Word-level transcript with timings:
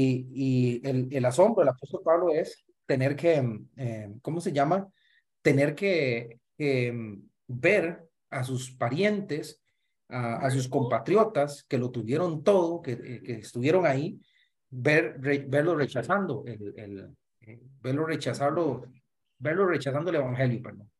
y 0.00 0.80
el, 0.86 1.24
asombro 1.24 1.60
del 1.60 1.70
apóstol 1.70 2.02
Pablo 2.04 2.32
es 2.32 2.64
tener 2.86 3.16
que, 3.16 3.42
eh, 3.76 4.14
¿cómo 4.22 4.40
se 4.40 4.52
llama? 4.52 4.88
Tener 5.42 5.74
que 5.74 6.38
ver 7.46 8.06
a 8.30 8.44
sus 8.44 8.70
parientes, 8.72 9.62
a, 10.08 10.50
sus 10.50 10.68
compatriotas 10.68 11.64
que 11.68 11.78
lo 11.78 11.90
tuvieron 11.90 12.44
todo, 12.44 12.80
que, 12.80 12.92
eh, 12.92 13.22
estuvieron 13.40 13.86
ahí, 13.86 14.20
ver, 14.70 15.18
verlo 15.18 15.74
rechazando, 15.74 16.44
el, 16.46 16.74
el, 16.76 17.16
eh, 17.40 17.60
verlo 17.80 18.06
rechazarlo, 18.06 18.86
verlo 19.38 19.66
rechazando 19.66 20.10
el 20.10 20.16
evangelio, 20.16 20.62
perdón. 20.62 20.90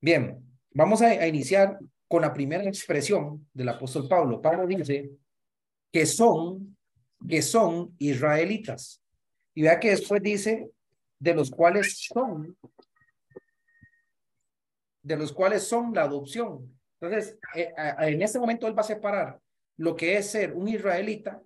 Bien, 0.00 0.38
vamos 0.72 1.02
a, 1.02 1.06
a 1.06 1.26
iniciar 1.26 1.78
con 2.08 2.22
la 2.22 2.32
primera 2.32 2.64
expresión 2.64 3.48
del 3.52 3.68
apóstol 3.70 4.06
Pablo. 4.08 4.40
Pablo 4.40 4.66
dice 4.66 5.10
que 5.92 6.06
son, 6.06 6.75
que 7.28 7.42
son 7.42 7.94
israelitas. 7.98 9.02
Y 9.54 9.62
vea 9.62 9.80
que 9.80 9.90
después 9.90 10.22
dice 10.22 10.70
de 11.18 11.34
los 11.34 11.50
cuales 11.50 12.06
son, 12.12 12.56
de 15.02 15.16
los 15.16 15.32
cuales 15.32 15.62
son 15.62 15.94
la 15.94 16.02
adopción. 16.02 16.78
Entonces, 17.00 17.38
eh, 17.54 17.72
en 18.00 18.22
este 18.22 18.38
momento 18.38 18.66
él 18.66 18.76
va 18.76 18.82
a 18.82 18.84
separar 18.84 19.40
lo 19.76 19.94
que 19.94 20.16
es 20.16 20.30
ser 20.30 20.54
un 20.54 20.68
israelita 20.68 21.42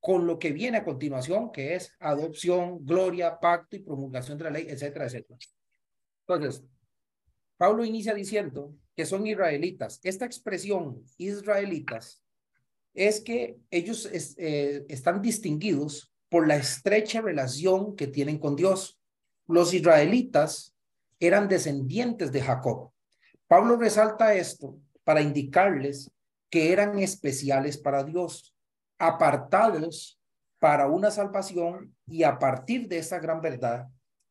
con 0.00 0.26
lo 0.26 0.38
que 0.38 0.52
viene 0.52 0.78
a 0.78 0.84
continuación, 0.84 1.50
que 1.50 1.74
es 1.74 1.92
adopción, 1.98 2.84
gloria, 2.84 3.38
pacto 3.40 3.76
y 3.76 3.80
promulgación 3.80 4.38
de 4.38 4.44
la 4.44 4.50
ley, 4.50 4.66
etcétera, 4.68 5.06
etcétera. 5.06 5.38
Entonces, 6.26 6.64
Pablo 7.56 7.84
inicia 7.84 8.14
diciendo 8.14 8.74
que 8.94 9.06
son 9.06 9.26
israelitas. 9.26 10.00
Esta 10.02 10.24
expresión, 10.24 11.02
israelitas, 11.18 12.22
es 12.96 13.20
que 13.20 13.58
ellos 13.70 14.08
eh, 14.10 14.84
están 14.88 15.22
distinguidos 15.22 16.12
por 16.28 16.48
la 16.48 16.56
estrecha 16.56 17.20
relación 17.20 17.94
que 17.94 18.06
tienen 18.06 18.38
con 18.38 18.56
Dios. 18.56 18.98
Los 19.46 19.74
israelitas 19.74 20.74
eran 21.20 21.46
descendientes 21.46 22.32
de 22.32 22.42
Jacob. 22.42 22.90
Pablo 23.46 23.76
resalta 23.76 24.34
esto 24.34 24.78
para 25.04 25.20
indicarles 25.20 26.10
que 26.50 26.72
eran 26.72 26.98
especiales 26.98 27.76
para 27.78 28.02
Dios, 28.02 28.54
apartados 28.98 30.18
para 30.58 30.88
una 30.88 31.10
salvación 31.10 31.94
y 32.06 32.22
a 32.22 32.38
partir 32.38 32.88
de 32.88 32.98
esa 32.98 33.18
gran 33.18 33.40
verdad, 33.40 33.86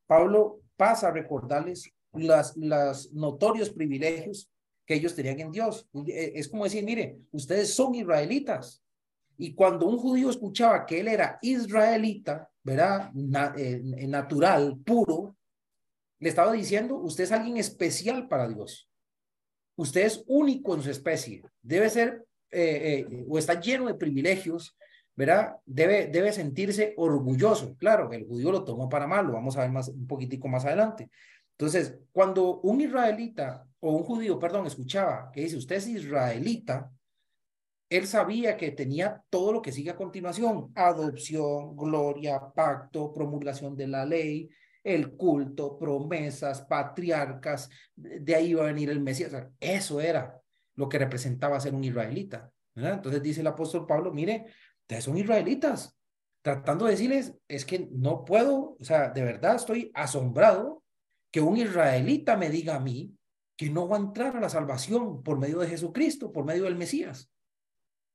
Pablo 0.08 0.59
pasa 0.76 1.08
a 1.08 1.11
recordarles 1.11 1.92
las, 2.14 2.58
los 2.58 3.14
notorios 3.14 3.70
privilegios 3.70 4.50
que 4.86 4.94
ellos 4.95 5.16
tenían 5.16 5.39
en 5.39 5.52
Dios. 5.52 5.89
Es 6.08 6.47
como 6.47 6.64
decir, 6.64 6.83
mire, 6.83 7.19
ustedes 7.31 7.73
son 7.73 7.95
israelitas. 7.95 8.83
Y 9.38 9.53
cuando 9.53 9.88
un 9.88 9.97
judío 9.97 10.30
escuchaba 10.30 10.86
que 10.86 11.00
él 11.00 11.08
era 11.08 11.39
israelita, 11.42 12.50
¿verdad? 12.64 13.11
Eh, 13.58 13.81
natural, 14.08 14.77
puro, 14.86 15.36
le 16.19 16.30
estaba 16.30 16.53
diciendo, 16.53 16.95
usted 16.95 17.25
es 17.25 17.31
alguien 17.31 17.58
especial 17.58 18.27
para 18.27 18.47
Dios. 18.47 18.89
Usted 19.75 20.05
es 20.05 20.23
único 20.27 20.73
en 20.73 20.81
su 20.81 20.89
especie. 20.89 21.44
Debe 21.61 21.89
ser 21.89 22.25
eh, 22.52 23.05
eh, 23.09 23.25
o 23.27 23.38
está 23.38 23.59
lleno 23.59 23.88
de 23.88 23.95
privilegios, 23.95 24.77
¿verdad? 25.16 25.58
Debe, 25.66 26.08
debe 26.08 26.31
sentirse 26.31 26.94
orgulloso. 26.95 27.75
Claro, 27.77 28.11
el 28.14 28.25
judío 28.25 28.52
lo 28.52 28.64
tomó 28.64 28.88
para 28.88 29.08
mal, 29.08 29.27
vamos 29.27 29.58
a 29.58 29.61
ver 29.61 29.72
más, 29.72 29.89
un 29.89 30.08
poquitico 30.08 30.47
más 30.47 30.64
adelante. 30.66 31.09
Entonces, 31.58 31.97
cuando 32.11 32.59
un 32.61 32.81
israelita 32.81 33.67
o 33.86 33.91
un 33.91 34.03
judío, 34.03 34.39
perdón, 34.39 34.66
escuchaba 34.66 35.30
que 35.31 35.41
dice, 35.41 35.58
usted 35.58 35.75
es 35.75 35.88
israelita, 35.88 36.91
él 37.88 38.08
sabía 38.08 38.58
que 38.58 38.72
tenía 38.72 39.22
todo 39.30 39.53
lo 39.53 39.61
que 39.61 39.72
sigue 39.72 39.92
a 39.92 39.95
continuación, 39.95 40.72
adopción, 40.73 41.75
gloria, 41.75 42.42
pacto, 42.55 43.14
promulgación 43.14 43.75
de 43.75 43.88
la 43.88 44.03
ley, 44.03 44.50
el 44.83 45.16
culto, 45.16 45.77
promesas, 45.77 46.61
patriarcas, 46.61 47.69
de 47.95 48.33
ahí 48.33 48.47
iba 48.47 48.64
a 48.64 48.73
venir 48.73 48.89
el 48.89 49.02
Mesías. 49.02 49.31
Eso 49.60 50.02
era 50.02 50.36
lo 50.73 50.89
que 50.89 50.98
representaba 50.98 51.60
ser 51.60 51.76
un 51.76 51.83
israelita. 51.83 52.52
Entonces 52.73 53.21
dice 53.21 53.42
el 53.42 53.48
apóstol 53.48 53.86
Pablo, 53.86 54.11
mire, 54.11 54.48
ustedes 54.81 55.04
son 55.04 55.15
israelitas, 55.15 55.95
tratando 56.42 56.86
de 56.86 56.92
decirles, 56.92 57.36
es 57.48 57.65
que 57.65 57.87
no 57.92 58.26
puedo, 58.26 58.77
o 58.80 58.83
sea, 58.83 59.10
de 59.10 59.23
verdad 59.23 59.58
estoy 59.58 59.92
asombrado 59.93 60.81
que 61.30 61.39
un 61.39 61.58
israelita 61.58 62.36
me 62.36 62.49
diga 62.49 62.77
a 62.77 62.80
mí 62.80 63.15
que 63.58 63.70
no 63.70 63.88
va 63.88 63.98
a 63.98 64.02
entrar 64.02 64.36
a 64.36 64.39
la 64.39 64.49
salvación 64.49 65.23
por 65.23 65.39
medio 65.39 65.60
de 65.60 65.67
Jesucristo, 65.67 66.32
por 66.32 66.45
medio 66.45 66.66
del 66.66 66.76
Mesías. 66.76 67.32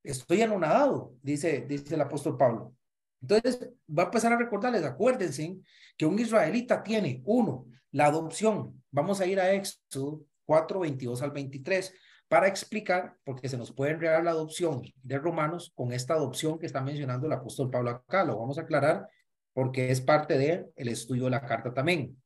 Estoy 0.03 0.41
anonadado, 0.41 1.13
dice, 1.21 1.65
dice 1.67 1.95
el 1.95 2.01
apóstol 2.01 2.37
Pablo. 2.37 2.75
Entonces, 3.21 3.69
va 3.87 4.03
a 4.03 4.05
empezar 4.07 4.33
a 4.33 4.37
recordarles, 4.37 4.83
acuérdense 4.83 5.57
que 5.97 6.05
un 6.05 6.17
israelita 6.17 6.81
tiene, 6.81 7.21
uno, 7.25 7.67
la 7.91 8.05
adopción. 8.05 8.83
Vamos 8.89 9.21
a 9.21 9.25
ir 9.25 9.39
a 9.39 9.51
Éxodo 9.51 10.23
4, 10.45 10.79
22 10.79 11.21
al 11.21 11.31
23 11.31 11.93
para 12.27 12.47
explicar, 12.47 13.15
porque 13.23 13.49
se 13.49 13.57
nos 13.57 13.71
puede 13.71 13.91
enredar 13.91 14.23
la 14.23 14.31
adopción 14.31 14.81
de 15.03 15.19
romanos 15.19 15.71
con 15.75 15.91
esta 15.91 16.13
adopción 16.13 16.57
que 16.57 16.65
está 16.65 16.81
mencionando 16.81 17.27
el 17.27 17.33
apóstol 17.33 17.69
Pablo 17.69 17.91
acá. 17.91 18.23
Lo 18.23 18.39
vamos 18.39 18.57
a 18.57 18.61
aclarar 18.61 19.07
porque 19.53 19.91
es 19.91 20.01
parte 20.01 20.37
del 20.37 20.67
el 20.75 20.87
estudio 20.87 21.25
de 21.25 21.31
la 21.31 21.45
carta 21.45 21.73
también. 21.73 22.21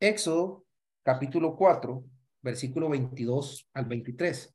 Éxodo 0.00 0.64
capítulo 1.02 1.56
4, 1.56 2.02
versículo 2.42 2.88
22 2.88 3.68
al 3.74 3.84
23. 3.86 4.54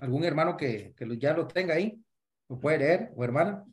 ¿Algún 0.00 0.24
hermano 0.24 0.56
que, 0.56 0.94
que 0.96 1.18
ya 1.18 1.32
lo 1.32 1.46
tenga 1.46 1.74
ahí? 1.74 2.02
¿Lo 2.48 2.58
puede 2.58 2.78
leer 2.78 3.12
o 3.16 3.24
hermana? 3.24 3.64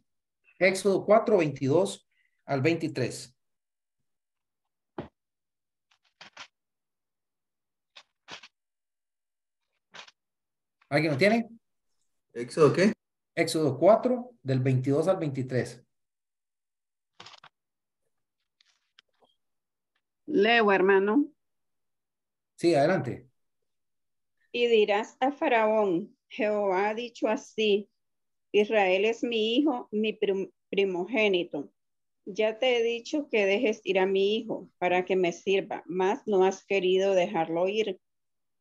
Éxodo 0.59 1.05
4, 1.05 1.37
22 1.37 2.07
al 2.45 2.61
23. 2.61 3.35
¿Alguien 10.89 11.13
lo 11.13 11.17
tiene? 11.17 11.49
¿Éxodo 12.33 12.73
qué? 12.73 12.93
Éxodo 13.35 13.77
4, 13.77 14.31
del 14.43 14.59
22 14.59 15.07
al 15.07 15.17
23. 15.17 15.88
Leo, 20.39 20.71
hermano. 20.71 21.31
Sí, 22.55 22.73
adelante. 22.73 23.29
Y 24.51 24.67
dirás 24.67 25.17
a 25.19 25.31
Faraón, 25.31 26.15
Jehová 26.29 26.89
ha 26.89 26.93
dicho 26.93 27.27
así, 27.27 27.89
Israel 28.51 29.05
es 29.05 29.23
mi 29.23 29.57
hijo, 29.57 29.87
mi 29.91 30.17
primogénito. 30.69 31.71
Ya 32.25 32.57
te 32.57 32.77
he 32.77 32.83
dicho 32.83 33.29
que 33.29 33.45
dejes 33.45 33.81
ir 33.83 33.99
a 33.99 34.05
mi 34.05 34.37
hijo 34.37 34.69
para 34.77 35.05
que 35.05 35.15
me 35.15 35.31
sirva, 35.31 35.83
mas 35.85 36.25
no 36.25 36.45
has 36.45 36.65
querido 36.65 37.13
dejarlo 37.13 37.67
ir. 37.67 37.99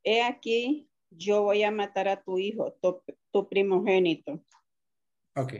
He 0.04 0.22
aquí, 0.22 0.88
yo 1.10 1.42
voy 1.42 1.62
a 1.62 1.70
matar 1.70 2.08
a 2.08 2.22
tu 2.22 2.38
hijo, 2.38 2.76
tu, 2.82 3.48
primogénito. 3.48 4.42
Ok. 5.34 5.54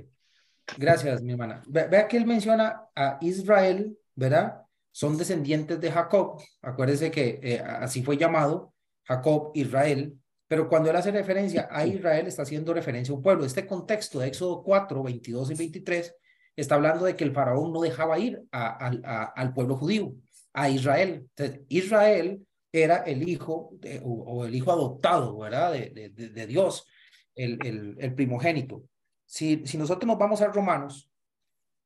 Gracias, 0.77 1.23
mi 1.23 1.33
hermana. 1.33 1.62
Vea 1.67 2.09
que 2.09 2.17
él 2.17 2.27
menciona 2.27 2.89
a 2.95 3.19
Israel, 3.21 3.99
¿verdad? 4.15 4.68
Son 4.98 5.16
descendientes 5.16 5.81
de 5.81 5.92
Jacob. 5.92 6.42
Acuérdese 6.60 7.12
que 7.12 7.38
eh, 7.41 7.60
así 7.60 8.03
fue 8.03 8.16
llamado 8.16 8.75
Jacob, 9.04 9.53
Israel. 9.54 10.19
Pero 10.48 10.69
cuando 10.69 10.91
él 10.91 10.97
hace 10.97 11.12
referencia 11.12 11.69
a 11.70 11.86
Israel, 11.86 12.26
está 12.26 12.42
haciendo 12.42 12.75
referencia 12.75 13.12
a 13.12 13.16
un 13.16 13.22
pueblo. 13.22 13.44
Este 13.44 13.64
contexto 13.64 14.19
de 14.19 14.26
Éxodo 14.26 14.60
4, 14.64 15.00
22 15.04 15.53
y 15.53 15.54
23 15.54 16.16
está 16.56 16.75
hablando 16.75 17.04
de 17.04 17.14
que 17.14 17.22
el 17.22 17.32
faraón 17.32 17.72
no 17.72 17.81
dejaba 17.81 18.19
ir 18.19 18.42
al 18.50 19.53
pueblo 19.54 19.76
judío, 19.76 20.14
a 20.53 20.69
Israel. 20.69 21.28
Entonces, 21.37 21.60
Israel 21.69 22.44
era 22.72 22.97
el 23.04 23.28
hijo 23.28 23.78
o, 24.03 24.47
el 24.47 24.54
hijo 24.56 24.72
adoptado, 24.72 25.38
¿verdad? 25.38 25.75
De, 25.75 26.10
de, 26.10 26.46
Dios, 26.49 26.88
el, 27.37 27.64
el, 27.64 27.94
el, 28.00 28.14
primogénito. 28.17 28.82
Si, 29.26 29.64
si 29.64 29.78
nosotros 29.78 30.08
nos 30.08 30.19
vamos 30.19 30.40
a 30.40 30.49
Romanos, 30.49 31.08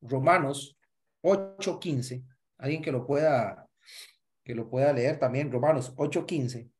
Romanos 0.00 0.78
8.15, 1.22 2.24
alguien 2.62 2.80
que 2.80 2.92
lo 2.92 3.04
pueda 3.04 3.68
que 4.44 4.54
lo 4.54 4.68
pueda 4.68 4.92
leer 4.92 5.18
también, 5.18 5.52
Romanos 5.52 5.94
8.15. 5.94 6.70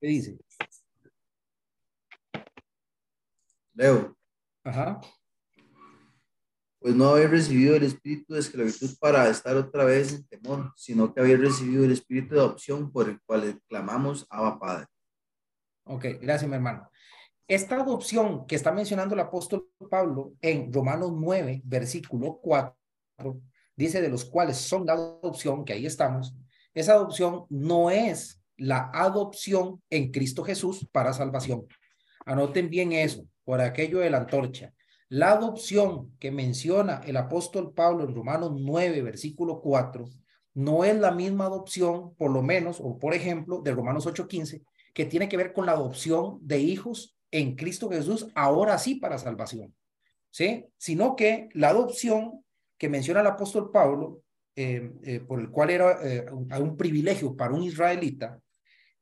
¿Qué 0.00 0.06
dice? 0.06 0.38
Leo. 3.74 4.16
Ajá. 4.64 5.00
Pues 6.78 6.94
no 6.94 7.10
habéis 7.10 7.30
recibido 7.30 7.76
el 7.76 7.82
espíritu 7.82 8.32
de 8.32 8.40
esclavitud 8.40 8.88
para 8.98 9.28
estar 9.28 9.54
otra 9.56 9.84
vez 9.84 10.14
en 10.14 10.26
temor, 10.26 10.72
sino 10.74 11.12
que 11.12 11.20
habéis 11.20 11.38
recibido 11.38 11.84
el 11.84 11.92
espíritu 11.92 12.34
de 12.34 12.40
adopción 12.40 12.90
por 12.90 13.10
el 13.10 13.20
cual 13.22 13.60
clamamos 13.68 14.26
Abba 14.30 14.58
Padre. 14.58 14.86
Ok, 15.84 16.04
gracias, 16.22 16.48
mi 16.48 16.56
hermano. 16.56 16.89
Esta 17.50 17.80
adopción 17.80 18.46
que 18.46 18.54
está 18.54 18.70
mencionando 18.70 19.14
el 19.14 19.20
apóstol 19.20 19.68
Pablo 19.90 20.34
en 20.40 20.72
Romanos 20.72 21.10
9, 21.12 21.62
versículo 21.64 22.38
4, 22.40 22.76
dice 23.74 24.00
de 24.00 24.08
los 24.08 24.24
cuales 24.24 24.56
son 24.56 24.86
la 24.86 24.92
adopción, 24.92 25.64
que 25.64 25.72
ahí 25.72 25.84
estamos, 25.84 26.32
esa 26.74 26.92
adopción 26.92 27.46
no 27.48 27.90
es 27.90 28.40
la 28.56 28.92
adopción 28.94 29.82
en 29.90 30.12
Cristo 30.12 30.44
Jesús 30.44 30.88
para 30.92 31.12
salvación. 31.12 31.66
Anoten 32.24 32.70
bien 32.70 32.92
eso, 32.92 33.26
por 33.42 33.60
aquello 33.60 33.98
de 33.98 34.10
la 34.10 34.18
antorcha. 34.18 34.72
La 35.08 35.32
adopción 35.32 36.16
que 36.20 36.30
menciona 36.30 37.00
el 37.04 37.16
apóstol 37.16 37.74
Pablo 37.74 38.04
en 38.04 38.14
Romanos 38.14 38.52
9, 38.54 39.02
versículo 39.02 39.60
4, 39.60 40.04
no 40.54 40.84
es 40.84 40.96
la 40.96 41.10
misma 41.10 41.46
adopción, 41.46 42.14
por 42.14 42.30
lo 42.30 42.42
menos, 42.42 42.78
o 42.80 42.96
por 42.96 43.12
ejemplo, 43.12 43.60
de 43.60 43.72
Romanos 43.72 44.06
8:15, 44.06 44.62
que 44.94 45.04
tiene 45.04 45.28
que 45.28 45.36
ver 45.36 45.52
con 45.52 45.66
la 45.66 45.72
adopción 45.72 46.38
de 46.42 46.60
hijos 46.60 47.16
en 47.30 47.56
Cristo 47.56 47.88
Jesús, 47.88 48.28
ahora 48.34 48.78
sí 48.78 48.96
para 48.96 49.18
salvación. 49.18 49.74
¿Sí? 50.30 50.66
Sino 50.76 51.16
que 51.16 51.48
la 51.54 51.70
adopción 51.70 52.44
que 52.78 52.88
menciona 52.88 53.20
el 53.20 53.26
apóstol 53.26 53.70
Pablo, 53.70 54.22
eh, 54.56 54.92
eh, 55.02 55.20
por 55.20 55.40
el 55.40 55.50
cual 55.50 55.70
era 55.70 55.98
eh, 56.02 56.26
un 56.30 56.76
privilegio 56.76 57.36
para 57.36 57.52
un 57.52 57.62
israelita, 57.62 58.40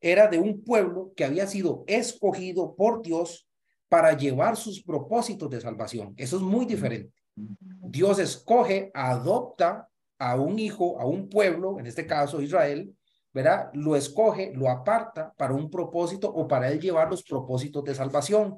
era 0.00 0.26
de 0.26 0.38
un 0.38 0.62
pueblo 0.62 1.12
que 1.16 1.24
había 1.24 1.46
sido 1.46 1.84
escogido 1.86 2.74
por 2.74 3.02
Dios 3.02 3.48
para 3.88 4.16
llevar 4.16 4.56
sus 4.56 4.82
propósitos 4.82 5.48
de 5.50 5.60
salvación. 5.60 6.14
Eso 6.16 6.36
es 6.36 6.42
muy 6.42 6.66
diferente. 6.66 7.12
Dios 7.34 8.18
escoge, 8.18 8.90
adopta 8.94 9.88
a 10.18 10.36
un 10.36 10.58
hijo, 10.58 11.00
a 11.00 11.06
un 11.06 11.28
pueblo, 11.28 11.78
en 11.78 11.86
este 11.86 12.06
caso 12.06 12.40
Israel, 12.40 12.92
¿verdad? 13.32 13.70
Lo 13.74 13.96
escoge, 13.96 14.52
lo 14.54 14.68
aparta 14.68 15.32
para 15.36 15.54
un 15.54 15.70
propósito 15.70 16.28
o 16.28 16.48
para 16.48 16.70
él 16.70 16.80
llevar 16.80 17.10
los 17.10 17.22
propósitos 17.22 17.84
de 17.84 17.94
salvación. 17.94 18.56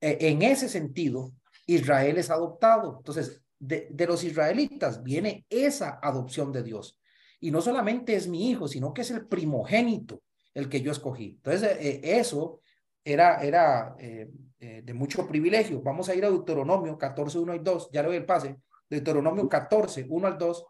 E, 0.00 0.28
en 0.28 0.42
ese 0.42 0.68
sentido, 0.68 1.32
Israel 1.66 2.18
es 2.18 2.30
adoptado. 2.30 2.98
Entonces, 2.98 3.42
de, 3.58 4.06
los 4.06 4.22
israelitas 4.24 5.02
viene 5.02 5.46
esa 5.48 5.98
adopción 6.02 6.52
de 6.52 6.62
Dios. 6.62 6.98
Y 7.40 7.50
no 7.50 7.60
solamente 7.60 8.14
es 8.14 8.28
mi 8.28 8.50
hijo, 8.50 8.68
sino 8.68 8.92
que 8.92 9.02
es 9.02 9.10
el 9.10 9.26
primogénito 9.26 10.22
el 10.54 10.68
que 10.68 10.80
yo 10.80 10.90
escogí. 10.90 11.34
Entonces, 11.36 11.76
eh, 11.80 12.00
eso 12.02 12.60
era, 13.04 13.42
era 13.42 13.94
eh, 13.98 14.30
eh, 14.58 14.82
de 14.82 14.94
mucho 14.94 15.26
privilegio. 15.28 15.82
Vamos 15.82 16.08
a 16.08 16.14
ir 16.14 16.24
a 16.24 16.30
Deuteronomio 16.30 16.96
14, 16.96 17.38
1 17.38 17.54
y 17.54 17.58
2. 17.58 17.90
Ya 17.92 18.02
le 18.02 18.08
doy 18.08 18.16
el 18.16 18.24
pase. 18.24 18.56
Deuteronomio 18.88 19.48
14, 19.48 20.06
1 20.08 20.26
al 20.26 20.38
2, 20.38 20.64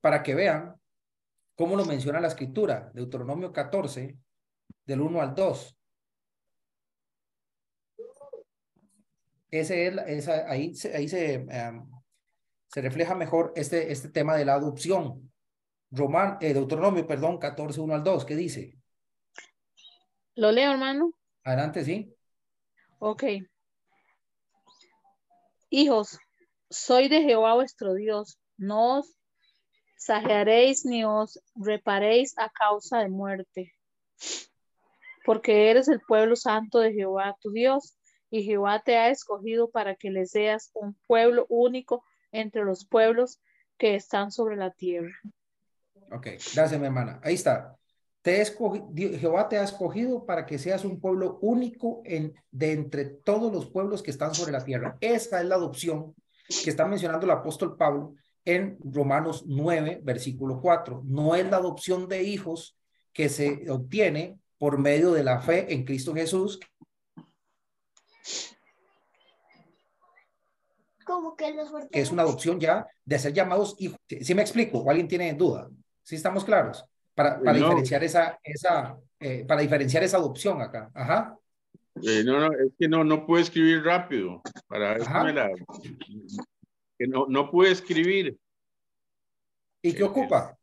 para 0.00 0.22
que 0.22 0.34
vean 0.34 0.74
cómo 1.54 1.76
lo 1.76 1.84
menciona 1.84 2.20
la 2.20 2.28
escritura. 2.28 2.90
Deuteronomio 2.94 3.52
14, 3.52 4.16
del 4.84 5.00
1 5.00 5.20
al 5.20 5.34
2. 5.34 5.78
Ese 9.50 9.86
es, 9.86 9.96
esa, 10.06 10.50
ahí, 10.50 10.72
ahí 10.94 11.08
se, 11.08 11.34
em, 11.34 11.90
se 12.68 12.80
refleja 12.80 13.14
mejor 13.14 13.52
este, 13.54 13.92
este 13.92 14.08
tema 14.08 14.36
de 14.36 14.46
la 14.46 14.54
adopción. 14.54 15.30
Roman, 15.90 16.38
Deuteronomio, 16.38 17.06
perdón, 17.06 17.38
14, 17.38 17.80
1 17.80 17.94
al 17.94 18.02
2, 18.02 18.24
¿qué 18.24 18.34
dice? 18.34 18.78
¿Lo 20.34 20.50
leo, 20.50 20.72
hermano? 20.72 21.12
Adelante, 21.44 21.84
sí. 21.84 22.14
Ok. 22.98 23.24
Hijos, 25.68 26.18
soy 26.70 27.08
de 27.08 27.22
Jehová 27.22 27.54
vuestro 27.54 27.92
Dios. 27.92 28.38
No 28.56 29.00
os 29.00 29.18
sajearéis 30.04 30.84
ni 30.84 31.04
os 31.04 31.40
reparéis 31.54 32.34
a 32.36 32.50
causa 32.50 32.98
de 32.98 33.08
muerte. 33.08 33.72
Porque 35.24 35.70
eres 35.70 35.88
el 35.88 36.00
pueblo 36.00 36.36
santo 36.36 36.80
de 36.80 36.92
Jehová 36.92 37.36
tu 37.40 37.52
Dios, 37.52 37.96
y 38.30 38.42
Jehová 38.44 38.82
te 38.82 38.96
ha 38.96 39.10
escogido 39.10 39.70
para 39.70 39.94
que 39.94 40.10
le 40.10 40.24
seas 40.26 40.70
un 40.72 40.96
pueblo 41.06 41.46
único 41.50 42.02
entre 42.32 42.64
los 42.64 42.86
pueblos 42.86 43.40
que 43.76 43.94
están 43.94 44.32
sobre 44.32 44.56
la 44.56 44.70
tierra. 44.70 45.12
Ok, 46.10 46.28
gracias, 46.54 46.80
mi 46.80 46.86
hermana. 46.86 47.20
Ahí 47.22 47.34
está. 47.34 47.76
Te 48.22 48.42
Jehová 49.18 49.48
te 49.48 49.58
ha 49.58 49.64
escogido 49.64 50.24
para 50.24 50.46
que 50.46 50.58
seas 50.58 50.84
un 50.84 51.00
pueblo 51.00 51.38
único 51.42 52.00
en, 52.04 52.34
de 52.50 52.72
entre 52.72 53.04
todos 53.04 53.52
los 53.52 53.68
pueblos 53.68 54.02
que 54.02 54.12
están 54.12 54.34
sobre 54.34 54.52
la 54.52 54.64
tierra. 54.64 54.96
Esa 55.00 55.40
es 55.40 55.46
la 55.46 55.56
adopción 55.56 56.14
que 56.46 56.70
está 56.70 56.86
mencionando 56.86 57.26
el 57.26 57.32
apóstol 57.32 57.76
Pablo 57.76 58.14
en 58.44 58.78
Romanos 58.82 59.44
9, 59.46 60.00
versículo 60.02 60.60
4. 60.60 61.02
No 61.04 61.34
es 61.34 61.48
la 61.50 61.58
adopción 61.58 62.08
de 62.08 62.22
hijos 62.22 62.76
que 63.12 63.28
se 63.28 63.70
obtiene 63.70 64.38
por 64.58 64.78
medio 64.78 65.12
de 65.12 65.24
la 65.24 65.40
fe 65.40 65.72
en 65.72 65.84
Cristo 65.84 66.14
Jesús. 66.14 66.60
Como 71.04 71.36
que, 71.36 71.52
los 71.52 71.70
es 71.90 72.10
una 72.10 72.22
adopción 72.22 72.60
ya 72.60 72.86
de 73.04 73.18
ser 73.18 73.32
llamados 73.32 73.74
hijos. 73.78 73.98
¿Sí, 74.08 74.34
me 74.34 74.42
explico? 74.42 74.78
¿O 74.78 74.90
alguien 74.90 75.08
tiene 75.08 75.34
duda? 75.34 75.68
¿Sí 76.02 76.16
estamos 76.16 76.44
claros? 76.44 76.84
para, 77.14 77.40
para 77.40 77.58
diferenciar 77.58 78.02
esa, 78.04 78.38
esa 78.42 78.96
eh, 79.20 79.44
para 79.46 79.60
diferenciar 79.60 80.02
esa 80.02 80.16
adopción 80.16 80.60
acá. 80.60 80.90
Ajá. 80.94 81.36
Eh, 82.02 82.22
no, 82.24 82.40
no, 82.40 82.52
es 82.52 82.72
que 82.78 82.88
no, 82.88 83.04
no 83.04 83.26
puedo 83.26 83.42
escribir 83.42 83.84
rápido. 83.84 84.42
Para 84.66 84.98
la, 84.98 85.50
que 87.02 87.08
no, 87.08 87.26
no 87.28 87.50
pude 87.50 87.72
escribir. 87.72 88.38
¿Y 89.82 89.92
qué 89.92 90.04
ocupa? 90.04 90.56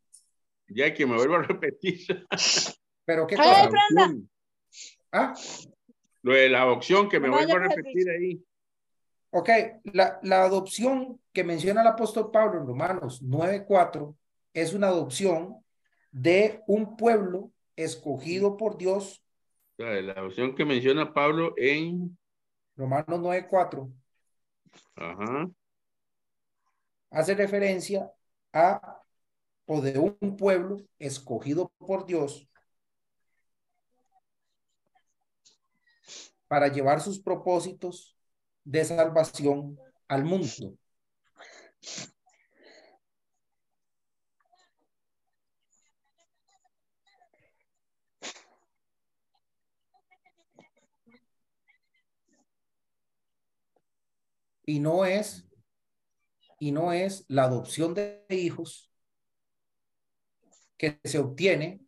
Ya 0.69 0.93
que 0.93 1.05
me 1.05 1.17
vuelvo 1.17 1.35
a 1.35 1.41
repetir. 1.43 2.25
¿Pero 3.05 3.27
qué 3.27 3.35
cosa? 3.35 3.69
¿Ah? 5.11 5.33
Lo 6.21 6.33
de 6.33 6.47
la 6.47 6.61
adopción, 6.61 7.09
que 7.09 7.19
me 7.19 7.29
vuelvo 7.29 7.57
a 7.57 7.59
repetir 7.59 8.09
ahí. 8.09 8.41
Ok, 9.31 9.49
la, 9.91 10.19
la 10.23 10.43
adopción 10.43 11.19
que 11.33 11.43
menciona 11.43 11.81
el 11.81 11.87
apóstol 11.87 12.31
Pablo 12.31 12.61
en 12.61 12.67
Romanos 12.67 13.21
9.4 13.21 14.15
es 14.53 14.73
una 14.73 14.87
adopción 14.87 15.57
de 16.11 16.61
un 16.67 16.95
pueblo 16.95 17.51
escogido 17.75 18.55
por 18.55 18.77
Dios. 18.77 19.21
La 19.77 20.23
opción 20.23 20.55
que 20.55 20.63
menciona 20.63 21.13
Pablo 21.13 21.53
en 21.57 22.17
Romanos 22.77 23.19
9:4. 23.19 23.91
Ajá. 24.95 25.49
Hace 27.11 27.35
referencia 27.35 28.11
a 28.53 29.01
o 29.65 29.81
de 29.81 29.99
un 29.99 30.37
pueblo 30.37 30.77
escogido 30.97 31.71
por 31.77 32.05
Dios 32.05 32.47
para 36.47 36.67
llevar 36.67 37.01
sus 37.01 37.19
propósitos 37.19 38.17
de 38.63 38.83
salvación 38.83 39.77
al 40.07 40.23
mundo. 40.25 40.77
y 54.69 54.79
no 54.79 55.03
es 55.03 55.48
y 56.59 56.71
no 56.71 56.93
es 56.93 57.25
la 57.27 57.43
adopción 57.43 57.93
de 57.93 58.25
hijos 58.29 58.91
que 60.77 60.99
se 61.03 61.19
obtiene 61.19 61.81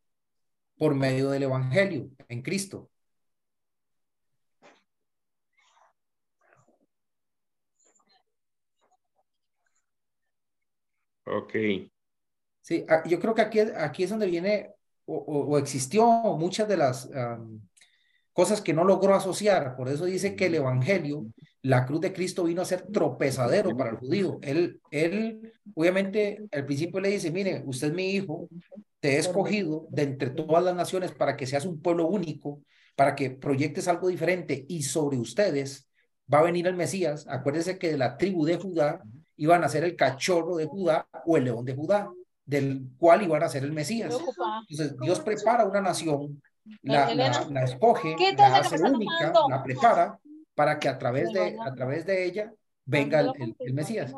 por 0.78 0.96
medio 0.96 1.30
del 1.30 1.44
evangelio 1.44 2.10
en 2.28 2.42
Cristo. 2.42 2.90
Ok. 11.26 11.54
Sí, 12.62 12.86
ah, 12.90 13.04
yo 13.08 13.20
creo 13.20 13.34
que 13.34 13.42
aquí, 13.42 13.60
aquí 13.60 14.04
es 14.04 14.10
donde 14.10 14.28
viene 14.28 14.72
o, 15.06 15.58
existió 15.58 16.06
muchas 16.38 16.68
de 16.68 16.78
las 16.78 17.10
cosas 18.34 18.62
que 18.62 18.74
no 18.74 18.84
logró 18.84 19.16
asociar. 19.16 19.76
Por 19.76 19.90
eso 19.90 20.06
dice 20.06 20.36
que 20.36 20.46
el 20.48 20.56
Evangelio, 20.56 21.26
la 21.64 21.86
cruz 21.86 22.02
de 22.02 22.14
Cristo 22.14 22.44
vino 22.44 22.62
a 22.62 22.66
ser 22.66 22.88
tropezadero 22.92 23.76
para 23.78 23.92
el 23.92 23.98
judío. 23.98 24.40
Él, 24.42 24.82
él, 24.90 25.54
obviamente, 25.76 26.44
al 26.52 26.66
principio 26.66 27.00
le 27.00 27.10
dice, 27.10 27.32
mire, 27.32 27.64
usted 27.66 27.90
es 27.90 27.94
mi 27.94 28.12
hijo, 28.12 28.50
te 29.00 29.16
he 29.16 29.18
escogido 29.20 29.88
de 29.90 30.04
entre 30.04 30.32
todas 30.32 30.64
las 30.64 30.76
naciones 30.76 31.12
para 31.12 31.38
que 31.38 31.46
seas 31.46 31.66
un 31.66 31.82
pueblo 31.82 32.08
único, 32.08 32.62
para 32.96 33.16
que 33.16 33.32
proyectes 33.32 33.88
algo 33.88 34.08
diferente 34.08 34.66
y 34.68 34.84
sobre 34.84 35.18
ustedes 35.18 35.88
va 36.32 36.40
a 36.40 36.44
venir 36.44 36.66
el 36.68 36.76
Mesías. 36.76 37.26
Acuérdense 37.28 37.78
que 37.78 37.92
de 37.92 37.98
la 37.98 38.18
tribu 38.18 38.46
de 38.46 38.58
Judá 38.58 39.02
iban 39.38 39.64
a 39.64 39.70
ser 39.70 39.84
el 39.84 39.96
cachorro 39.96 40.58
de 40.58 40.66
Judá 40.66 41.08
o 41.26 41.38
el 41.38 41.46
león 41.46 41.66
de 41.66 41.76
Judá, 41.76 42.10
del 42.46 42.88
cual 42.98 43.24
iban 43.24 43.44
a 43.44 43.50
ser 43.50 43.64
el 43.64 43.72
Mesías. 43.72 44.16
Entonces, 44.70 44.98
Dios 45.00 45.20
prepara 45.20 45.66
una 45.66 45.82
nación 45.82 46.42
la, 46.84 47.14
la, 47.14 47.64
escoge, 47.64 48.16
la 48.38 48.58
hace 48.58 48.82
única, 48.82 49.34
la 49.50 49.64
prepara 49.64 50.20
para 50.56 50.80
que 50.80 50.90
a 50.90 50.98
través 50.98 51.32
de, 51.32 51.58
a 51.60 51.74
través 51.74 52.06
de 52.06 52.26
ella 52.26 52.54
venga 52.86 53.20
el, 53.22 53.56
el, 53.60 53.74
Mesías. 53.74 54.14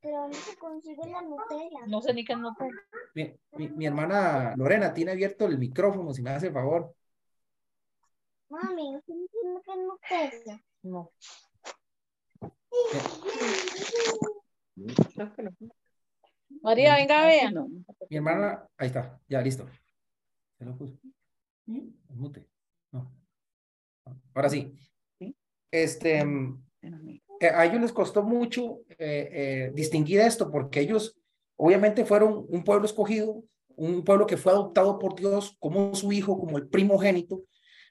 Pero 0.00 0.26
no 0.26 0.34
se 0.34 0.56
consigue 0.56 1.08
la 1.08 1.22
Nutella. 1.22 1.86
No 1.86 2.02
sé 2.02 2.12
ni 2.12 2.24
qué 2.24 2.34
Nutella. 2.34 2.70
Mi, 3.14 3.32
mi, 3.52 3.68
mi, 3.68 3.86
hermana 3.86 4.54
Lorena 4.56 4.92
tiene 4.92 5.12
abierto 5.12 5.46
el 5.46 5.58
micrófono, 5.58 6.12
si 6.12 6.22
me 6.22 6.30
hace 6.30 6.48
el 6.48 6.52
favor. 6.52 6.94
Mami, 8.48 9.00
qué 9.06 9.76
Nutella. 9.76 10.60
No. 10.82 11.12
María, 16.62 16.96
venga, 16.96 17.26
vea. 17.26 17.52
Mi 18.10 18.16
hermana, 18.16 18.68
ahí 18.76 18.88
está, 18.88 19.20
ya 19.28 19.40
listo. 19.40 19.68
Se 20.58 20.64
lo 20.64 20.76
puse. 20.76 20.98
Mute. 21.66 22.48
No. 22.90 23.21
Ahora 24.34 24.48
sí. 24.48 24.74
Este, 25.70 26.24
mm, 26.24 26.62
eh, 27.40 27.48
a 27.48 27.64
ellos 27.64 27.80
les 27.80 27.92
costó 27.92 28.22
mucho 28.22 28.80
eh, 28.90 28.96
eh, 28.98 29.72
distinguir 29.74 30.20
esto 30.20 30.50
porque 30.50 30.80
ellos 30.80 31.18
obviamente 31.56 32.04
fueron 32.04 32.46
un 32.48 32.62
pueblo 32.62 32.86
escogido, 32.86 33.42
un 33.76 34.04
pueblo 34.04 34.26
que 34.26 34.36
fue 34.36 34.52
adoptado 34.52 34.98
por 34.98 35.16
Dios 35.16 35.56
como 35.58 35.94
su 35.94 36.12
hijo, 36.12 36.38
como 36.38 36.58
el 36.58 36.68
primogénito, 36.68 37.42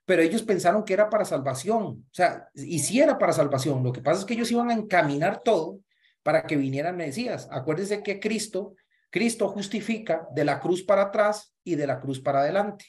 pero 0.06 0.22
ellos 0.22 0.44
pensaron 0.44 0.84
que 0.84 0.94
era 0.94 1.10
para 1.10 1.26
salvación, 1.26 1.84
o 1.84 2.14
sea, 2.14 2.50
y 2.54 2.80
sí 2.80 3.00
era 3.00 3.18
para 3.18 3.34
salvación, 3.34 3.84
lo 3.84 3.92
que 3.92 4.02
pasa 4.02 4.22
es 4.22 4.26
que 4.26 4.34
ellos 4.34 4.52
iban 4.52 4.70
a 4.70 4.74
encaminar 4.74 5.42
todo 5.44 5.80
para 6.24 6.44
que 6.44 6.56
vinieran 6.56 6.98
Mesías. 6.98 7.48
Acuérdense 7.52 8.04
que 8.04 8.20
Cristo, 8.20 8.76
Cristo 9.10 9.48
justifica 9.50 10.28
de 10.34 10.46
la 10.46 10.60
cruz 10.60 10.84
para 10.84 11.04
atrás 11.04 11.56
y 11.64 11.76
de 11.76 11.88
la 11.88 12.00
cruz 12.00 12.20
para 12.20 12.42
adelante, 12.42 12.86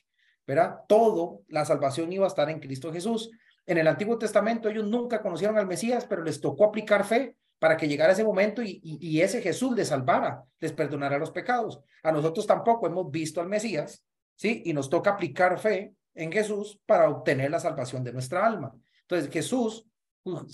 ¿verdad? 0.47 0.81
Todo, 0.89 1.43
la 1.49 1.65
salvación 1.65 2.13
iba 2.13 2.25
a 2.25 2.29
estar 2.29 2.51
en 2.51 2.61
Cristo 2.61 2.93
Jesús. 2.93 3.31
En 3.67 3.79
el 3.79 3.87
Antiguo 3.87 4.19
Testamento 4.19 4.69
ellos 4.69 4.87
nunca 4.87 5.23
conocieron 5.23 5.57
al 5.59 5.67
Mesías, 5.67 6.07
pero 6.09 6.23
les 6.23 6.41
tocó 6.41 6.65
aplicar 6.65 7.05
fe 7.05 7.37
para 7.59 7.77
que 7.77 7.87
llegara 7.87 8.13
ese 8.13 8.25
momento 8.25 8.61
y, 8.61 8.81
y, 8.83 9.21
ese 9.21 9.41
Jesús 9.41 9.77
les 9.77 9.89
salvara, 9.89 10.43
les 10.59 10.73
perdonara 10.73 11.17
los 11.17 11.31
pecados. 11.31 11.81
A 12.03 12.11
nosotros 12.11 12.45
tampoco 12.45 12.89
hemos 12.89 13.09
visto 13.09 13.41
al 13.41 13.49
Mesías, 13.49 14.03
¿sí? 14.35 14.63
Y 14.65 14.73
nos 14.73 14.91
toca 14.91 15.11
aplicar 15.11 15.61
fe 15.61 15.95
en 16.15 16.33
Jesús 16.33 16.81
para 16.87 17.09
obtener 17.09 17.53
la 17.53 17.61
salvación 17.61 18.03
de 18.03 18.13
nuestra 18.13 18.45
alma. 18.45 18.75
Entonces, 19.03 19.31
Jesús, 19.31 19.87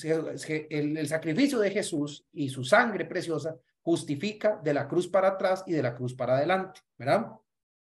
el, 0.03 0.99
el 0.99 1.09
sacrificio 1.09 1.59
de 1.61 1.71
Jesús 1.71 2.27
y 2.31 2.51
su 2.51 2.63
sangre 2.63 3.07
preciosa 3.07 3.57
justifica 3.81 4.61
de 4.63 4.75
la 4.75 4.87
cruz 4.87 5.09
para 5.09 5.29
atrás 5.29 5.65
y 5.67 5.73
de 5.73 5.83
la 5.83 5.95
cruz 5.95 6.13
para 6.13 6.37
adelante, 6.37 6.81
¿verdad? 6.99 7.33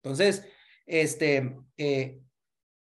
Entonces, 0.03 0.45
este, 0.87 1.57
eh, 1.77 2.21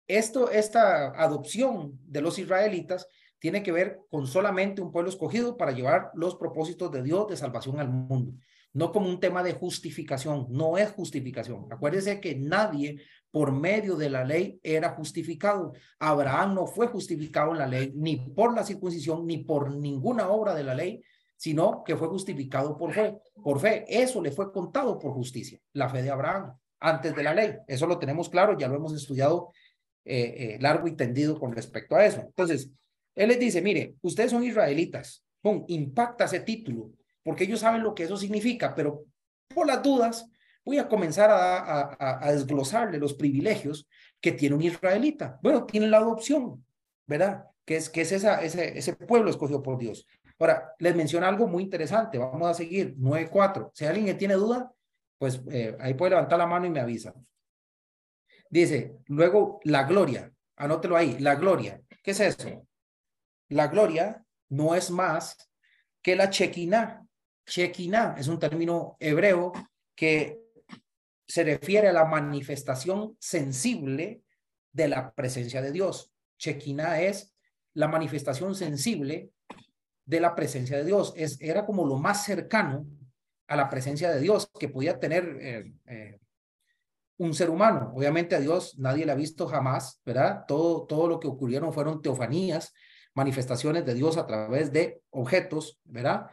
esto, 0.07 0.51
esta 0.51 1.07
adopción 1.21 1.99
de 2.05 2.21
los 2.21 2.37
israelitas 2.39 3.07
tiene 3.39 3.63
que 3.63 3.71
ver 3.71 3.99
con 4.09 4.27
solamente 4.27 4.81
un 4.81 4.91
pueblo 4.91 5.09
escogido 5.09 5.57
para 5.57 5.71
llevar 5.71 6.11
los 6.13 6.35
propósitos 6.35 6.91
de 6.91 7.03
Dios 7.03 7.27
de 7.27 7.37
salvación 7.37 7.79
al 7.79 7.89
mundo, 7.89 8.33
no 8.73 8.91
como 8.91 9.09
un 9.09 9.19
tema 9.19 9.43
de 9.43 9.53
justificación, 9.53 10.47
no 10.49 10.77
es 10.77 10.91
justificación. 10.91 11.67
Acuérdense 11.71 12.19
que 12.19 12.35
nadie 12.35 13.01
por 13.31 13.51
medio 13.51 13.95
de 13.95 14.09
la 14.09 14.23
ley 14.23 14.59
era 14.63 14.91
justificado. 14.91 15.73
Abraham 15.99 16.55
no 16.55 16.67
fue 16.67 16.87
justificado 16.87 17.51
en 17.51 17.57
la 17.59 17.67
ley 17.67 17.91
ni 17.95 18.17
por 18.17 18.55
la 18.55 18.63
circuncisión 18.63 19.25
ni 19.25 19.39
por 19.39 19.75
ninguna 19.75 20.29
obra 20.29 20.55
de 20.55 20.63
la 20.63 20.73
ley, 20.73 21.03
sino 21.35 21.83
que 21.83 21.97
fue 21.97 22.07
justificado 22.07 22.77
por 22.77 22.93
fe. 22.93 23.17
Por 23.43 23.59
fe, 23.59 23.85
eso 23.87 24.21
le 24.21 24.31
fue 24.31 24.51
contado 24.51 24.97
por 24.97 25.13
justicia, 25.13 25.59
la 25.73 25.89
fe 25.89 26.01
de 26.01 26.11
Abraham 26.11 26.55
antes 26.79 27.15
de 27.15 27.23
la 27.23 27.33
ley. 27.33 27.55
Eso 27.67 27.87
lo 27.87 27.99
tenemos 27.99 28.29
claro, 28.29 28.57
ya 28.57 28.67
lo 28.67 28.75
hemos 28.75 28.93
estudiado 28.93 29.51
eh, 30.03 30.35
eh, 30.37 30.57
largo 30.61 30.87
y 30.87 30.95
tendido 30.95 31.39
con 31.39 31.51
respecto 31.53 31.95
a 31.95 32.05
eso. 32.05 32.21
Entonces, 32.21 32.69
él 33.15 33.29
les 33.29 33.39
dice, 33.39 33.61
mire, 33.61 33.95
ustedes 34.01 34.31
son 34.31 34.43
israelitas, 34.43 35.23
pum, 35.41 35.63
impacta 35.67 36.25
ese 36.25 36.41
título, 36.41 36.91
porque 37.23 37.45
ellos 37.45 37.61
saben 37.61 37.83
lo 37.83 37.95
que 37.95 38.03
eso 38.03 38.17
significa, 38.17 38.75
pero 38.75 39.05
por 39.53 39.65
las 39.65 39.81
dudas 39.81 40.29
voy 40.63 40.77
a 40.77 40.87
comenzar 40.87 41.29
a, 41.31 42.31
desglosarle 42.31 42.97
los 42.97 43.13
privilegios 43.13 43.87
que 44.19 44.31
tiene 44.31 44.55
un 44.55 44.61
israelita. 44.61 45.39
Bueno, 45.41 45.65
tiene 45.65 45.87
la 45.87 45.97
adopción, 45.97 46.65
¿verdad? 47.05 47.45
Que 47.63 47.77
es, 47.77 47.89
que 47.89 48.01
es 48.01 48.11
ese, 48.11 48.77
ese 48.77 48.93
pueblo 48.95 49.29
escogido 49.29 49.61
por 49.61 49.77
Dios. 49.77 50.07
Ahora, 50.39 50.73
les 50.79 50.95
menciono 50.95 51.27
algo 51.27 51.47
muy 51.47 51.63
interesante. 51.63 52.17
Vamos 52.17 52.47
a 52.47 52.53
seguir. 52.53 52.95
9.4. 52.97 53.71
Si 53.73 53.85
alguien 53.85 54.05
que 54.05 54.15
tiene 54.15 54.33
duda, 54.33 54.71
pues 55.17 55.41
eh, 55.51 55.75
ahí 55.79 55.93
puede 55.93 56.11
levantar 56.11 56.37
la 56.37 56.47
mano 56.47 56.65
y 56.65 56.69
me 56.69 56.79
avisa. 56.79 57.13
Dice, 58.49 58.97
luego 59.07 59.59
la 59.63 59.83
gloria. 59.83 60.31
Anótelo 60.57 60.95
ahí. 60.95 61.17
La 61.19 61.35
gloria. 61.35 61.81
¿Qué 62.03 62.11
es 62.11 62.19
eso? 62.19 62.67
La 63.49 63.67
gloria 63.67 64.23
no 64.49 64.75
es 64.75 64.89
más 64.91 65.49
que 66.01 66.15
la 66.15 66.29
chequiná. 66.29 67.05
Chequiná 67.45 68.15
es 68.17 68.27
un 68.27 68.39
término 68.39 68.97
hebreo 68.99 69.53
que 69.95 70.39
se 71.27 71.43
refiere 71.43 71.89
a 71.89 71.93
la 71.93 72.05
manifestación 72.05 73.15
sensible 73.19 74.21
de 74.71 74.87
la 74.87 75.13
presencia 75.13 75.61
de 75.61 75.71
Dios. 75.71 76.13
Chequiná 76.37 77.01
es 77.01 77.35
la 77.73 77.87
manifestación 77.87 78.55
sensible 78.55 79.31
de 80.05 80.19
la 80.19 80.35
presencia 80.35 80.77
de 80.77 80.85
Dios. 80.85 81.13
Es, 81.15 81.41
era 81.41 81.65
como 81.65 81.85
lo 81.85 81.97
más 81.97 82.23
cercano 82.23 82.85
a 83.47 83.55
la 83.55 83.69
presencia 83.69 84.11
de 84.11 84.19
Dios 84.19 84.49
que 84.59 84.69
podía 84.69 84.99
tener 84.99 85.37
eh, 85.39 85.73
eh, 85.85 86.19
un 87.17 87.33
ser 87.33 87.49
humano. 87.49 87.91
Obviamente 87.95 88.35
a 88.35 88.39
Dios 88.39 88.77
nadie 88.77 89.05
le 89.05 89.11
ha 89.11 89.15
visto 89.15 89.47
jamás, 89.47 90.01
¿verdad? 90.05 90.45
Todo, 90.47 90.85
todo 90.85 91.07
lo 91.07 91.19
que 91.19 91.27
ocurrieron 91.27 91.73
fueron 91.73 92.01
teofanías, 92.01 92.73
manifestaciones 93.13 93.85
de 93.85 93.93
Dios 93.93 94.17
a 94.17 94.25
través 94.25 94.71
de 94.71 95.01
objetos, 95.11 95.79
¿verdad? 95.83 96.27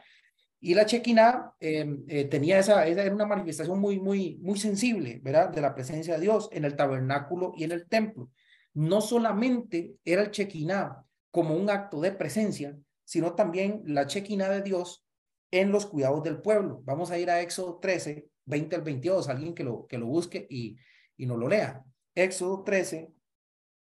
Y 0.60 0.74
la 0.74 0.86
Chequina 0.86 1.52
eh, 1.58 2.28
tenía 2.30 2.58
esa, 2.58 2.86
esa, 2.86 3.02
era 3.02 3.14
una 3.14 3.26
manifestación 3.26 3.80
muy, 3.80 3.98
muy, 3.98 4.38
muy 4.40 4.58
sensible, 4.58 5.20
¿verdad? 5.22 5.50
De 5.50 5.60
la 5.60 5.74
presencia 5.74 6.14
de 6.14 6.20
Dios 6.20 6.48
en 6.52 6.64
el 6.64 6.76
tabernáculo 6.76 7.52
y 7.56 7.64
en 7.64 7.72
el 7.72 7.88
templo. 7.88 8.30
No 8.74 9.00
solamente 9.00 9.96
era 10.04 10.22
el 10.22 10.30
Chequina 10.30 11.04
como 11.30 11.56
un 11.56 11.68
acto 11.68 12.00
de 12.00 12.12
presencia, 12.12 12.76
sino 13.04 13.34
también 13.34 13.82
la 13.86 14.06
Chequina 14.06 14.48
de 14.48 14.62
Dios 14.62 15.04
en 15.52 15.70
los 15.70 15.86
cuidados 15.86 16.24
del 16.24 16.40
pueblo. 16.40 16.80
Vamos 16.84 17.12
a 17.12 17.18
ir 17.18 17.30
a 17.30 17.40
Éxodo 17.40 17.78
13, 17.78 18.26
20 18.46 18.76
al 18.76 18.82
22, 18.82 19.28
alguien 19.28 19.54
que 19.54 19.62
lo, 19.62 19.86
que 19.86 19.98
lo 19.98 20.06
busque 20.06 20.46
y, 20.50 20.76
y 21.16 21.26
nos 21.26 21.38
lo 21.38 21.46
lea. 21.46 21.84
Éxodo 22.14 22.64
13, 22.64 23.12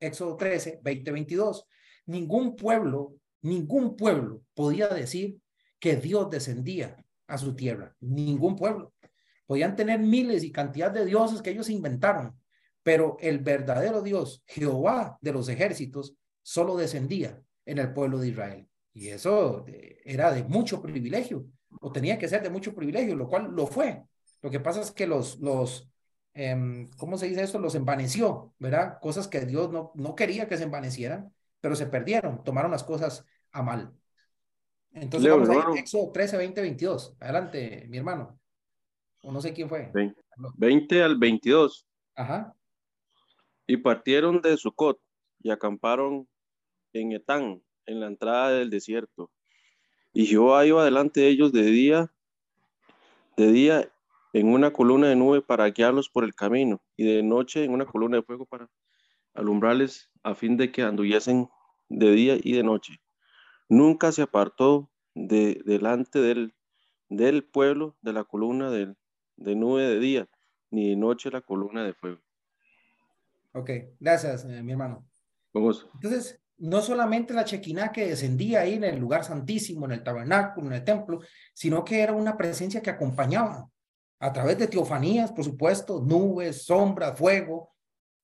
Éxodo 0.01 0.37
13, 0.37 0.81
20, 0.83 1.13
22. 1.13 1.67
Ningún 2.07 2.57
pueblo, 2.57 3.15
ningún 3.43 3.97
pueblo 3.97 4.43
podía 4.55 4.89
decir 4.89 5.39
que 5.79 5.97
Dios 5.97 6.31
descendía 6.31 6.97
a 7.27 7.39
su 7.39 7.55
tierra. 7.55 7.95
Ningún 8.01 8.57
pueblo. 8.57 8.95
Podían 9.47 9.77
tener 9.77 10.01
miles 10.01 10.43
y 10.45 10.53
cantidad 10.53 10.91
de 10.91 11.05
dioses 11.05 11.43
que 11.43 11.51
ellos 11.51 11.71
inventaron, 11.71 12.39
pero 12.83 13.17
el 13.21 13.39
verdadero 13.39 14.03
Dios, 14.03 14.43
Jehová 14.47 15.19
de 15.21 15.33
los 15.33 15.49
ejércitos, 15.49 16.15
solo 16.43 16.77
descendía 16.77 17.43
en 17.67 17.79
el 17.79 17.93
pueblo 17.93 18.19
de 18.19 18.29
Israel. 18.29 18.69
Y 18.95 19.09
eso 19.09 19.65
eh, 19.69 20.01
era 20.05 20.33
de 20.33 20.45
mucho 20.45 20.83
privilegio, 20.83 21.47
o 21.81 21.93
tenía 21.93 22.19
que 22.19 22.29
ser 22.29 22.43
de 22.43 22.51
mucho 22.51 22.75
privilegio, 22.75 23.17
lo 23.17 23.29
cual 23.29 23.51
lo 23.55 23.67
fue. 23.67 24.03
Lo 24.43 24.51
que 24.51 24.61
pasa 24.61 24.81
es 24.81 24.91
que 24.93 25.07
los, 25.07 25.39
los 25.41 25.91
eh, 26.35 26.87
¿cómo 26.97 27.19
se 27.19 27.27
dice 27.29 27.43
esto? 27.43 27.59
Los 27.59 27.75
envaneció, 27.75 28.55
¿verdad? 28.59 28.99
Cosas 29.01 29.29
que 29.29 29.41
Dios 29.47 29.71
no, 29.71 29.93
no 29.95 30.15
quería 30.15 30.49
que 30.49 30.57
se 30.57 30.65
envanecieran, 30.65 31.33
pero 31.61 31.75
se 31.77 31.87
perdieron, 31.87 32.45
tomaron 32.45 32.71
las 32.71 32.85
cosas 32.85 33.25
a 33.53 33.63
mal. 33.63 33.93
Entonces 34.93 35.25
Leo, 35.25 35.35
vamos 35.35 35.49
a 35.51 35.53
hermano. 35.53 35.75
ir, 35.75 35.81
Éxodo 35.81 36.11
13, 36.13 36.37
20, 36.37 36.61
22. 36.61 37.17
Adelante, 37.21 37.87
mi 37.89 37.99
hermano. 37.99 38.39
O 39.23 39.33
no 39.33 39.41
sé 39.41 39.53
quién 39.53 39.69
fue. 39.69 39.91
Vein- 39.93 40.15
20 40.57 41.03
al 41.03 41.19
22. 41.19 41.87
Ajá. 42.15 42.55
Y 43.67 43.77
partieron 43.77 44.41
de 44.41 44.57
Sucot 44.57 44.99
y 45.43 45.51
acamparon 45.51 46.29
en 46.93 47.13
Etán, 47.13 47.63
en 47.87 48.01
la 48.01 48.07
entrada 48.07 48.51
del 48.51 48.71
desierto. 48.71 49.31
Y 50.13 50.27
Jehová 50.27 50.67
iba 50.67 50.85
delante 50.85 51.21
de 51.23 51.29
ellos 51.29 51.53
de 51.53 51.63
día, 51.63 52.13
de 53.37 53.53
día 53.53 53.93
en 54.33 54.49
una 54.53 54.73
columna 54.73 55.09
de 55.09 55.17
nube 55.17 55.41
para 55.43 55.69
guiarlos 55.71 56.09
por 56.09 56.25
el 56.25 56.35
camino, 56.35 56.83
y 56.97 57.05
de 57.05 57.23
noche 57.23 57.65
en 57.65 57.73
una 57.73 57.87
columna 57.87 58.19
de 58.19 58.23
fuego 58.23 58.45
para 58.47 58.69
alumbrarles 59.35 60.11
a 60.23 60.35
fin 60.35 60.57
de 60.57 60.73
que 60.73 60.83
anduviesen 60.83 61.49
de 61.89 62.13
día 62.13 62.37
y 62.43 62.53
de 62.55 62.63
noche. 62.63 63.01
Nunca 63.69 64.13
se 64.13 64.23
apartó 64.23 64.91
de 65.15 65.63
delante 65.67 66.21
del, 66.21 66.55
del 67.09 67.45
pueblo 67.45 67.97
de 68.03 68.13
la 68.15 68.25
columna 68.25 68.71
del- 68.71 68.97
de 69.37 69.57
nube 69.57 69.83
de 69.83 70.01
día, 70.01 70.29
ni 70.71 70.91
de 70.91 70.97
noche 70.97 71.31
la 71.31 71.43
columna 71.43 71.85
de 71.85 71.95
fuego. 71.95 72.21
Ok, 73.53 73.71
gracias, 74.01 74.45
eh, 74.45 74.63
mi 74.63 74.73
hermano. 74.73 75.09
Vamos. 75.53 75.89
Entonces, 75.95 76.41
no 76.59 76.83
solamente 76.83 77.35
la 77.35 77.45
chequina 77.45 77.93
que 77.93 78.07
descendía 78.07 78.61
ahí 78.61 78.75
en 78.75 78.85
el 78.85 78.99
lugar 78.99 79.25
santísimo, 79.25 79.87
en 79.87 79.93
el 79.93 80.03
tabernáculo, 80.03 80.67
en 80.67 80.73
el 80.75 80.85
templo, 80.85 81.21
sino 81.55 81.85
que 81.85 82.01
era 82.01 82.13
una 82.13 82.37
presencia 82.37 82.83
que 82.83 82.91
acompañaba 82.91 83.69
a 84.21 84.33
través 84.33 84.59
de 84.59 84.67
teofanías, 84.67 85.33
por 85.33 85.45
supuesto, 85.45 86.01
nubes, 86.01 86.65
sombras, 86.65 87.17
fuego, 87.17 87.73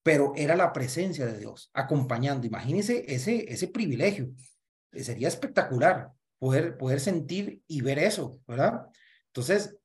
pero 0.03 0.33
era 0.37 0.57
la 0.57 0.73
presencia 0.73 1.25
de 1.27 1.39
Dios 1.39 1.71
acompañando. 1.73 2.47
Imagínense 2.47 3.05
ese, 3.07 3.51
ese 3.51 3.69
privilegio. 3.69 4.31
Sería 4.93 5.29
espectacular 5.29 6.11
poder, 6.39 6.77
poder 6.77 7.01
sentir 7.01 7.63
y 7.67 7.81
ver 7.81 7.99
eso, 7.99 8.41
¿verdad? 8.47 8.87
Entonces, 9.29 9.77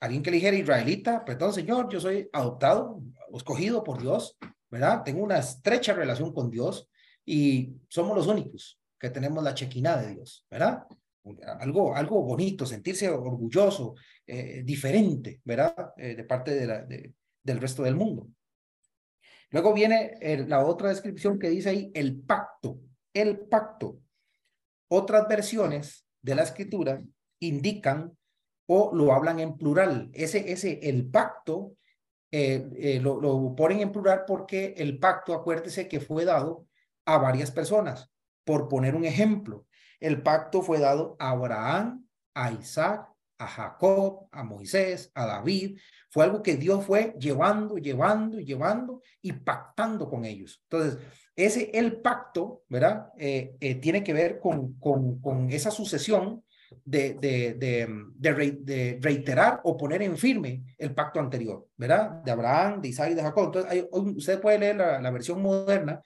alguien 0.00 0.22
que 0.22 0.30
le 0.30 0.36
dijera 0.36 0.56
israelita, 0.56 1.24
perdón, 1.24 1.52
Señor, 1.52 1.88
yo 1.88 2.00
soy 2.00 2.28
adoptado, 2.32 3.00
escogido 3.34 3.82
por 3.82 4.00
Dios, 4.00 4.36
¿verdad? 4.70 5.02
Tengo 5.02 5.22
una 5.22 5.38
estrecha 5.38 5.94
relación 5.94 6.32
con 6.32 6.50
Dios 6.50 6.88
y 7.24 7.74
somos 7.88 8.16
los 8.16 8.26
únicos 8.26 8.80
que 8.98 9.10
tenemos 9.10 9.42
la 9.42 9.54
chequina 9.54 9.96
de 9.96 10.14
Dios, 10.14 10.46
¿verdad? 10.50 10.84
algo, 11.60 11.94
algo 11.94 12.22
bonito, 12.22 12.66
sentirse 12.66 13.08
orgulloso, 13.08 13.94
eh, 14.26 14.62
diferente, 14.64 15.40
¿verdad? 15.44 15.92
Eh, 15.96 16.14
de 16.14 16.24
parte 16.24 16.54
de 16.54 17.14
del 17.44 17.60
resto 17.60 17.82
del 17.82 17.94
mundo. 17.94 18.28
Luego 19.50 19.72
viene 19.72 20.16
la 20.48 20.64
otra 20.64 20.88
descripción 20.88 21.38
que 21.38 21.50
dice 21.50 21.68
ahí, 21.68 21.90
el 21.94 22.20
pacto, 22.22 22.80
el 23.12 23.38
pacto. 23.38 24.00
Otras 24.88 25.28
versiones 25.28 26.06
de 26.22 26.34
la 26.34 26.42
escritura 26.42 27.02
indican 27.38 28.16
o 28.66 28.94
lo 28.94 29.12
hablan 29.12 29.40
en 29.40 29.56
plural. 29.56 30.10
Ese, 30.12 30.50
ese, 30.50 30.80
el 30.82 31.08
pacto, 31.08 31.76
eh, 32.30 32.68
eh, 32.76 33.00
lo, 33.00 33.20
lo 33.20 33.54
ponen 33.54 33.80
en 33.80 33.92
plural 33.92 34.24
porque 34.26 34.74
el 34.76 34.98
pacto, 34.98 35.34
acuérdese 35.34 35.86
que 35.86 36.00
fue 36.00 36.24
dado 36.24 36.66
a 37.04 37.18
varias 37.18 37.50
personas. 37.50 38.10
Por 38.44 38.68
poner 38.68 38.94
un 38.94 39.04
ejemplo, 39.04 39.66
el 40.00 40.22
pacto 40.22 40.62
fue 40.62 40.78
dado 40.78 41.16
a 41.18 41.30
Abraham, 41.30 42.06
a 42.34 42.52
Isaac, 42.52 43.08
a 43.38 43.46
Jacob, 43.46 44.28
a 44.32 44.44
Moisés, 44.44 45.10
a 45.14 45.26
David. 45.26 45.78
Fue 46.10 46.24
algo 46.24 46.42
que 46.42 46.56
Dios 46.56 46.84
fue 46.84 47.14
llevando, 47.18 47.76
llevando, 47.78 48.38
llevando 48.38 49.02
y 49.22 49.32
pactando 49.32 50.08
con 50.08 50.24
ellos. 50.24 50.62
Entonces, 50.70 50.98
ese 51.34 51.70
el 51.74 52.00
pacto, 52.00 52.62
¿verdad? 52.68 53.08
Eh, 53.18 53.56
eh, 53.60 53.74
tiene 53.76 54.04
que 54.04 54.12
ver 54.12 54.38
con, 54.38 54.74
con, 54.74 55.20
con 55.20 55.50
esa 55.50 55.70
sucesión 55.70 56.44
de, 56.84 57.14
de, 57.14 58.98
reiterar 59.00 59.60
o 59.64 59.76
poner 59.76 60.02
en 60.02 60.16
firme 60.16 60.64
el 60.78 60.94
pacto 60.94 61.20
anterior, 61.20 61.66
¿verdad? 61.76 62.22
De 62.22 62.30
Abraham, 62.30 62.80
de 62.80 62.88
Isaac 62.88 63.10
y 63.12 63.14
de 63.14 63.22
Jacob. 63.22 63.46
Entonces, 63.46 63.86
usted 63.92 64.40
puede 64.40 64.58
leer 64.58 64.76
la 64.76 65.10
versión 65.10 65.40
moderna 65.40 66.02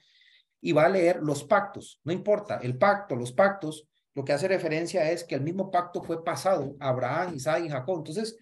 y 0.61 0.71
va 0.71 0.85
a 0.85 0.89
leer 0.89 1.21
los 1.21 1.43
pactos, 1.43 1.99
no 2.03 2.11
importa, 2.11 2.59
el 2.61 2.77
pacto, 2.77 3.15
los 3.15 3.31
pactos, 3.31 3.87
lo 4.15 4.25
que 4.25 4.33
hace 4.33 4.47
referencia 4.47 5.09
es 5.11 5.23
que 5.23 5.35
el 5.35 5.41
mismo 5.41 5.71
pacto 5.71 6.01
fue 6.01 6.23
pasado 6.23 6.75
a 6.79 6.89
Abraham, 6.89 7.35
Isaac 7.35 7.63
y 7.65 7.69
Jacob. 7.69 7.99
Entonces, 7.99 8.37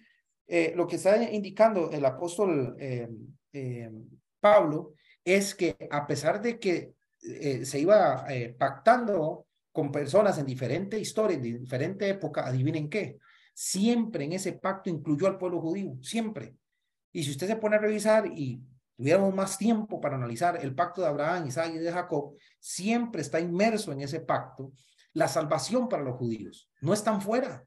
eh, 0.46 0.72
lo 0.74 0.86
que 0.86 0.96
está 0.96 1.22
indicando 1.22 1.90
el 1.90 2.04
apóstol 2.04 2.74
eh, 2.80 3.08
eh, 3.52 3.90
Pablo 4.40 4.94
es 5.24 5.54
que 5.54 5.76
a 5.90 6.06
pesar 6.06 6.40
de 6.40 6.58
que 6.58 6.94
se 7.20 7.80
iba 7.80 8.24
pactando 8.58 9.46
con 9.72 9.92
personas 9.92 10.38
en 10.38 10.46
diferente 10.46 10.98
historia, 10.98 11.36
en 11.36 11.42
diferente 11.42 12.08
época, 12.08 12.46
adivinen 12.46 12.88
qué, 12.88 13.18
siempre 13.52 14.24
en 14.24 14.32
ese 14.32 14.52
pacto 14.52 14.88
incluyó 14.88 15.26
al 15.26 15.36
pueblo 15.36 15.60
judío, 15.60 15.96
siempre. 16.00 16.54
Y 17.12 17.24
si 17.24 17.32
usted 17.32 17.48
se 17.48 17.56
pone 17.56 17.76
a 17.76 17.80
revisar 17.80 18.26
y 18.26 18.62
tuviéramos 18.98 19.32
más 19.32 19.56
tiempo 19.56 20.00
para 20.00 20.16
analizar 20.16 20.58
el 20.60 20.74
pacto 20.74 21.00
de 21.00 21.06
Abraham, 21.06 21.46
Isaac 21.46 21.70
y 21.72 21.78
de 21.78 21.92
Jacob, 21.92 22.34
siempre 22.58 23.22
está 23.22 23.38
inmerso 23.38 23.92
en 23.92 24.00
ese 24.00 24.18
pacto 24.18 24.72
la 25.12 25.28
salvación 25.28 25.88
para 25.88 26.02
los 26.02 26.16
judíos. 26.16 26.68
No 26.80 26.92
están 26.92 27.22
fuera, 27.22 27.64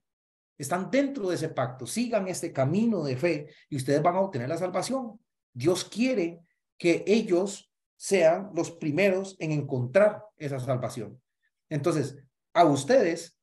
están 0.57 0.91
dentro 0.91 1.29
de 1.29 1.35
ese 1.35 1.47
pacto. 1.47 1.87
Sigan 1.87 2.27
este 2.27 2.51
camino 2.51 3.01
de 3.03 3.15
fe 3.15 3.47
y 3.69 3.77
ustedes 3.77 4.01
van 4.03 4.15
a 4.15 4.19
obtener 4.19 4.49
la 4.49 4.57
salvación. 4.57 5.21
Dios 5.53 5.85
quiere 5.85 6.41
que 6.77 7.05
ellos 7.07 7.71
sean 7.95 8.51
los 8.53 8.69
primeros 8.69 9.37
en 9.39 9.51
encontrar 9.51 10.25
esa 10.35 10.59
salvación. 10.59 11.21
Entonces, 11.69 12.17
a 12.53 12.65
ustedes, 12.65 13.39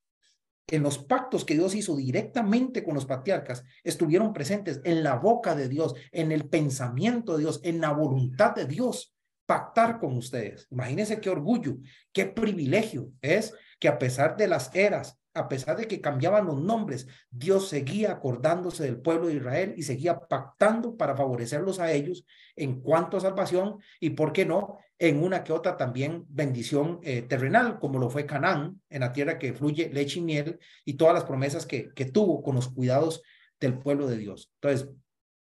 en 0.71 0.83
los 0.83 0.99
pactos 0.99 1.45
que 1.45 1.55
Dios 1.55 1.75
hizo 1.75 1.97
directamente 1.97 2.85
con 2.85 2.95
los 2.95 3.07
patriarcas, 3.07 3.65
estuvieron 3.83 4.33
presentes 4.33 4.81
en 4.85 5.03
la 5.03 5.17
boca 5.17 5.55
de 5.55 5.69
Dios, 5.69 5.95
en 6.13 6.31
el 6.31 6.49
pensamiento 6.49 7.37
de 7.37 7.45
Dios, 7.45 7.61
en 7.65 7.81
la 7.81 7.93
voluntad 7.93 8.55
de 8.55 8.67
Dios, 8.67 9.15
pactar 9.47 9.99
con 9.99 10.17
ustedes. 10.17 10.67
Imagínense 10.71 11.21
qué 11.21 11.31
orgullo, 11.31 11.79
qué 12.13 12.27
privilegio 12.27 13.11
es 13.23 13.55
que 13.81 13.89
a 13.89 13.99
pesar 13.99 14.37
de 14.37 14.47
las 14.47 14.75
eras, 14.75 15.19
a 15.39 15.49
pesar 15.49 15.77
de 15.77 15.87
que 15.87 16.01
cambiaban 16.01 16.47
los 16.47 16.61
nombres, 16.61 17.07
Dios 17.31 17.69
seguía 17.69 18.13
acordándose 18.13 18.83
del 18.83 19.01
pueblo 19.01 19.29
de 19.29 19.37
Israel 19.37 19.75
y 19.77 19.83
seguía 19.83 20.19
pactando 20.19 20.97
para 20.97 21.17
favorecerlos 21.17 21.79
a 21.79 21.93
ellos 21.93 22.27
en 22.57 22.81
cuanto 22.81 23.17
a 23.17 23.21
salvación 23.21 23.79
y, 24.01 24.11
¿por 24.11 24.33
qué 24.33 24.45
no?, 24.45 24.79
en 24.99 25.23
una 25.23 25.45
que 25.45 25.53
otra 25.53 25.77
también 25.77 26.25
bendición 26.29 26.99
eh, 27.05 27.23
terrenal, 27.23 27.79
como 27.79 28.01
lo 28.01 28.11
fue 28.11 28.27
Canaán, 28.27 28.83
en 28.91 29.01
la 29.01 29.13
tierra 29.13 29.39
que 29.39 29.55
fluye 29.55 29.91
leche 29.93 30.19
y 30.19 30.23
miel, 30.23 30.59
y 30.85 30.95
todas 30.95 31.15
las 31.15 31.25
promesas 31.25 31.67
que, 31.67 31.91
que 31.95 32.07
tuvo 32.07 32.43
con 32.43 32.57
los 32.57 32.69
cuidados 32.69 33.23
del 33.61 33.79
pueblo 33.79 34.09
de 34.09 34.19
Dios. 34.19 34.51
Entonces, 34.61 34.89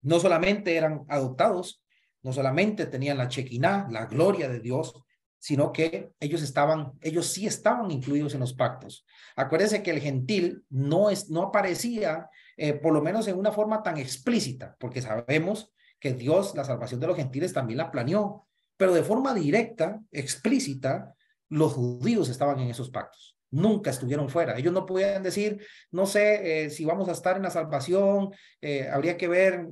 no 0.03 0.19
solamente 0.19 0.75
eran 0.75 1.05
adoptados, 1.07 1.83
no 2.21 2.33
solamente 2.33 2.85
tenían 2.85 3.17
la 3.17 3.29
chequiná, 3.29 3.87
la 3.89 4.05
gloria 4.05 4.47
de 4.47 4.59
Dios, 4.59 4.93
sino 5.41 5.71
que 5.71 6.11
ellos 6.19 6.43
estaban, 6.43 6.93
ellos 7.01 7.25
sí 7.25 7.47
estaban 7.47 7.89
incluidos 7.89 8.35
en 8.35 8.41
los 8.41 8.53
pactos. 8.53 9.07
Acuérdense 9.35 9.81
que 9.81 9.89
el 9.89 9.99
gentil 9.99 10.63
no, 10.69 11.09
es, 11.09 11.31
no 11.31 11.41
aparecía, 11.41 12.29
eh, 12.57 12.73
por 12.73 12.93
lo 12.93 13.01
menos 13.01 13.27
en 13.27 13.39
una 13.39 13.51
forma 13.51 13.81
tan 13.81 13.97
explícita, 13.97 14.75
porque 14.79 15.01
sabemos 15.01 15.73
que 15.99 16.13
Dios 16.13 16.53
la 16.53 16.63
salvación 16.63 16.99
de 16.99 17.07
los 17.07 17.17
gentiles 17.17 17.53
también 17.53 17.79
la 17.79 17.89
planeó, 17.89 18.47
pero 18.77 18.93
de 18.93 19.01
forma 19.01 19.33
directa, 19.33 19.99
explícita, 20.11 21.15
los 21.49 21.73
judíos 21.73 22.29
estaban 22.29 22.59
en 22.59 22.69
esos 22.69 22.91
pactos. 22.91 23.35
Nunca 23.49 23.89
estuvieron 23.89 24.29
fuera. 24.29 24.55
Ellos 24.59 24.71
no 24.71 24.85
podían 24.85 25.23
decir, 25.23 25.65
no 25.89 26.05
sé 26.05 26.65
eh, 26.65 26.69
si 26.69 26.85
vamos 26.85 27.09
a 27.09 27.13
estar 27.13 27.35
en 27.35 27.41
la 27.41 27.49
salvación, 27.49 28.29
eh, 28.61 28.87
habría 28.87 29.17
que 29.17 29.27
ver 29.27 29.65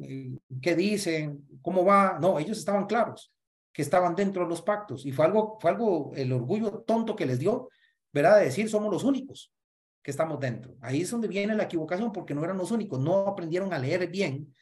qué 0.63 0.75
dicen, 0.75 1.47
cómo 1.61 1.85
va. 1.85 2.17
No, 2.19 2.39
ellos 2.39 2.57
estaban 2.57 2.87
claros 2.87 3.31
que 3.79 3.83
estaban 3.83 4.13
dentro 4.13 4.43
de 4.43 4.49
los 4.49 4.61
pactos. 4.61 5.05
Y 5.05 5.13
fue 5.13 5.23
algo, 5.23 5.57
fue 5.61 5.71
algo, 5.71 6.11
el 6.13 6.33
orgullo 6.33 6.83
tonto 6.85 7.15
que 7.15 7.25
les 7.25 7.39
dio, 7.39 7.69
¿verdad? 8.11 8.39
De 8.39 8.43
decir, 8.43 8.69
somos 8.69 8.91
los 8.91 9.05
únicos 9.05 9.53
que 10.01 10.11
estamos 10.11 10.37
dentro. 10.37 10.75
Ahí 10.81 11.03
es 11.03 11.09
donde 11.09 11.29
viene 11.29 11.55
la 11.55 11.63
equivocación, 11.63 12.11
porque 12.11 12.33
no 12.33 12.43
eran 12.43 12.57
los 12.57 12.71
únicos, 12.71 12.99
no 12.99 13.19
aprendieron 13.19 13.71
a 13.71 13.79
leer 13.79 14.05
bien, 14.09 14.53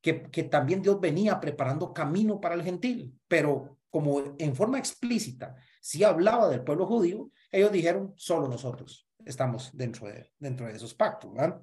que, 0.00 0.22
que 0.22 0.42
también 0.42 0.82
Dios 0.82 0.98
venía 0.98 1.38
preparando 1.38 1.94
camino 1.94 2.40
para 2.40 2.56
el 2.56 2.64
gentil, 2.64 3.16
pero 3.28 3.78
como 3.90 4.34
en 4.36 4.56
forma 4.56 4.80
explícita, 4.80 5.54
si 5.80 6.02
hablaba 6.02 6.48
del 6.48 6.64
pueblo 6.64 6.84
judío, 6.84 7.30
ellos 7.52 7.70
dijeron, 7.70 8.12
solo 8.16 8.48
nosotros 8.48 9.08
estamos 9.24 9.70
dentro 9.72 10.08
de, 10.08 10.32
dentro 10.36 10.66
de 10.66 10.72
esos 10.72 10.94
pactos. 10.94 11.32
¿verdad? 11.32 11.62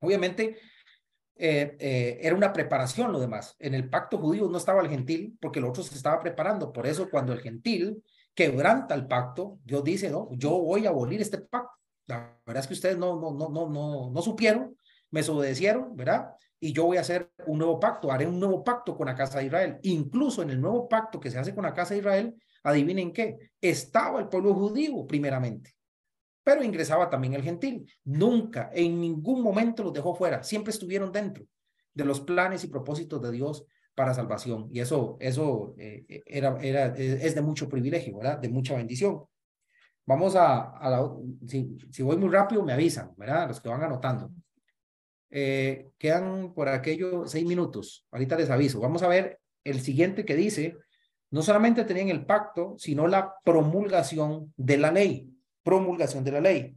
Obviamente, 0.00 0.58
eh, 1.38 1.76
eh, 1.78 2.18
era 2.22 2.34
una 2.34 2.52
preparación 2.52 3.12
lo 3.12 3.20
demás. 3.20 3.56
En 3.58 3.74
el 3.74 3.88
pacto 3.88 4.18
judío 4.18 4.48
no 4.48 4.58
estaba 4.58 4.80
el 4.80 4.88
gentil 4.88 5.36
porque 5.40 5.58
el 5.58 5.66
otro 5.66 5.82
se 5.82 5.94
estaba 5.94 6.20
preparando. 6.20 6.72
Por 6.72 6.86
eso 6.86 7.10
cuando 7.10 7.32
el 7.32 7.40
gentil 7.40 8.02
quebranta 8.34 8.94
el 8.94 9.06
pacto, 9.06 9.58
Dios 9.64 9.84
dice, 9.84 10.10
no, 10.10 10.28
yo 10.32 10.50
voy 10.50 10.86
a 10.86 10.90
abolir 10.90 11.20
este 11.20 11.38
pacto. 11.38 11.70
La 12.06 12.38
verdad 12.46 12.62
es 12.62 12.68
que 12.68 12.74
ustedes 12.74 12.96
no, 12.96 13.20
no, 13.20 13.32
no, 13.32 13.48
no, 13.48 13.68
no, 13.68 14.10
no 14.10 14.22
supieron, 14.22 14.76
me 15.10 15.20
desobedecieron, 15.20 15.94
¿verdad? 15.96 16.30
Y 16.58 16.72
yo 16.72 16.84
voy 16.84 16.96
a 16.96 17.00
hacer 17.00 17.30
un 17.46 17.58
nuevo 17.58 17.78
pacto, 17.78 18.10
haré 18.10 18.26
un 18.26 18.40
nuevo 18.40 18.64
pacto 18.64 18.96
con 18.96 19.06
la 19.06 19.14
casa 19.14 19.38
de 19.38 19.46
Israel. 19.46 19.78
Incluso 19.82 20.42
en 20.42 20.50
el 20.50 20.60
nuevo 20.60 20.88
pacto 20.88 21.20
que 21.20 21.30
se 21.30 21.38
hace 21.38 21.54
con 21.54 21.64
la 21.64 21.74
casa 21.74 21.94
de 21.94 22.00
Israel, 22.00 22.34
adivinen 22.62 23.12
qué, 23.12 23.50
estaba 23.60 24.20
el 24.20 24.28
pueblo 24.28 24.54
judío 24.54 25.06
primeramente 25.06 25.75
pero 26.46 26.62
ingresaba 26.62 27.10
también 27.10 27.34
el 27.34 27.42
gentil. 27.42 27.90
Nunca, 28.04 28.70
en 28.72 29.00
ningún 29.00 29.42
momento 29.42 29.82
los 29.82 29.92
dejó 29.92 30.14
fuera, 30.14 30.44
siempre 30.44 30.70
estuvieron 30.70 31.10
dentro 31.10 31.44
de 31.92 32.04
los 32.04 32.20
planes 32.20 32.62
y 32.62 32.68
propósitos 32.68 33.20
de 33.20 33.32
Dios 33.32 33.66
para 33.96 34.14
salvación. 34.14 34.68
Y 34.70 34.78
eso, 34.78 35.16
eso 35.18 35.74
eh, 35.76 36.04
era, 36.24 36.56
era, 36.62 36.86
es 36.94 37.34
de 37.34 37.40
mucho 37.40 37.68
privilegio, 37.68 38.18
¿verdad? 38.18 38.38
De 38.38 38.48
mucha 38.48 38.76
bendición. 38.76 39.24
Vamos 40.04 40.36
a, 40.36 40.70
a 40.70 40.88
la, 40.88 41.10
si, 41.48 41.76
si, 41.90 42.04
voy 42.04 42.16
muy 42.16 42.28
rápido, 42.28 42.62
me 42.62 42.74
avisan, 42.74 43.12
¿verdad? 43.16 43.48
Los 43.48 43.60
que 43.60 43.68
van 43.68 43.82
anotando. 43.82 44.30
Eh, 45.30 45.88
quedan 45.98 46.54
por 46.54 46.68
aquello 46.68 47.26
seis 47.26 47.44
minutos. 47.44 48.06
Ahorita 48.12 48.36
les 48.36 48.50
aviso. 48.50 48.78
Vamos 48.78 49.02
a 49.02 49.08
ver 49.08 49.40
el 49.64 49.80
siguiente 49.80 50.24
que 50.24 50.36
dice, 50.36 50.76
no 51.32 51.42
solamente 51.42 51.84
tenían 51.84 52.08
el 52.08 52.24
pacto, 52.24 52.76
sino 52.78 53.08
la 53.08 53.34
promulgación 53.42 54.54
de 54.56 54.76
la 54.76 54.92
ley 54.92 55.35
promulgación 55.66 56.22
de 56.22 56.30
la 56.30 56.40
ley. 56.40 56.76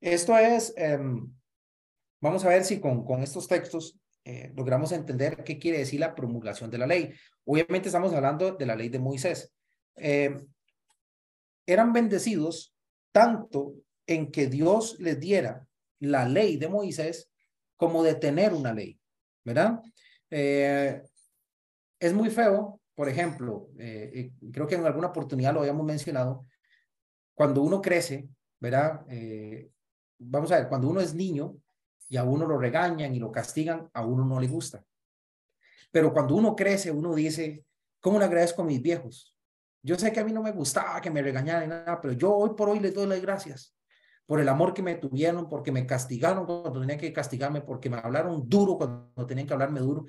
Esto 0.00 0.36
es, 0.38 0.72
em, 0.78 1.30
vamos 2.22 2.42
a 2.42 2.48
ver 2.48 2.64
si 2.64 2.80
con, 2.80 3.04
con 3.04 3.22
estos 3.22 3.46
textos 3.46 4.00
eh, 4.24 4.50
logramos 4.56 4.92
entender 4.92 5.44
qué 5.44 5.58
quiere 5.58 5.78
decir 5.78 6.00
la 6.00 6.14
promulgación 6.14 6.70
de 6.70 6.78
la 6.78 6.86
ley. 6.86 7.12
Obviamente 7.44 7.90
estamos 7.90 8.14
hablando 8.14 8.52
de 8.52 8.64
la 8.64 8.76
ley 8.76 8.88
de 8.88 8.98
Moisés. 8.98 9.52
Em, 9.94 10.46
eran 11.66 11.92
bendecidos 11.92 12.74
tanto 13.12 13.74
en 14.06 14.30
que 14.30 14.46
Dios 14.46 14.98
les 15.00 15.20
diera 15.20 15.66
la 16.00 16.26
ley 16.26 16.56
de 16.56 16.68
Moisés 16.68 17.30
como 17.76 18.02
de 18.02 18.14
tener 18.14 18.54
una 18.54 18.72
ley, 18.72 18.98
¿verdad? 19.44 19.82
Eh, 20.30 21.02
es 22.00 22.14
muy 22.14 22.30
feo, 22.30 22.80
por 22.94 23.10
ejemplo, 23.10 23.68
eh, 23.78 24.32
creo 24.50 24.66
que 24.66 24.76
en 24.76 24.86
alguna 24.86 25.08
oportunidad 25.08 25.52
lo 25.52 25.60
habíamos 25.60 25.84
mencionado, 25.84 26.46
cuando 27.38 27.62
uno 27.62 27.80
crece, 27.80 28.28
¿verdad? 28.58 29.06
Eh, 29.08 29.70
vamos 30.18 30.50
a 30.50 30.58
ver, 30.58 30.68
cuando 30.68 30.88
uno 30.88 31.00
es 31.00 31.14
niño 31.14 31.54
y 32.08 32.16
a 32.16 32.24
uno 32.24 32.44
lo 32.44 32.58
regañan 32.58 33.14
y 33.14 33.20
lo 33.20 33.30
castigan, 33.30 33.88
a 33.94 34.04
uno 34.04 34.24
no 34.24 34.40
le 34.40 34.48
gusta. 34.48 34.84
Pero 35.92 36.12
cuando 36.12 36.34
uno 36.34 36.56
crece, 36.56 36.90
uno 36.90 37.14
dice, 37.14 37.64
¿cómo 38.00 38.18
le 38.18 38.24
agradezco 38.24 38.62
a 38.62 38.64
mis 38.64 38.82
viejos? 38.82 39.36
Yo 39.84 39.96
sé 39.96 40.12
que 40.12 40.18
a 40.18 40.24
mí 40.24 40.32
no 40.32 40.42
me 40.42 40.50
gustaba 40.50 41.00
que 41.00 41.12
me 41.12 41.22
regañaran 41.22 41.68
nada, 41.68 42.00
pero 42.00 42.12
yo 42.14 42.34
hoy 42.34 42.56
por 42.56 42.70
hoy 42.70 42.80
les 42.80 42.92
doy 42.92 43.06
las 43.06 43.22
gracias. 43.22 43.72
por 44.26 44.40
el 44.40 44.48
amor 44.48 44.74
que 44.74 44.82
me 44.82 44.96
tuvieron, 44.96 45.48
porque 45.48 45.70
me 45.70 45.86
castigaron 45.86 46.44
cuando 46.44 46.80
tenían 46.80 46.98
que 46.98 47.12
castigarme, 47.12 47.60
porque 47.60 47.88
me 47.88 47.98
hablaron 47.98 48.48
duro 48.48 48.76
cuando 48.76 49.26
tenían 49.28 49.46
que 49.46 49.52
hablarme 49.52 49.78
duro. 49.78 50.06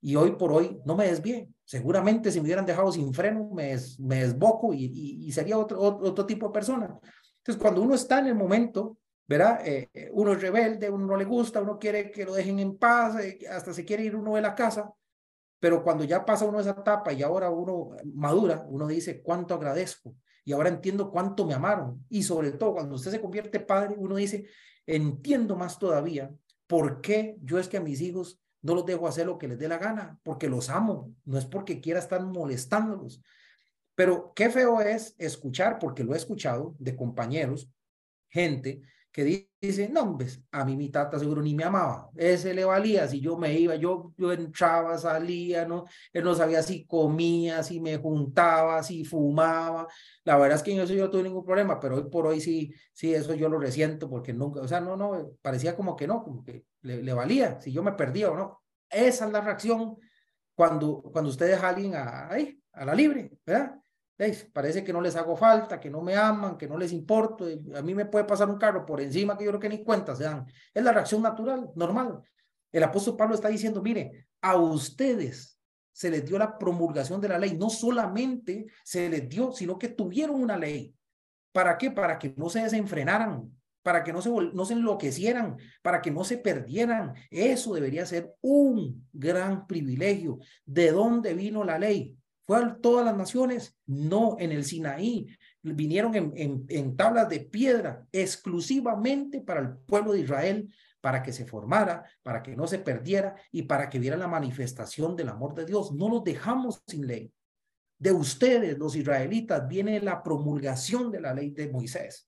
Y 0.00 0.16
hoy 0.16 0.32
por 0.32 0.52
hoy 0.52 0.80
no 0.84 0.96
me 0.96 1.06
desvié. 1.06 1.48
Seguramente 1.64 2.30
si 2.30 2.40
me 2.40 2.44
hubieran 2.44 2.66
dejado 2.66 2.90
sin 2.90 3.12
freno, 3.12 3.50
me, 3.52 3.72
des, 3.72 3.98
me 4.00 4.20
desboco 4.20 4.72
y, 4.72 4.84
y, 5.26 5.32
sería 5.32 5.58
otro, 5.58 5.80
otro, 5.80 6.26
tipo 6.26 6.46
de 6.46 6.52
persona. 6.52 6.98
Entonces, 7.38 7.60
cuando 7.60 7.82
uno 7.82 7.94
está 7.94 8.18
en 8.18 8.26
el 8.26 8.34
momento, 8.34 8.98
¿verdad? 9.26 9.60
Eh, 9.64 9.88
uno 10.12 10.32
es 10.32 10.40
rebelde, 10.40 10.90
uno 10.90 11.06
no 11.06 11.16
le 11.16 11.24
gusta, 11.24 11.60
uno 11.60 11.78
quiere 11.78 12.10
que 12.10 12.24
lo 12.24 12.34
dejen 12.34 12.58
en 12.58 12.76
paz, 12.78 13.22
eh, 13.22 13.38
hasta 13.50 13.72
se 13.72 13.84
quiere 13.84 14.04
ir 14.04 14.16
uno 14.16 14.34
de 14.34 14.42
la 14.42 14.54
casa. 14.54 14.92
Pero 15.58 15.82
cuando 15.84 16.04
ya 16.04 16.24
pasa 16.24 16.46
uno 16.46 16.60
esa 16.60 16.70
etapa 16.70 17.12
y 17.12 17.22
ahora 17.22 17.50
uno 17.50 17.90
madura, 18.14 18.64
uno 18.68 18.86
dice, 18.86 19.22
¿cuánto 19.22 19.54
agradezco? 19.54 20.14
y 20.44 20.52
ahora 20.52 20.68
entiendo 20.68 21.10
cuánto 21.10 21.46
me 21.46 21.54
amaron. 21.54 22.04
Y 22.08 22.22
sobre 22.22 22.52
todo, 22.52 22.74
cuando 22.74 22.96
usted 22.96 23.10
se 23.10 23.20
convierte 23.20 23.60
padre, 23.60 23.94
uno 23.96 24.16
dice, 24.16 24.46
entiendo 24.86 25.56
más 25.56 25.78
todavía 25.78 26.30
por 26.66 27.00
qué 27.00 27.36
yo 27.42 27.58
es 27.58 27.68
que 27.68 27.76
a 27.76 27.80
mis 27.80 28.00
hijos 28.00 28.40
no 28.62 28.74
los 28.74 28.86
dejo 28.86 29.08
hacer 29.08 29.26
lo 29.26 29.38
que 29.38 29.48
les 29.48 29.58
dé 29.58 29.68
la 29.68 29.78
gana, 29.78 30.18
porque 30.22 30.48
los 30.48 30.70
amo, 30.70 31.14
no 31.24 31.38
es 31.38 31.46
porque 31.46 31.80
quiera 31.80 31.98
estar 31.98 32.22
molestándolos. 32.22 33.22
Pero 33.94 34.32
qué 34.34 34.50
feo 34.50 34.80
es 34.80 35.14
escuchar, 35.18 35.78
porque 35.78 36.04
lo 36.04 36.14
he 36.14 36.16
escuchado 36.16 36.74
de 36.78 36.96
compañeros, 36.96 37.70
gente 38.28 38.82
que 39.12 39.49
dice, 39.68 39.88
no, 39.88 40.16
pues, 40.16 40.42
a 40.50 40.64
mí 40.64 40.76
mi 40.76 40.88
tata 40.90 41.18
seguro 41.18 41.42
ni 41.42 41.54
me 41.54 41.64
amaba, 41.64 42.10
ese 42.16 42.54
le 42.54 42.64
valía, 42.64 43.06
si 43.08 43.20
yo 43.20 43.36
me 43.36 43.52
iba, 43.58 43.74
yo, 43.76 44.12
yo 44.16 44.32
entraba, 44.32 44.96
salía, 44.98 45.66
¿no? 45.66 45.84
Él 46.12 46.24
no 46.24 46.34
sabía 46.34 46.62
si 46.62 46.86
comía, 46.86 47.62
si 47.62 47.80
me 47.80 47.96
juntaba, 47.98 48.82
si 48.82 49.04
fumaba, 49.04 49.86
la 50.24 50.36
verdad 50.38 50.56
es 50.56 50.62
que 50.62 50.72
en 50.72 50.80
eso 50.80 50.94
yo 50.94 51.04
no 51.04 51.10
tuve 51.10 51.24
ningún 51.24 51.44
problema, 51.44 51.78
pero 51.78 51.96
hoy 51.96 52.04
por 52.10 52.26
hoy 52.26 52.40
sí, 52.40 52.72
sí, 52.92 53.14
eso 53.14 53.34
yo 53.34 53.48
lo 53.48 53.58
resiento, 53.58 54.08
porque 54.08 54.32
nunca, 54.32 54.60
o 54.60 54.68
sea, 54.68 54.80
no, 54.80 54.96
no, 54.96 55.32
parecía 55.42 55.76
como 55.76 55.96
que 55.96 56.06
no, 56.06 56.22
como 56.22 56.42
que 56.44 56.64
le, 56.82 57.02
le 57.02 57.12
valía, 57.12 57.60
si 57.60 57.72
yo 57.72 57.82
me 57.82 57.92
perdía 57.92 58.30
o 58.30 58.36
no. 58.36 58.62
Esa 58.88 59.26
es 59.26 59.32
la 59.32 59.40
reacción 59.40 59.96
cuando, 60.54 61.02
cuando 61.02 61.30
usted 61.30 61.48
deja 61.48 61.66
a 61.66 61.70
alguien 61.70 61.94
ahí, 61.96 62.60
a 62.72 62.84
la 62.84 62.94
libre, 62.94 63.32
¿verdad? 63.46 63.79
Parece 64.52 64.84
que 64.84 64.92
no 64.92 65.00
les 65.00 65.16
hago 65.16 65.34
falta, 65.34 65.80
que 65.80 65.88
no 65.88 66.02
me 66.02 66.14
aman, 66.14 66.58
que 66.58 66.68
no 66.68 66.76
les 66.76 66.92
importo. 66.92 67.46
A 67.74 67.80
mí 67.80 67.94
me 67.94 68.04
puede 68.04 68.26
pasar 68.26 68.50
un 68.50 68.58
carro 68.58 68.84
por 68.84 69.00
encima 69.00 69.36
que 69.36 69.44
yo 69.44 69.50
creo 69.50 69.60
que 69.60 69.68
ni 69.68 69.82
cuenta 69.82 70.14
se 70.14 70.24
dan. 70.24 70.46
Es 70.74 70.84
la 70.84 70.92
reacción 70.92 71.22
natural, 71.22 71.70
normal. 71.74 72.20
El 72.70 72.82
apóstol 72.82 73.16
Pablo 73.16 73.34
está 73.34 73.48
diciendo, 73.48 73.82
mire, 73.82 74.28
a 74.42 74.56
ustedes 74.56 75.58
se 75.92 76.10
les 76.10 76.24
dio 76.24 76.38
la 76.38 76.58
promulgación 76.58 77.20
de 77.20 77.28
la 77.28 77.38
ley. 77.38 77.56
No 77.56 77.70
solamente 77.70 78.66
se 78.84 79.08
les 79.08 79.26
dio, 79.26 79.52
sino 79.52 79.78
que 79.78 79.88
tuvieron 79.88 80.42
una 80.42 80.58
ley. 80.58 80.94
¿Para 81.52 81.78
qué? 81.78 81.90
Para 81.90 82.18
que 82.18 82.34
no 82.36 82.50
se 82.50 82.62
desenfrenaran, 82.62 83.50
para 83.82 84.04
que 84.04 84.12
no 84.12 84.20
se, 84.20 84.30
no 84.30 84.64
se 84.66 84.74
enloquecieran, 84.74 85.56
para 85.80 86.02
que 86.02 86.10
no 86.10 86.24
se 86.24 86.36
perdieran. 86.36 87.14
Eso 87.30 87.72
debería 87.72 88.04
ser 88.04 88.34
un 88.42 89.08
gran 89.12 89.66
privilegio. 89.66 90.38
¿De 90.66 90.92
dónde 90.92 91.32
vino 91.32 91.64
la 91.64 91.78
ley? 91.78 92.19
Todas 92.80 93.04
las 93.04 93.16
naciones? 93.16 93.76
No, 93.86 94.36
en 94.38 94.52
el 94.52 94.64
Sinaí. 94.64 95.28
Vinieron 95.62 96.14
en, 96.14 96.32
en, 96.36 96.64
en 96.68 96.96
tablas 96.96 97.28
de 97.28 97.40
piedra 97.40 98.06
exclusivamente 98.12 99.40
para 99.40 99.60
el 99.60 99.76
pueblo 99.76 100.12
de 100.12 100.20
Israel, 100.20 100.74
para 101.00 101.22
que 101.22 101.32
se 101.32 101.46
formara, 101.46 102.04
para 102.22 102.42
que 102.42 102.56
no 102.56 102.66
se 102.66 102.78
perdiera 102.78 103.34
y 103.52 103.62
para 103.62 103.88
que 103.88 103.98
viera 103.98 104.16
la 104.16 104.28
manifestación 104.28 105.16
del 105.16 105.28
amor 105.28 105.54
de 105.54 105.66
Dios. 105.66 105.92
No 105.92 106.08
los 106.08 106.24
dejamos 106.24 106.82
sin 106.86 107.06
ley. 107.06 107.32
De 107.98 108.12
ustedes, 108.12 108.78
los 108.78 108.96
israelitas, 108.96 109.68
viene 109.68 110.00
la 110.00 110.22
promulgación 110.22 111.10
de 111.10 111.20
la 111.20 111.34
ley 111.34 111.50
de 111.50 111.70
Moisés 111.70 112.24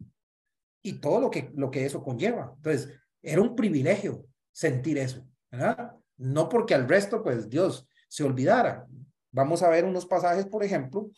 y 0.83 0.95
todo 0.95 1.21
lo 1.21 1.31
que, 1.31 1.51
lo 1.55 1.71
que 1.71 1.87
eso 1.87 2.03
conlleva. 2.03 2.53
Entonces, 2.57 2.91
era 3.23 3.41
un 3.41 3.55
privilegio 3.55 4.27
sentir 4.51 4.99
eso, 4.99 5.27
¿verdad? 5.51 5.95
No 6.19 6.49
porque 6.49 6.75
al 6.75 6.89
resto, 6.89 7.23
pues 7.23 7.49
Dios 7.49 7.89
se 8.09 8.25
olvidara. 8.25 8.87
Vamos 9.33 9.63
a 9.63 9.71
ver 9.71 9.85
unos 9.85 10.07
pasajes, 10.07 10.47
por 10.47 10.63
ejemplo. 10.63 11.11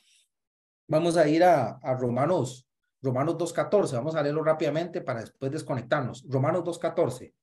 Vamos 0.86 1.16
a 1.16 1.28
ir 1.28 1.42
a, 1.42 1.78
a 1.82 1.94
Romanos, 1.94 2.68
Romanos 3.02 3.36
2.14. 3.36 3.96
Vamos 3.96 4.14
a 4.14 4.22
leerlo 4.22 4.42
rápidamente 4.42 5.00
para 5.00 5.20
después 5.20 5.50
desconectarnos. 5.50 6.24
Romanos 6.28 6.62
2.14, 6.62 7.34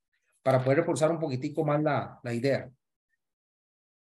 para 0.42 0.62
poder 0.62 0.78
reforzar 0.78 1.10
un 1.10 1.18
poquitico 1.18 1.64
más 1.64 1.82
la, 1.82 2.18
la 2.22 2.32
idea. 2.32 2.70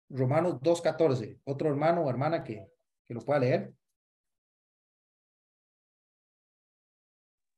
Romanos 0.08 0.54
2.14. 0.60 1.40
Otro 1.44 1.68
hermano 1.68 2.02
o 2.02 2.10
hermana 2.10 2.42
que, 2.42 2.66
que 3.04 3.14
lo 3.14 3.20
pueda 3.20 3.40
leer. 3.40 3.72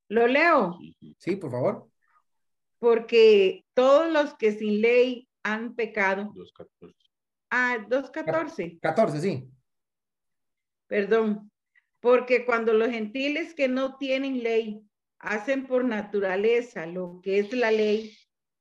Lo 0.08 0.26
leo. 0.26 0.78
Sí, 1.18 1.36
por 1.36 1.50
favor. 1.50 1.88
Porque 2.78 3.64
todos 3.74 4.10
los 4.10 4.34
que 4.34 4.52
sin 4.52 4.80
ley 4.80 5.28
han 5.42 5.74
pecado. 5.74 6.32
2.14. 6.34 6.97
Ah, 7.50 7.78
2.14. 7.88 8.78
14, 8.80 9.20
sí. 9.20 9.48
Perdón. 10.86 11.50
Porque 12.00 12.46
cuando 12.46 12.72
los 12.72 12.90
gentiles 12.90 13.54
que 13.54 13.68
no 13.68 13.96
tienen 13.96 14.42
ley 14.42 14.80
hacen 15.18 15.66
por 15.66 15.84
naturaleza 15.84 16.86
lo 16.86 17.20
que 17.22 17.40
es 17.40 17.52
la 17.52 17.72
ley, 17.72 18.16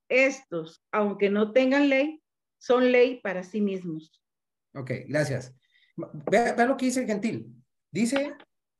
estos, 0.10 0.84
aunque 0.92 1.30
no 1.30 1.52
tengan 1.52 1.90
ley, 1.90 2.22
son 2.58 2.92
ley 2.92 3.20
para 3.22 3.44
sí 3.44 3.62
mismos. 3.62 4.12
Ok, 4.74 4.92
gracias. 5.08 5.56
Vea, 6.32 6.54
vea 6.54 6.66
lo 6.66 6.78
que 6.78 6.86
dice 6.86 7.02
el 7.02 7.08
gentil. 7.08 7.54
Dice, 7.92 8.36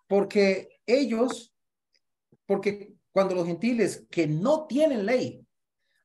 porque 0.08 0.80
ellos, 0.86 1.54
porque 2.46 2.94
cuando 3.12 3.36
los 3.36 3.46
gentiles 3.46 4.06
que 4.10 4.28
no 4.28 4.66
tienen 4.68 5.06
ley, 5.06 5.46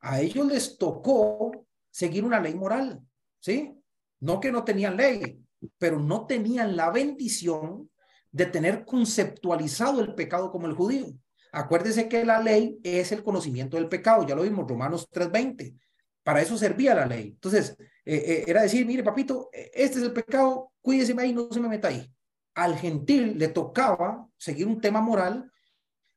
a 0.00 0.20
ellos 0.20 0.46
les 0.46 0.76
tocó 0.76 1.66
seguir 1.90 2.24
una 2.24 2.40
ley 2.40 2.54
moral, 2.54 3.00
¿sí? 3.40 3.74
No 4.22 4.38
que 4.38 4.52
no 4.52 4.62
tenían 4.62 4.96
ley, 4.96 5.42
pero 5.78 5.98
no 5.98 6.26
tenían 6.26 6.76
la 6.76 6.90
bendición 6.90 7.90
de 8.30 8.46
tener 8.46 8.84
conceptualizado 8.84 10.00
el 10.00 10.14
pecado 10.14 10.52
como 10.52 10.68
el 10.68 10.74
judío. 10.74 11.06
Acuérdese 11.50 12.08
que 12.08 12.24
la 12.24 12.40
ley 12.40 12.78
es 12.84 13.10
el 13.10 13.24
conocimiento 13.24 13.76
del 13.76 13.88
pecado, 13.88 14.24
ya 14.24 14.36
lo 14.36 14.44
vimos, 14.44 14.68
Romanos 14.68 15.08
3:20. 15.10 15.74
Para 16.22 16.40
eso 16.40 16.56
servía 16.56 16.94
la 16.94 17.04
ley. 17.04 17.30
Entonces, 17.30 17.76
eh, 18.04 18.14
eh, 18.14 18.44
era 18.46 18.62
decir, 18.62 18.86
mire, 18.86 19.02
papito, 19.02 19.50
este 19.52 19.98
es 19.98 20.04
el 20.04 20.12
pecado, 20.12 20.70
cuídese 20.80 21.16
ahí, 21.18 21.32
no 21.32 21.48
se 21.50 21.58
me 21.58 21.68
meta 21.68 21.88
ahí. 21.88 22.08
Al 22.54 22.76
gentil 22.76 23.36
le 23.36 23.48
tocaba 23.48 24.28
seguir 24.38 24.68
un 24.68 24.80
tema 24.80 25.00
moral 25.00 25.50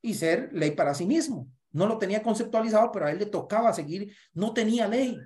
y 0.00 0.14
ser 0.14 0.50
ley 0.52 0.70
para 0.70 0.94
sí 0.94 1.06
mismo. 1.06 1.48
No 1.72 1.88
lo 1.88 1.98
tenía 1.98 2.22
conceptualizado, 2.22 2.92
pero 2.92 3.06
a 3.06 3.10
él 3.10 3.18
le 3.18 3.26
tocaba 3.26 3.72
seguir, 3.72 4.14
no 4.32 4.54
tenía 4.54 4.86
ley 4.86 5.18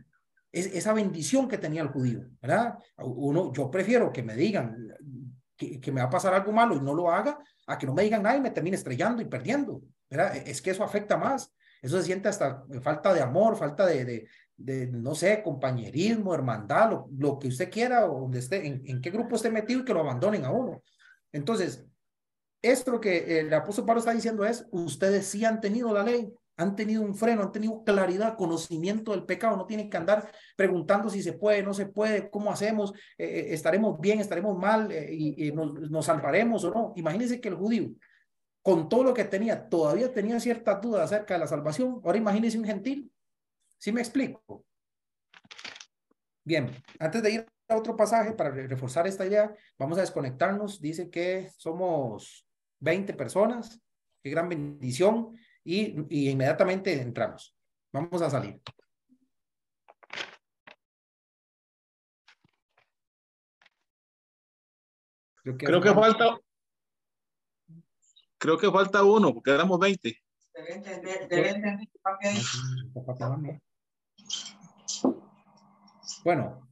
es, 0.53 0.67
esa 0.67 0.93
bendición 0.93 1.49
que 1.49 1.59
tenía 1.59 1.83
el 1.83 1.89
judío, 1.89 2.23
¿verdad? 2.41 2.79
Uno, 2.99 3.53
yo 3.53 3.71
prefiero 3.71 4.13
que 4.13 4.23
me 4.23 4.35
digan 4.35 4.77
que, 5.57 5.93
me 5.93 6.01
va 6.01 6.07
a 6.07 6.11
pasar 6.11 6.35
algo 6.35 6.53
malo 6.53 6.77
y 6.77 6.81
no 6.81 6.95
lo 6.95 7.11
haga, 7.11 7.39
a 7.67 7.79
que 7.79 7.87
no 7.87 7.95
me 7.95 8.03
digan 8.03 8.23
nada 8.23 8.37
y 8.37 8.41
me 8.41 8.51
termine 8.51 8.77
estrellando 8.77 9.23
y 9.23 9.27
perdiendo, 9.27 9.83
¿verdad? 10.09 10.37
E, 10.37 10.51
es 10.51 10.63
que 10.63 10.71
eso 10.71 10.83
afecta 10.83 11.17
más. 11.17 11.53
Eso 11.83 11.99
se 11.99 12.05
siente 12.05 12.29
hasta 12.29 12.65
falta 12.83 13.15
de 13.15 13.23
amor, 13.23 13.57
falta 13.57 13.87
de, 13.87 14.29
de, 14.57 14.87
no 14.89 15.15
sé, 15.15 15.43
compañerismo, 15.43 16.35
hermandad, 16.35 16.91
lo, 16.91 17.09
lo, 17.17 17.39
que 17.39 17.49
usted 17.49 17.71
quiera, 17.71 18.05
o 18.05 18.21
donde 18.21 18.41
esté, 18.41 18.67
en 18.67 19.01
qué 19.01 19.11
grupo 19.11 19.37
esté 19.37 19.51
metido 19.51 19.81
y 19.81 19.85
que 19.85 19.95
lo 19.95 20.01
abandonen 20.01 20.45
a 20.45 20.51
uno. 20.51 20.83
Entonces, 21.33 21.87
esto 22.63 23.01
que 23.01 23.41
el 23.41 23.53
apóstol 23.55 23.87
Pablo 23.87 24.01
está 24.01 24.13
diciendo 24.13 24.45
es, 24.45 24.67
ustedes 24.71 25.27
sí 25.27 25.45
han 25.45 25.61
tenido 25.61 25.93
la 25.95 26.03
ley, 26.03 26.31
han 26.61 26.77
tenido 26.77 27.03
un 27.03 27.15
freno, 27.15 27.43
han 27.43 27.53
tenido 27.53 27.83
claridad, 27.85 28.37
conocimiento 28.37 29.13
del 29.13 29.25
pecado, 29.25 29.57
no 29.57 29.65
tienen 29.65 29.89
que 29.89 29.97
andar 29.97 30.31
preguntando 30.57 31.09
si 31.09 31.23
se 31.23 31.33
puede, 31.33 31.63
no 31.63 31.73
se 31.73 31.87
puede, 31.87 32.29
cómo 32.29 32.53
hacemos, 32.53 32.93
eh, 33.17 33.25
eh 33.25 33.47
estaremos 33.55 33.99
bien, 33.99 34.21
estaremos 34.21 34.59
mal 34.59 34.93
eh, 34.93 35.09
y, 35.11 35.47
y 35.49 35.53
nos, 35.53 35.73
nos, 35.91 36.05
salvaremos 36.05 36.63
o 36.65 36.71
no. 36.71 36.93
Imagínense 36.97 37.41
que 37.41 37.49
el 37.49 37.55
judío, 37.55 37.91
con 38.63 38.91
todo 38.91 39.05
lo 39.05 39.15
que 39.15 39.25
tenía, 39.25 39.69
todavía 39.71 40.13
tenía 40.13 40.39
ciertas 40.39 40.83
dudas 40.83 41.11
acerca 41.11 41.35
de 41.35 41.41
la 41.41 41.47
salvación. 41.47 42.01
Ahora 42.05 42.19
imagínense 42.19 42.59
un 42.59 42.67
gentil. 42.67 43.11
¿Sí 43.79 43.91
me 43.91 44.03
explico? 44.03 44.67
Bien, 46.45 46.71
antes 46.99 47.23
de 47.23 47.31
ir 47.31 47.47
a 47.69 47.77
otro 47.77 47.97
pasaje 47.97 48.33
para 48.33 48.51
reforzar 48.51 49.07
esta 49.07 49.25
idea, 49.25 49.55
vamos 49.79 49.97
a 49.97 50.03
desconectarnos. 50.03 50.79
Dice 50.79 51.09
que 51.09 51.49
somos 51.57 52.47
20 52.81 53.15
personas. 53.15 53.81
Qué 54.23 54.29
gran 54.29 54.51
bendición 54.51 55.35
y, 55.65 56.07
y 56.09 56.31
inmediatamente 56.31 56.93
entramos. 57.01 57.57
Vamos 57.93 58.23
a 58.23 58.31
salir. 58.31 58.61
Creo 65.43 65.57
que, 65.57 65.67
creo 65.67 65.81
que 65.81 65.95
falta 65.95 66.39
creo 68.41 68.59
que 68.59 68.71
falta 68.71 69.05
uno 69.05 69.33
porque 69.33 69.51
éramos 69.51 69.79
20. 69.79 70.17
Bueno. 76.25 76.69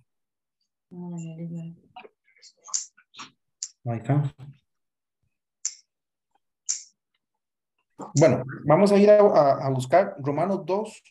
Ahí 3.84 3.98
está. 3.98 4.34
Bueno, 8.20 8.44
vamos 8.64 8.92
a 8.92 8.96
ir 8.98 9.10
a, 9.10 9.18
a- 9.20 9.66
a 9.66 9.70
buscar 9.70 10.14
Romanos 10.18 10.64
2. 10.66 11.02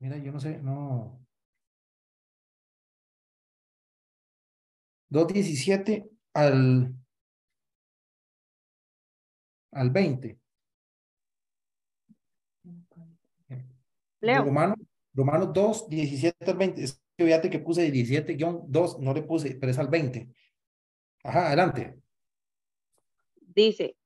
Mira, 0.00 0.16
yo 0.18 0.32
no 0.32 0.40
sé, 0.40 0.58
no. 0.62 1.20
2.17 5.08 6.10
al, 6.34 6.92
al 9.72 9.90
20. 9.90 10.38
De 14.20 14.26
Leo. 14.26 14.44
Romanos, 14.44 14.76
Romanos 15.14 15.52
2, 15.52 15.88
17 15.88 16.50
al 16.50 16.56
20. 16.56 16.82
Es 16.84 17.00
que 17.16 17.24
fíjate 17.24 17.50
que 17.50 17.58
puse 17.60 17.90
17-2, 17.90 18.98
no 19.00 19.12
le 19.14 19.22
puse, 19.22 19.54
pero 19.56 19.70
es 19.72 19.78
al 19.78 19.88
20. 19.88 20.28
Ajá, 21.24 21.48
adelante. 21.48 21.98
Dice, 23.58 23.96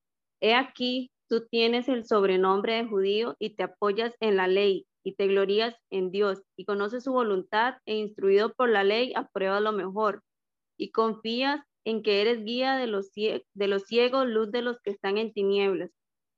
he 0.40 0.54
aquí, 0.54 1.10
tú 1.28 1.46
tienes 1.46 1.86
el 1.86 2.06
sobrenombre 2.06 2.72
de 2.76 2.86
judío 2.88 3.36
y 3.38 3.50
te 3.54 3.64
apoyas 3.64 4.14
en 4.20 4.36
la 4.36 4.48
ley 4.48 4.86
y 5.04 5.14
te 5.14 5.26
glorías 5.26 5.76
en 5.90 6.10
Dios 6.10 6.40
y 6.56 6.64
conoces 6.64 7.04
su 7.04 7.12
voluntad 7.12 7.74
e 7.84 7.96
instruido 7.96 8.54
por 8.54 8.70
la 8.70 8.82
ley 8.82 9.12
apruebas 9.14 9.60
lo 9.60 9.72
mejor 9.72 10.22
y 10.78 10.90
confías 10.90 11.60
en 11.84 12.02
que 12.02 12.22
eres 12.22 12.44
guía 12.44 12.76
de 12.76 12.86
los, 12.86 13.12
de 13.12 13.66
los 13.68 13.82
ciegos, 13.82 14.26
luz 14.26 14.50
de 14.52 14.62
los 14.62 14.80
que 14.80 14.90
están 14.90 15.18
en 15.18 15.34
tinieblas, 15.34 15.90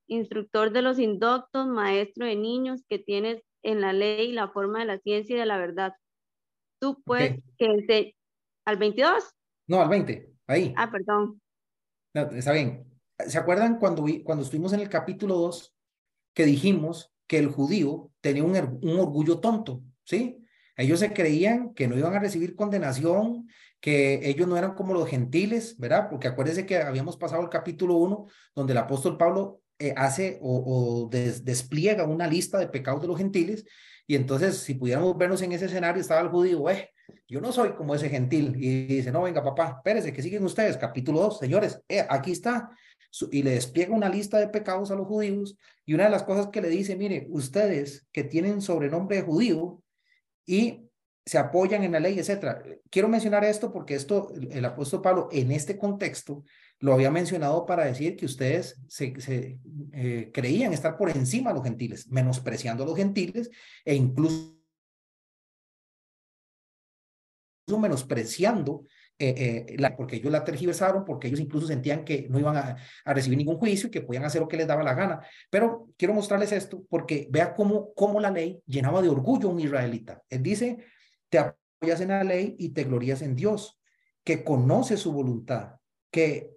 instructor 0.08 0.72
de 0.72 0.82
los 0.82 0.98
indoctos, 0.98 1.68
maestro 1.68 2.26
de 2.26 2.34
niños 2.34 2.82
que 2.88 2.98
tienes 2.98 3.44
en 3.62 3.80
la 3.80 3.92
ley 3.92 4.32
la 4.32 4.48
forma 4.48 4.80
de 4.80 4.86
la 4.86 4.98
ciencia 4.98 5.36
y 5.36 5.38
de 5.38 5.46
la 5.46 5.58
verdad. 5.58 5.92
Tú 6.80 7.00
pues 7.04 7.36
que 7.58 7.66
ense- 7.66 8.16
al 8.66 8.76
22, 8.76 9.30
No, 9.68 9.80
al 9.82 9.88
20, 9.88 10.32
ahí. 10.48 10.74
ah, 10.76 10.90
perdón, 10.90 11.40
No, 12.14 12.22
está 12.30 12.52
bien. 12.52 12.86
¿Se 13.26 13.38
acuerdan 13.38 13.78
cuando, 13.78 14.04
cuando 14.24 14.44
estuvimos 14.44 14.72
en 14.72 14.80
el 14.80 14.88
capítulo 14.88 15.36
2 15.36 15.74
que 16.34 16.44
dijimos 16.44 17.12
que 17.26 17.38
el 17.38 17.48
judío 17.48 18.10
tenía 18.20 18.44
un, 18.44 18.56
un 18.82 18.98
orgullo 18.98 19.38
tonto? 19.40 19.82
¿Sí? 20.04 20.44
Ellos 20.76 20.98
se 21.00 21.12
creían 21.12 21.72
que 21.74 21.86
no 21.86 21.96
iban 21.96 22.14
a 22.14 22.18
recibir 22.18 22.56
condenación, 22.56 23.48
que 23.80 24.28
ellos 24.28 24.48
no 24.48 24.56
eran 24.56 24.74
como 24.74 24.92
los 24.92 25.08
gentiles, 25.08 25.78
¿verdad? 25.78 26.08
Porque 26.10 26.26
acuérdense 26.26 26.66
que 26.66 26.78
habíamos 26.78 27.16
pasado 27.16 27.42
el 27.42 27.48
capítulo 27.48 27.94
1 27.96 28.26
donde 28.54 28.72
el 28.72 28.78
apóstol 28.78 29.16
Pablo 29.16 29.60
eh, 29.78 29.94
hace 29.96 30.38
o, 30.42 31.04
o 31.04 31.08
des- 31.08 31.44
despliega 31.44 32.04
una 32.06 32.26
lista 32.26 32.58
de 32.58 32.68
pecados 32.68 33.00
de 33.02 33.08
los 33.08 33.18
gentiles 33.18 33.64
y 34.06 34.16
entonces 34.16 34.58
si 34.58 34.74
pudiéramos 34.74 35.16
vernos 35.16 35.40
en 35.42 35.52
ese 35.52 35.66
escenario 35.66 36.00
estaba 36.00 36.20
el 36.22 36.28
judío, 36.28 36.68
eh, 36.68 36.90
yo 37.28 37.40
no 37.40 37.52
soy 37.52 37.72
como 37.74 37.94
ese 37.94 38.08
gentil. 38.10 38.54
Y 38.58 38.86
dice, 38.86 39.12
no, 39.12 39.22
venga, 39.22 39.42
papá, 39.42 39.76
espérese, 39.78 40.12
que 40.12 40.22
siguen 40.22 40.44
ustedes. 40.44 40.76
Capítulo 40.76 41.20
2, 41.20 41.38
señores, 41.38 41.80
eh, 41.88 42.04
aquí 42.08 42.32
está. 42.32 42.70
Y 43.30 43.42
le 43.42 43.52
despliega 43.52 43.94
una 43.94 44.08
lista 44.08 44.38
de 44.38 44.48
pecados 44.48 44.90
a 44.90 44.96
los 44.96 45.06
judíos. 45.06 45.56
Y 45.84 45.94
una 45.94 46.04
de 46.04 46.10
las 46.10 46.24
cosas 46.24 46.48
que 46.48 46.60
le 46.60 46.68
dice, 46.68 46.96
mire, 46.96 47.26
ustedes 47.30 48.06
que 48.12 48.24
tienen 48.24 48.60
sobrenombre 48.60 49.16
de 49.16 49.22
judío 49.22 49.82
y 50.46 50.84
se 51.26 51.38
apoyan 51.38 51.82
en 51.84 51.92
la 51.92 52.00
ley, 52.00 52.18
etcétera. 52.18 52.62
Quiero 52.90 53.08
mencionar 53.08 53.44
esto 53.44 53.72
porque 53.72 53.94
esto, 53.94 54.32
el, 54.50 54.64
apóstol 54.64 55.00
Pablo, 55.00 55.28
en 55.32 55.52
este 55.52 55.78
contexto, 55.78 56.44
lo 56.80 56.92
había 56.92 57.10
mencionado 57.10 57.64
para 57.64 57.86
decir 57.86 58.16
que 58.16 58.26
ustedes 58.26 58.78
se, 58.88 59.18
se, 59.20 59.58
eh, 59.92 60.30
creían 60.34 60.72
estar 60.72 60.98
por 60.98 61.08
encima 61.10 61.50
de 61.50 61.54
los 61.54 61.64
gentiles, 61.64 62.08
menospreciando 62.08 62.84
a 62.84 62.86
los 62.86 62.96
gentiles 62.96 63.50
e 63.84 63.94
incluso 63.94 64.54
menospreciando, 67.78 68.84
eh, 69.16 69.66
eh, 69.68 69.76
la, 69.78 69.96
porque 69.96 70.16
ellos 70.16 70.32
la 70.32 70.42
tergiversaron, 70.42 71.04
porque 71.04 71.28
ellos 71.28 71.38
incluso 71.38 71.66
sentían 71.66 72.04
que 72.04 72.26
no 72.28 72.38
iban 72.38 72.56
a, 72.56 72.76
a, 73.04 73.14
recibir 73.14 73.38
ningún 73.38 73.58
juicio, 73.58 73.90
que 73.90 74.00
podían 74.00 74.24
hacer 74.24 74.40
lo 74.40 74.48
que 74.48 74.56
les 74.56 74.66
daba 74.66 74.82
la 74.82 74.94
gana. 74.94 75.20
Pero 75.50 75.88
quiero 75.96 76.14
mostrarles 76.14 76.50
esto 76.52 76.84
porque 76.88 77.28
vea 77.30 77.54
cómo, 77.54 77.94
cómo 77.94 78.20
la 78.20 78.30
ley 78.30 78.60
llenaba 78.66 79.02
de 79.02 79.08
orgullo 79.08 79.48
a 79.48 79.52
un 79.52 79.60
israelita. 79.60 80.22
Él 80.28 80.42
dice, 80.42 80.78
te 81.28 81.38
apoyas 81.38 82.00
en 82.00 82.08
la 82.08 82.24
ley 82.24 82.56
y 82.58 82.70
te 82.70 82.84
glorías 82.84 83.22
en 83.22 83.36
Dios, 83.36 83.80
que 84.24 84.42
conoce 84.42 84.96
su 84.96 85.12
voluntad, 85.12 85.76
que 86.10 86.50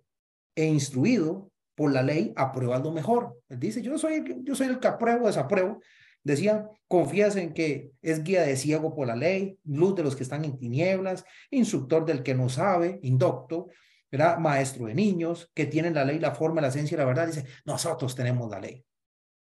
he 0.55 0.65
instruido 0.65 1.51
por 1.75 1.91
la 1.91 2.01
ley 2.01 2.33
apruebas 2.35 2.81
lo 2.81 2.91
mejor. 2.91 3.39
Él 3.49 3.59
dice, 3.59 3.83
yo 3.83 3.97
soy, 3.99 4.41
yo 4.43 4.55
soy 4.55 4.67
el 4.67 4.79
que 4.79 4.87
apruebo, 4.87 5.27
desapruebo. 5.27 5.79
Decía, 6.27 6.69
confías 6.89 7.37
en 7.37 7.53
que 7.53 7.93
es 8.01 8.21
guía 8.21 8.41
de 8.41 8.57
ciego 8.57 8.93
por 8.93 9.07
la 9.07 9.15
ley, 9.15 9.57
luz 9.63 9.95
de 9.95 10.03
los 10.03 10.13
que 10.13 10.23
están 10.23 10.43
en 10.43 10.57
tinieblas, 10.57 11.23
instructor 11.51 12.05
del 12.05 12.21
que 12.21 12.35
no 12.35 12.49
sabe, 12.49 12.99
indocto, 13.01 13.67
¿verdad? 14.11 14.37
maestro 14.37 14.87
de 14.87 14.93
niños, 14.93 15.49
que 15.53 15.65
tienen 15.65 15.93
la 15.93 16.03
ley, 16.03 16.19
la 16.19 16.35
forma, 16.35 16.59
la 16.59 16.67
esencia 16.67 16.95
y 16.95 16.97
la 16.97 17.05
verdad. 17.05 17.27
Dice, 17.27 17.45
nosotros 17.63 18.13
tenemos 18.13 18.51
la 18.51 18.59
ley. 18.59 18.83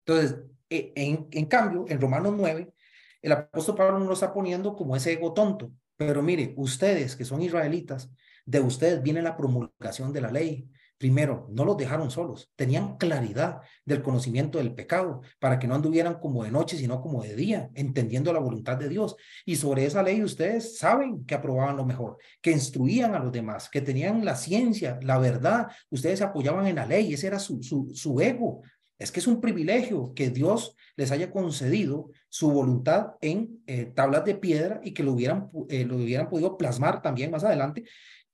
Entonces, 0.03 0.39
en, 0.67 1.27
en 1.29 1.45
cambio, 1.45 1.85
en 1.87 2.01
Romanos 2.01 2.33
9, 2.35 2.73
el 3.21 3.31
apóstol 3.31 3.75
Pablo 3.75 3.99
no 3.99 4.05
lo 4.05 4.13
está 4.13 4.33
poniendo 4.33 4.75
como 4.75 4.95
ese 4.95 5.13
ego 5.13 5.31
tonto. 5.31 5.71
Pero 5.95 6.23
mire, 6.23 6.55
ustedes 6.57 7.15
que 7.15 7.23
son 7.23 7.43
israelitas, 7.43 8.09
de 8.47 8.61
ustedes 8.61 9.03
viene 9.03 9.21
la 9.21 9.37
promulgación 9.37 10.11
de 10.11 10.21
la 10.21 10.31
ley. 10.31 10.67
Primero, 10.97 11.47
no 11.51 11.65
los 11.65 11.75
dejaron 11.75 12.11
solos, 12.11 12.51
tenían 12.55 12.97
claridad 12.97 13.61
del 13.83 14.01
conocimiento 14.01 14.57
del 14.57 14.73
pecado 14.73 15.21
para 15.39 15.59
que 15.59 15.67
no 15.67 15.75
anduvieran 15.75 16.19
como 16.19 16.43
de 16.43 16.51
noche, 16.51 16.77
sino 16.77 17.01
como 17.01 17.23
de 17.23 17.35
día, 17.35 17.69
entendiendo 17.73 18.31
la 18.31 18.39
voluntad 18.39 18.77
de 18.77 18.89
Dios. 18.89 19.15
Y 19.45 19.55
sobre 19.55 19.85
esa 19.85 20.03
ley 20.03 20.23
ustedes 20.23 20.77
saben 20.77 21.25
que 21.25 21.35
aprobaban 21.35 21.77
lo 21.77 21.85
mejor, 21.85 22.17
que 22.41 22.51
instruían 22.51 23.15
a 23.15 23.19
los 23.19 23.31
demás, 23.31 23.69
que 23.69 23.81
tenían 23.81 24.23
la 24.23 24.35
ciencia, 24.35 24.99
la 25.01 25.17
verdad, 25.17 25.67
ustedes 25.89 26.21
apoyaban 26.21 26.67
en 26.67 26.75
la 26.75 26.85
ley, 26.85 27.13
ese 27.13 27.27
era 27.27 27.39
su, 27.39 27.61
su, 27.61 27.91
su 27.93 28.21
ego. 28.21 28.61
Es 28.97 29.11
que 29.11 29.19
es 29.19 29.27
un 29.27 29.41
privilegio 29.41 30.13
que 30.13 30.29
Dios 30.29 30.77
les 30.95 31.11
haya 31.11 31.31
concedido 31.31 32.11
su 32.29 32.51
voluntad 32.51 33.15
en 33.21 33.61
eh, 33.67 33.85
tablas 33.85 34.23
de 34.23 34.35
piedra 34.35 34.79
y 34.83 34.93
que 34.93 35.03
lo 35.03 35.13
hubieran, 35.13 35.49
eh, 35.69 35.83
lo 35.83 35.97
hubieran 35.97 36.29
podido 36.29 36.57
plasmar 36.57 37.01
también 37.01 37.31
más 37.31 37.43
adelante 37.43 37.83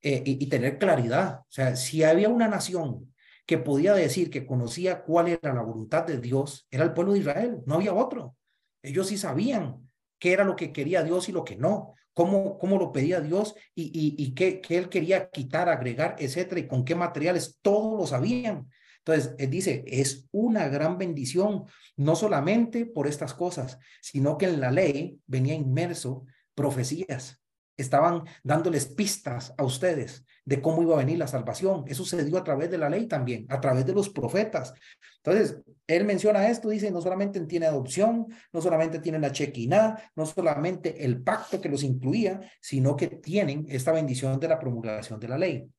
eh, 0.02 0.22
y, 0.24 0.46
tener 0.46 0.78
claridad. 0.78 1.40
O 1.40 1.50
sea, 1.50 1.76
si 1.76 2.02
había 2.02 2.30
una 2.30 2.48
nación 2.48 3.12
que 3.46 3.58
podía 3.58 3.92
decir 3.92 4.30
que 4.30 4.46
conocía 4.46 5.02
cuál 5.02 5.28
era 5.28 5.52
la 5.52 5.62
voluntad 5.62 6.06
de 6.06 6.18
Dios, 6.18 6.66
era 6.70 6.84
el 6.84 6.94
pueblo 6.94 7.12
de 7.12 7.18
Israel, 7.18 7.58
no 7.66 7.74
había 7.74 7.92
otro. 7.92 8.34
Ellos 8.82 9.08
sí 9.08 9.18
sabían 9.18 9.90
qué 10.18 10.32
era 10.32 10.44
lo 10.44 10.56
que 10.56 10.72
quería 10.72 11.02
Dios 11.02 11.28
y 11.28 11.32
lo 11.32 11.44
que 11.44 11.56
no, 11.56 11.94
cómo, 12.14 12.58
cómo 12.58 12.78
lo 12.78 12.92
pedía 12.92 13.20
Dios 13.20 13.54
y, 13.74 13.84
y, 13.86 14.22
y 14.22 14.34
qué, 14.34 14.62
qué 14.62 14.78
él 14.78 14.88
quería 14.88 15.28
quitar, 15.28 15.68
agregar, 15.68 16.16
etcétera, 16.18 16.60
y 16.60 16.66
con 16.66 16.84
qué 16.84 16.94
materiales, 16.94 17.58
todo 17.60 17.98
lo 17.98 18.06
sabían. 18.06 18.70
Entonces, 19.04 19.34
él 19.38 19.50
dice, 19.50 19.84
es 19.86 20.28
una 20.30 20.68
gran 20.68 20.96
bendición, 20.96 21.64
no 21.96 22.16
solamente 22.16 22.86
por 22.86 23.06
estas 23.06 23.34
cosas, 23.34 23.78
sino 24.00 24.38
que 24.38 24.46
en 24.46 24.60
la 24.60 24.70
ley 24.70 25.20
venía 25.26 25.54
inmerso 25.54 26.24
profecías 26.54 27.40
estaban 27.80 28.24
dándoles 28.42 28.86
pistas 28.86 29.54
a 29.56 29.64
ustedes 29.64 30.24
de 30.44 30.60
cómo 30.60 30.82
iba 30.82 30.94
a 30.94 30.98
venir 30.98 31.18
la 31.18 31.26
salvación. 31.26 31.84
Eso 31.86 32.04
se 32.04 32.24
dio 32.24 32.38
a 32.38 32.44
través 32.44 32.70
de 32.70 32.78
la 32.78 32.88
ley 32.88 33.06
también, 33.06 33.46
a 33.48 33.60
través 33.60 33.86
de 33.86 33.92
los 33.92 34.08
profetas. 34.08 34.74
Entonces, 35.22 35.60
él 35.86 36.04
menciona 36.04 36.48
esto, 36.48 36.68
dice, 36.68 36.90
no 36.90 37.00
solamente 37.00 37.40
tiene 37.46 37.66
adopción, 37.66 38.26
no 38.52 38.60
solamente 38.60 39.00
tienen 39.00 39.20
la 39.20 39.32
chequiná, 39.32 39.96
no 40.16 40.26
solamente 40.26 41.04
el 41.04 41.22
pacto 41.22 41.60
que 41.60 41.68
los 41.68 41.82
incluía, 41.82 42.40
sino 42.60 42.96
que 42.96 43.08
tienen 43.08 43.66
esta 43.68 43.92
bendición 43.92 44.40
de 44.40 44.48
la 44.48 44.58
promulgación 44.58 45.20
de 45.20 45.28
la 45.28 45.38
ley. 45.38 45.70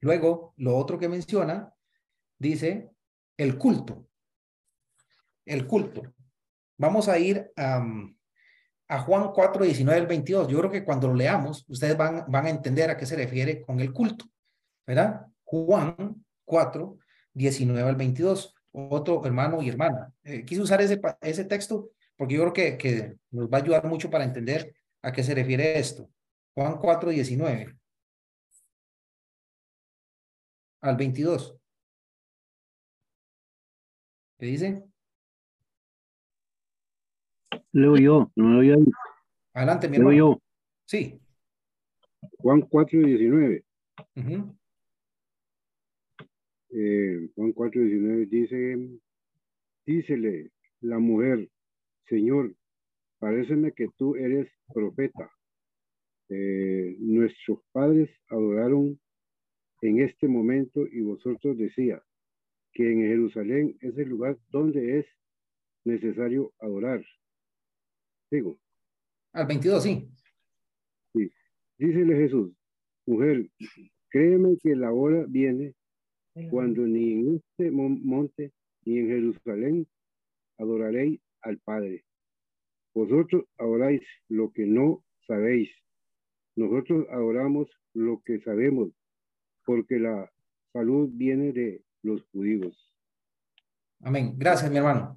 Luego, 0.00 0.52
lo 0.58 0.76
otro 0.76 0.98
que 0.98 1.08
menciona, 1.08 1.72
dice, 2.38 2.90
el 3.36 3.56
culto. 3.56 4.06
El 5.46 5.66
culto. 5.66 6.02
Vamos 6.76 7.08
a 7.08 7.18
ir 7.18 7.50
a... 7.56 7.84
a 8.88 9.00
Juan 9.00 9.30
4, 9.32 9.64
19 9.64 10.00
al 10.00 10.06
22. 10.06 10.48
Yo 10.48 10.58
creo 10.58 10.70
que 10.70 10.84
cuando 10.84 11.08
lo 11.08 11.14
leamos, 11.14 11.64
ustedes 11.68 11.96
van, 11.96 12.26
a 12.32 12.50
entender 12.50 12.90
a 12.90 12.96
qué 12.96 13.06
se 13.06 13.16
refiere 13.16 13.62
con 13.62 13.80
el 13.80 13.92
culto, 13.92 14.26
¿verdad? 14.86 15.26
Juan 15.44 16.24
4, 16.44 16.98
19 17.32 17.88
al 17.88 17.96
22. 17.96 18.54
Otro 18.72 19.24
hermano 19.24 19.62
y 19.62 19.68
hermana. 19.68 20.12
Eh, 20.24 20.44
quise 20.44 20.60
usar 20.60 20.80
ese, 20.82 21.44
texto 21.44 21.90
porque 22.16 22.34
yo 22.34 22.42
creo 22.42 22.52
que, 22.52 22.76
que 22.76 23.16
nos 23.30 23.48
va 23.48 23.58
a 23.58 23.60
ayudar 23.62 23.84
mucho 23.86 24.10
para 24.10 24.24
entender 24.24 24.74
a 25.02 25.12
qué 25.12 25.22
se 25.22 25.34
refiere 25.34 25.78
esto. 25.78 26.10
Juan 26.54 26.78
4, 26.78 27.10
19 27.10 27.76
al 30.80 30.96
22. 30.96 31.56
¿Qué 34.38 34.46
dice? 34.46 34.84
Leo 37.74 37.96
yo, 37.96 38.30
no 38.36 38.58
había 38.58 38.76
Adelante, 39.52 39.88
mi 39.88 39.98
Leo 39.98 40.12
yo. 40.12 40.42
Sí. 40.86 41.20
Juan 42.38 42.60
4, 42.60 43.00
19. 43.00 43.64
Uh 44.14 44.20
-huh. 44.20 44.56
eh, 46.70 47.28
Juan 47.34 47.52
4, 47.52 47.82
19 47.82 48.26
dice, 48.26 49.00
dícele 49.84 50.52
la 50.82 51.00
mujer, 51.00 51.50
Señor, 52.06 52.54
paréceme 53.18 53.72
que 53.72 53.88
tú 53.96 54.14
eres 54.14 54.48
profeta. 54.72 55.28
Eh, 56.28 56.96
nuestros 57.00 57.58
padres 57.72 58.08
adoraron 58.28 59.00
en 59.82 59.98
este 59.98 60.28
momento 60.28 60.86
y 60.86 61.00
vosotros 61.00 61.58
decía 61.58 62.00
que 62.72 62.92
en 62.92 63.00
Jerusalén 63.00 63.76
es 63.80 63.98
el 63.98 64.10
lugar 64.10 64.38
donde 64.50 65.00
es 65.00 65.06
necesario 65.84 66.52
adorar. 66.60 67.04
Al 69.32 69.46
22, 69.46 69.82
sí. 69.82 70.08
Sí. 71.12 71.30
Dícele 71.78 72.16
Jesús, 72.16 72.52
mujer, 73.06 73.48
créeme 74.08 74.56
que 74.62 74.76
la 74.76 74.92
hora 74.92 75.24
viene 75.28 75.74
cuando 76.50 76.82
ni 76.82 77.12
en 77.12 77.36
este 77.36 77.70
monte 77.70 78.52
ni 78.84 78.98
en 78.98 79.08
Jerusalén 79.08 79.86
adoraréis 80.58 81.20
al 81.42 81.58
Padre. 81.58 82.04
Vosotros 82.94 83.44
adoráis 83.58 84.02
lo 84.28 84.52
que 84.52 84.66
no 84.66 85.04
sabéis. 85.26 85.70
Nosotros 86.56 87.06
adoramos 87.10 87.68
lo 87.92 88.22
que 88.24 88.40
sabemos, 88.40 88.90
porque 89.64 89.98
la 89.98 90.30
salud 90.72 91.10
viene 91.12 91.52
de 91.52 91.82
los 92.02 92.22
judíos. 92.30 92.92
Amén. 94.00 94.34
Gracias, 94.36 94.70
mi 94.70 94.78
hermano. 94.78 95.16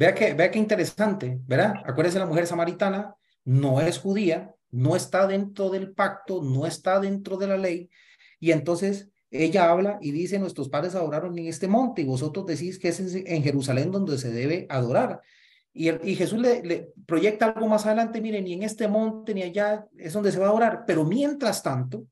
Vea 0.00 0.14
que, 0.14 0.32
vea 0.32 0.50
qué 0.50 0.58
interesante, 0.58 1.38
¿verdad? 1.46 1.74
Acuérdese, 1.84 2.18
la 2.18 2.24
mujer 2.24 2.46
samaritana 2.46 3.14
no 3.44 3.82
es 3.82 3.98
judía, 3.98 4.54
no 4.70 4.96
está 4.96 5.26
dentro 5.26 5.68
del 5.68 5.92
pacto, 5.92 6.42
no 6.42 6.64
está 6.64 6.98
dentro 7.00 7.36
de 7.36 7.46
la 7.46 7.58
ley, 7.58 7.90
y 8.38 8.52
entonces 8.52 9.10
ella 9.30 9.70
habla 9.70 9.98
y 10.00 10.12
dice, 10.12 10.38
nuestros 10.38 10.70
padres 10.70 10.94
adoraron 10.94 11.38
en 11.38 11.48
este 11.48 11.68
monte 11.68 12.00
y 12.00 12.06
vosotros 12.06 12.46
decís 12.46 12.78
que 12.78 12.88
es 12.88 12.98
en 12.98 13.42
Jerusalén 13.42 13.90
donde 13.90 14.16
se 14.16 14.30
debe 14.30 14.66
adorar. 14.70 15.20
Y, 15.70 15.90
y 15.90 16.14
Jesús 16.16 16.40
le, 16.40 16.62
le, 16.62 16.94
proyecta 17.04 17.50
algo 17.50 17.68
más 17.68 17.84
adelante, 17.84 18.22
miren, 18.22 18.44
ni 18.44 18.54
en 18.54 18.62
este 18.62 18.88
monte 18.88 19.34
ni 19.34 19.42
allá 19.42 19.86
es 19.98 20.14
donde 20.14 20.32
se 20.32 20.38
va 20.38 20.46
a 20.46 20.48
adorar, 20.48 20.84
pero 20.86 21.04
mientras 21.04 21.62
tanto, 21.62 22.06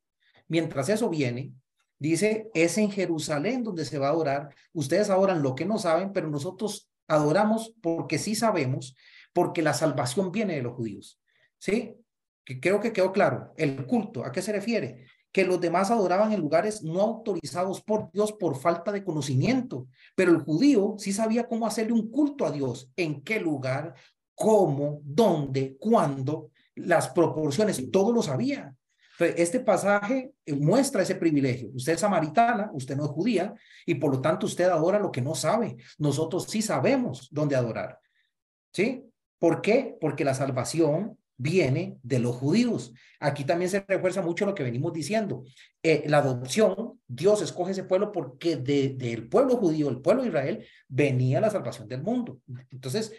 mientras 0.46 0.90
eso 0.90 1.08
viene, 1.08 1.54
dice, 1.98 2.50
es 2.52 2.76
en 2.76 2.90
Jerusalén 2.90 3.64
donde 3.64 3.86
se 3.86 3.96
va 3.96 4.08
a 4.08 4.10
adorar. 4.10 4.54
Ustedes 4.74 5.08
adoran 5.08 5.42
lo 5.42 5.54
que 5.54 5.64
no 5.64 5.78
saben, 5.78 6.12
pero 6.12 6.28
nosotros 6.28 6.87
adoramos 7.08 7.74
porque 7.82 8.18
sí 8.18 8.34
sabemos, 8.34 8.94
porque 9.32 9.62
la 9.62 9.74
salvación 9.74 10.30
viene 10.30 10.54
de 10.54 10.62
los 10.62 10.74
judíos. 10.74 11.20
¿Sí? 11.58 11.96
Que 12.44 12.60
creo 12.60 12.80
que 12.80 12.92
quedó 12.92 13.12
claro. 13.12 13.52
El 13.56 13.86
culto, 13.86 14.24
¿a 14.24 14.30
qué 14.30 14.42
se 14.42 14.52
refiere? 14.52 15.06
que 15.32 15.44
los 15.44 15.60
demás 15.60 15.90
adoraban 15.90 16.32
en 16.32 16.40
lugares 16.40 16.82
no 16.82 17.00
autorizados 17.00 17.82
por 17.82 18.10
Dios 18.12 18.32
por 18.32 18.56
falta 18.56 18.92
de 18.92 19.04
conocimiento. 19.04 19.86
Pero 20.14 20.32
el 20.32 20.40
judío 20.40 20.96
sí 20.98 21.12
sabía 21.12 21.46
cómo 21.46 21.66
hacerle 21.66 21.92
un 21.92 22.10
culto 22.10 22.46
a 22.46 22.50
Dios, 22.50 22.90
en 22.96 23.22
qué 23.22 23.38
lugar, 23.38 23.94
cómo, 24.34 25.00
dónde, 25.04 25.76
cuándo, 25.78 26.50
las 26.74 27.10
proporciones, 27.10 27.90
todo 27.90 28.12
lo 28.12 28.22
sabía. 28.22 28.74
Este 29.18 29.60
pasaje 29.60 30.32
muestra 30.46 31.02
ese 31.02 31.16
privilegio. 31.16 31.70
Usted 31.74 31.94
es 31.94 32.00
samaritana, 32.00 32.70
usted 32.72 32.96
no 32.96 33.04
es 33.04 33.10
judía, 33.10 33.54
y 33.84 33.96
por 33.96 34.12
lo 34.12 34.20
tanto 34.20 34.46
usted 34.46 34.66
adora 34.66 34.98
lo 34.98 35.10
que 35.10 35.20
no 35.20 35.34
sabe. 35.34 35.76
Nosotros 35.98 36.46
sí 36.48 36.62
sabemos 36.62 37.28
dónde 37.30 37.56
adorar. 37.56 37.98
¿Sí? 38.72 39.04
¿Por 39.38 39.60
qué? 39.60 39.96
Porque 40.00 40.24
la 40.24 40.34
salvación 40.34 41.18
viene 41.36 41.98
de 42.02 42.18
los 42.18 42.36
judíos. 42.36 42.92
Aquí 43.20 43.44
también 43.44 43.70
se 43.70 43.84
refuerza 43.86 44.22
mucho 44.22 44.44
lo 44.44 44.54
que 44.54 44.64
venimos 44.64 44.92
diciendo. 44.92 45.44
Eh, 45.82 46.04
la 46.06 46.18
adopción, 46.18 47.00
Dios 47.06 47.40
escoge 47.42 47.72
ese 47.72 47.84
pueblo 47.84 48.12
porque 48.12 48.56
del 48.56 49.28
pueblo 49.28 49.56
judío, 49.56 49.88
el 49.88 50.00
pueblo 50.00 50.22
de 50.22 50.28
Israel, 50.28 50.66
venía 50.88 51.40
la 51.40 51.50
salvación 51.50 51.88
del 51.88 52.02
mundo. 52.02 52.40
Entonces, 52.70 53.12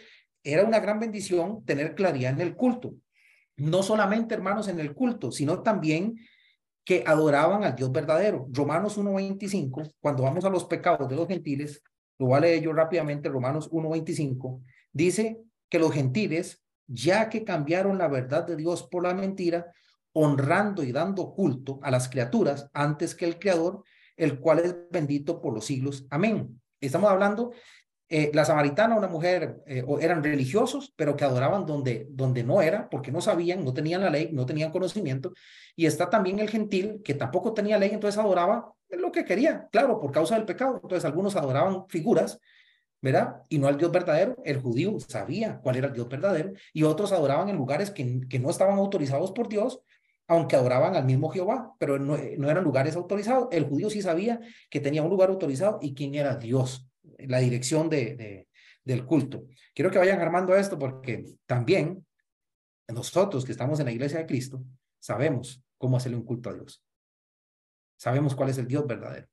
era 0.44 0.64
una 0.64 0.80
gran 0.80 1.00
bendición 1.00 1.64
tener 1.64 1.94
claridad 1.94 2.32
en 2.32 2.40
el 2.40 2.54
culto. 2.54 2.94
No 3.60 3.82
solamente, 3.82 4.34
hermanos, 4.34 4.68
en 4.68 4.80
el 4.80 4.94
culto, 4.94 5.30
sino 5.30 5.62
también 5.62 6.18
que 6.84 7.04
adoraban 7.06 7.62
al 7.62 7.76
Dios 7.76 7.92
verdadero. 7.92 8.46
Romanos 8.50 8.98
1.25, 8.98 9.92
cuando 10.00 10.22
vamos 10.22 10.44
a 10.44 10.50
los 10.50 10.64
pecados 10.64 11.08
de 11.08 11.16
los 11.16 11.28
gentiles, 11.28 11.82
lo 12.18 12.26
voy 12.26 12.38
a 12.38 12.40
leer 12.40 12.66
rápidamente, 12.68 13.28
Romanos 13.28 13.70
1.25, 13.70 14.62
dice 14.92 15.40
que 15.68 15.78
los 15.78 15.92
gentiles 15.92 16.64
ya 16.86 17.28
que 17.28 17.44
cambiaron 17.44 17.98
la 17.98 18.08
verdad 18.08 18.46
de 18.46 18.56
Dios 18.56 18.82
por 18.82 19.04
la 19.04 19.14
mentira, 19.14 19.72
honrando 20.12 20.82
y 20.82 20.90
dando 20.90 21.34
culto 21.34 21.78
a 21.82 21.90
las 21.90 22.08
criaturas 22.08 22.68
antes 22.72 23.14
que 23.14 23.26
el 23.26 23.38
Creador, 23.38 23.84
el 24.16 24.40
cual 24.40 24.58
es 24.60 24.74
bendito 24.90 25.40
por 25.40 25.54
los 25.54 25.66
siglos. 25.66 26.06
Amén. 26.10 26.60
Estamos 26.80 27.10
hablando, 27.10 27.52
eh, 28.10 28.30
la 28.34 28.44
samaritana, 28.44 28.96
una 28.96 29.08
mujer, 29.08 29.62
eh, 29.66 29.84
eran 30.00 30.22
religiosos, 30.22 30.92
pero 30.96 31.16
que 31.16 31.24
adoraban 31.24 31.64
donde, 31.64 32.06
donde 32.10 32.42
no 32.42 32.60
era, 32.60 32.90
porque 32.90 33.12
no 33.12 33.20
sabían, 33.20 33.64
no 33.64 33.72
tenían 33.72 34.02
la 34.02 34.10
ley, 34.10 34.30
no 34.32 34.44
tenían 34.44 34.72
conocimiento. 34.72 35.32
Y 35.76 35.86
está 35.86 36.10
también 36.10 36.40
el 36.40 36.50
gentil, 36.50 37.00
que 37.04 37.14
tampoco 37.14 37.54
tenía 37.54 37.78
ley, 37.78 37.90
entonces 37.92 38.18
adoraba 38.18 38.72
lo 38.90 39.12
que 39.12 39.24
quería, 39.24 39.68
claro, 39.70 40.00
por 40.00 40.10
causa 40.12 40.34
del 40.34 40.44
pecado. 40.44 40.80
Entonces 40.82 41.04
algunos 41.04 41.36
adoraban 41.36 41.88
figuras 41.88 42.40
¿verdad? 43.02 43.42
Y 43.48 43.58
no 43.58 43.66
al 43.66 43.78
Dios 43.78 43.90
verdadero. 43.90 44.36
El 44.44 44.60
judío 44.60 44.98
sabía 45.00 45.60
cuál 45.62 45.76
era 45.76 45.86
el 45.88 45.94
Dios 45.94 46.08
verdadero 46.08 46.52
y 46.72 46.82
otros 46.82 47.12
adoraban 47.12 47.48
en 47.48 47.56
lugares 47.56 47.90
que, 47.90 48.20
que 48.28 48.38
no 48.38 48.50
estaban 48.50 48.78
autorizados 48.78 49.32
por 49.32 49.48
Dios, 49.48 49.80
aunque 50.28 50.56
adoraban 50.56 50.94
al 50.94 51.04
mismo 51.04 51.30
Jehová, 51.30 51.74
pero 51.78 51.98
no, 51.98 52.16
no, 52.38 52.50
eran 52.50 52.62
lugares 52.62 52.96
autorizados. 52.96 53.48
El 53.52 53.64
judío 53.64 53.90
sí 53.90 54.02
sabía 54.02 54.40
que 54.68 54.80
tenía 54.80 55.02
un 55.02 55.10
lugar 55.10 55.30
autorizado 55.30 55.78
y 55.80 55.94
quién 55.94 56.14
era 56.14 56.36
Dios, 56.36 56.89
la 57.18 57.38
dirección 57.38 57.88
de, 57.88 58.16
de, 58.16 58.48
del 58.84 59.04
culto. 59.04 59.46
Quiero 59.74 59.90
que 59.90 59.98
vayan 59.98 60.20
armando 60.20 60.54
esto 60.54 60.78
porque 60.78 61.24
también 61.46 62.04
nosotros 62.88 63.44
que 63.44 63.52
estamos 63.52 63.78
en 63.80 63.86
la 63.86 63.92
iglesia 63.92 64.18
de 64.18 64.26
Cristo 64.26 64.62
sabemos 64.98 65.62
cómo 65.78 65.96
hacerle 65.96 66.18
un 66.18 66.24
culto 66.24 66.50
a 66.50 66.54
Dios. 66.54 66.84
Sabemos 67.96 68.34
cuál 68.34 68.50
es 68.50 68.58
el 68.58 68.66
Dios 68.66 68.86
verdadero, 68.86 69.28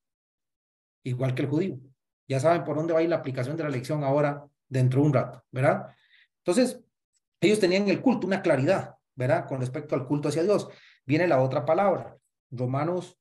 igual 1.03 1.34
que 1.34 1.43
el 1.43 1.49
judío. 1.49 1.80
Ya 2.27 2.39
saben 2.39 2.63
por 2.63 2.75
dónde 2.75 2.93
va 2.93 2.99
a 2.99 3.03
ir 3.03 3.10
la 3.10 3.17
aplicación 3.17 3.56
de 3.56 3.63
la 3.63 3.69
lección 3.69 4.03
ahora 4.03 4.45
dentro 4.67 5.01
de 5.01 5.08
un 5.08 5.13
rato, 5.13 5.43
¿verdad? 5.51 5.95
Entonces, 6.39 6.82
ellos 7.39 7.60
tenían 7.60 7.88
el 7.88 8.01
culto, 8.01 8.27
una 8.27 8.41
claridad, 8.41 8.95
¿verdad? 9.15 9.47
Con 9.47 9.62
respecto 9.62 9.95
al 9.95 10.06
culto 10.06 10.27
hacia 10.30 10.43
Dios. 10.43 10.67
Viene 11.06 11.27
la 11.27 11.41
otra 11.41 11.65
palabra, 11.65 12.17
Romanos 12.51 13.17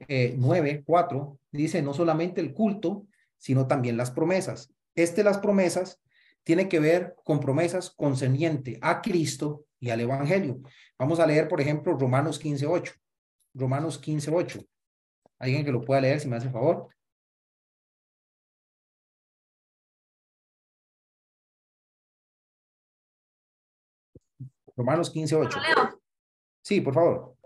eh, 0.00 0.34
9, 0.36 0.82
4, 0.84 1.38
dice 1.52 1.82
no 1.82 1.94
solamente 1.94 2.40
el 2.40 2.52
culto, 2.52 3.06
sino 3.38 3.66
también 3.66 3.96
las 3.96 4.10
promesas. 4.10 4.72
Este, 4.94 5.22
las 5.24 5.38
promesas, 5.38 6.00
tiene 6.48 6.66
que 6.66 6.80
ver 6.80 7.14
con 7.24 7.40
promesas 7.40 7.90
concerniente 7.90 8.78
a 8.80 9.02
Cristo 9.02 9.66
y 9.78 9.90
al 9.90 10.00
Evangelio. 10.00 10.62
Vamos 10.98 11.20
a 11.20 11.26
leer, 11.26 11.46
por 11.46 11.60
ejemplo, 11.60 11.96
Romanos 11.96 12.38
15, 12.38 12.66
8. 12.66 12.94
Romanos 13.54 13.98
15, 13.98 14.30
8. 14.30 14.60
Alguien 15.38 15.64
que 15.64 15.72
lo 15.72 15.82
pueda 15.82 16.00
leer, 16.00 16.20
si 16.20 16.26
me 16.26 16.36
hace 16.36 16.48
favor. 16.48 16.88
Romanos 24.74 25.10
15, 25.10 25.36
8. 25.36 25.58
Sí, 26.62 26.80
por 26.80 26.94
favor. 26.94 27.36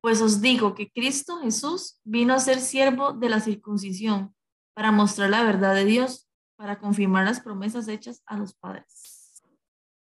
Pues 0.00 0.20
os 0.20 0.40
digo 0.40 0.74
que 0.74 0.90
Cristo 0.90 1.38
Jesús 1.38 2.00
vino 2.02 2.34
a 2.34 2.40
ser 2.40 2.60
siervo 2.60 3.12
de 3.12 3.28
la 3.28 3.40
circuncisión 3.40 4.33
para 4.74 4.92
mostrar 4.92 5.30
la 5.30 5.42
verdad 5.42 5.74
de 5.74 5.84
Dios, 5.84 6.28
para 6.56 6.78
confirmar 6.78 7.24
las 7.24 7.40
promesas 7.40 7.88
hechas 7.88 8.22
a 8.26 8.36
los 8.36 8.54
padres. 8.54 9.42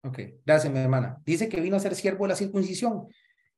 Ok, 0.02 0.18
gracias, 0.44 0.72
mi 0.72 0.78
hermana. 0.78 1.20
Dice 1.24 1.48
que 1.48 1.60
vino 1.60 1.76
a 1.76 1.80
ser 1.80 1.94
siervo 1.94 2.24
de 2.24 2.30
la 2.30 2.36
circuncisión, 2.36 3.08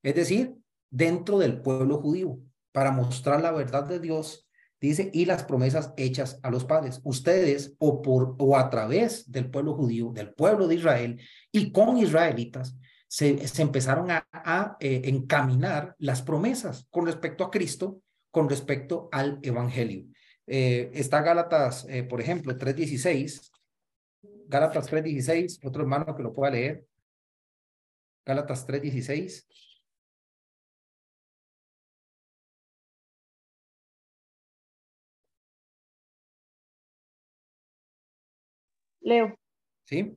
es 0.03 0.15
decir, 0.15 0.55
dentro 0.91 1.39
del 1.39 1.61
pueblo 1.61 1.99
judío, 1.99 2.39
para 2.73 2.93
mostrar 2.93 3.41
la 3.41 3.53
verdad 3.53 3.85
de 3.85 4.01
Dios 4.01 4.49
Dice, 4.81 5.11
y 5.13 5.25
las 5.25 5.43
promesas 5.43 5.93
hechas 5.97 6.39
a 6.43 6.51
los 6.51 6.65
padres. 6.65 7.01
Ustedes, 7.03 7.75
o, 7.79 8.01
por, 8.01 8.37
o 8.39 8.57
a 8.57 8.71
través 8.71 9.31
del 9.31 9.51
pueblo 9.51 9.75
judío, 9.75 10.13
del 10.13 10.33
pueblo 10.33 10.69
de 10.69 10.77
Israel, 10.77 11.21
y 11.51 11.73
con 11.73 11.97
israelitas, 11.99 12.77
se, 13.09 13.49
se 13.49 13.63
empezaron 13.63 14.11
a, 14.11 14.29
a 14.33 14.77
eh, 14.79 15.03
encaminar 15.07 15.97
las 15.99 16.23
promesas 16.23 16.87
con 16.91 17.07
respecto 17.07 17.43
a 17.43 17.51
Cristo, 17.51 18.03
con 18.31 18.49
respecto 18.49 19.09
al 19.11 19.41
Evangelio. 19.43 20.05
Eh, 20.51 20.91
está 20.95 21.21
Gálatas, 21.21 21.87
eh, 21.91 22.03
por 22.03 22.21
ejemplo, 22.23 22.57
3.16. 22.57 23.53
Gálatas 24.47 24.91
3.16, 24.91 25.61
otro 25.63 25.83
hermano 25.83 26.17
que 26.17 26.23
lo 26.23 26.33
pueda 26.33 26.53
leer. 26.53 26.87
Gálatas 28.25 28.67
3.16. 28.67 29.47
Leo. 39.01 39.39
Sí. 39.85 40.17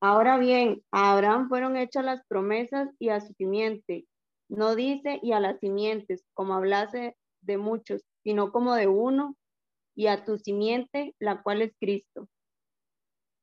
Ahora 0.00 0.38
bien, 0.38 0.82
a 0.90 1.12
Abraham 1.12 1.48
fueron 1.48 1.76
hechas 1.76 2.04
las 2.04 2.24
promesas 2.26 2.88
y 2.98 3.10
a 3.10 3.20
su 3.20 3.34
simiente. 3.34 4.06
No 4.48 4.74
dice 4.74 5.20
y 5.22 5.32
a 5.32 5.40
las 5.40 5.60
simientes, 5.60 6.24
como 6.34 6.54
hablase 6.54 7.16
de 7.42 7.58
muchos, 7.58 8.02
sino 8.22 8.52
como 8.52 8.74
de 8.74 8.86
uno, 8.86 9.36
y 9.94 10.06
a 10.06 10.24
tu 10.24 10.38
simiente, 10.38 11.14
la 11.18 11.42
cual 11.42 11.62
es 11.62 11.72
Cristo. 11.78 12.28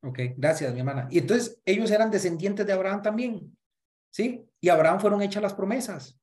Ok, 0.02 0.18
gracias, 0.36 0.72
mi 0.72 0.80
hermana. 0.80 1.06
Y 1.10 1.18
entonces 1.18 1.60
ellos 1.64 1.90
eran 1.90 2.10
descendientes 2.10 2.66
de 2.66 2.72
Abraham 2.72 3.02
también, 3.02 3.56
¿sí? 4.10 4.44
Y 4.60 4.68
Abraham 4.68 5.00
fueron 5.00 5.22
hechas 5.22 5.42
las 5.42 5.54
promesas. 5.54 6.18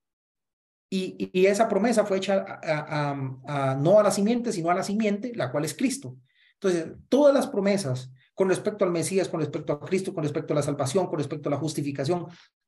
Y, 0.90 1.30
y 1.34 1.46
esa 1.46 1.68
promesa 1.68 2.06
fue 2.06 2.18
hecha 2.18 2.46
a, 2.64 3.76
no 3.78 4.00
a 4.00 4.04
la 4.04 4.12
simiente, 4.12 4.52
sino 4.52 4.72
a 4.72 4.74
la 4.74 4.84
simiente, 4.84 5.34
la 5.36 5.52
cual 5.52 5.66
es 5.66 5.74
Cristo. 5.74 6.18
Entonces, 6.54 6.94
todas 7.10 7.34
las 7.34 7.48
promesas 7.48 8.12
con 8.34 8.50
respecto 8.50 8.86
al 8.86 8.92
Mesías, 8.92 9.28
con 9.28 9.40
respecto 9.40 9.74
a 9.74 9.80
Cristo, 9.80 10.14
con 10.14 10.24
respecto 10.24 10.54
a 10.54 10.56
la 10.56 10.62
salvación, 10.62 11.08
con 11.08 11.18
respecto 11.18 11.50
a 11.50 11.52
la 11.52 11.58
justificación, 11.58 12.28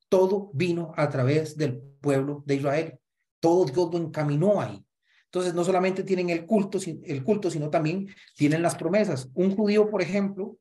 todo 0.09 0.51
vino 0.53 0.91
a 0.97 1.09
través 1.09 1.55
del 1.55 1.79
pueblo 1.79 2.43
de 2.45 2.55
Israel. 2.55 2.99
Todo 3.39 3.65
Dios 3.65 3.89
lo 3.91 3.97
encaminó 3.97 4.59
ahí. 4.59 4.83
Entonces, 5.29 5.53
no 5.53 5.63
solamente 5.63 6.03
tienen 6.03 6.31
el 6.31 6.47
culto, 6.47 6.79
el 7.03 7.23
culto 7.23 7.51
sino 7.51 7.69
también 7.69 8.07
tienen 8.35 8.63
las 8.63 8.75
promesas. 8.75 9.29
Un 9.35 9.55
judío, 9.55 9.87
por 9.87 10.01
ejemplo, 10.01 10.57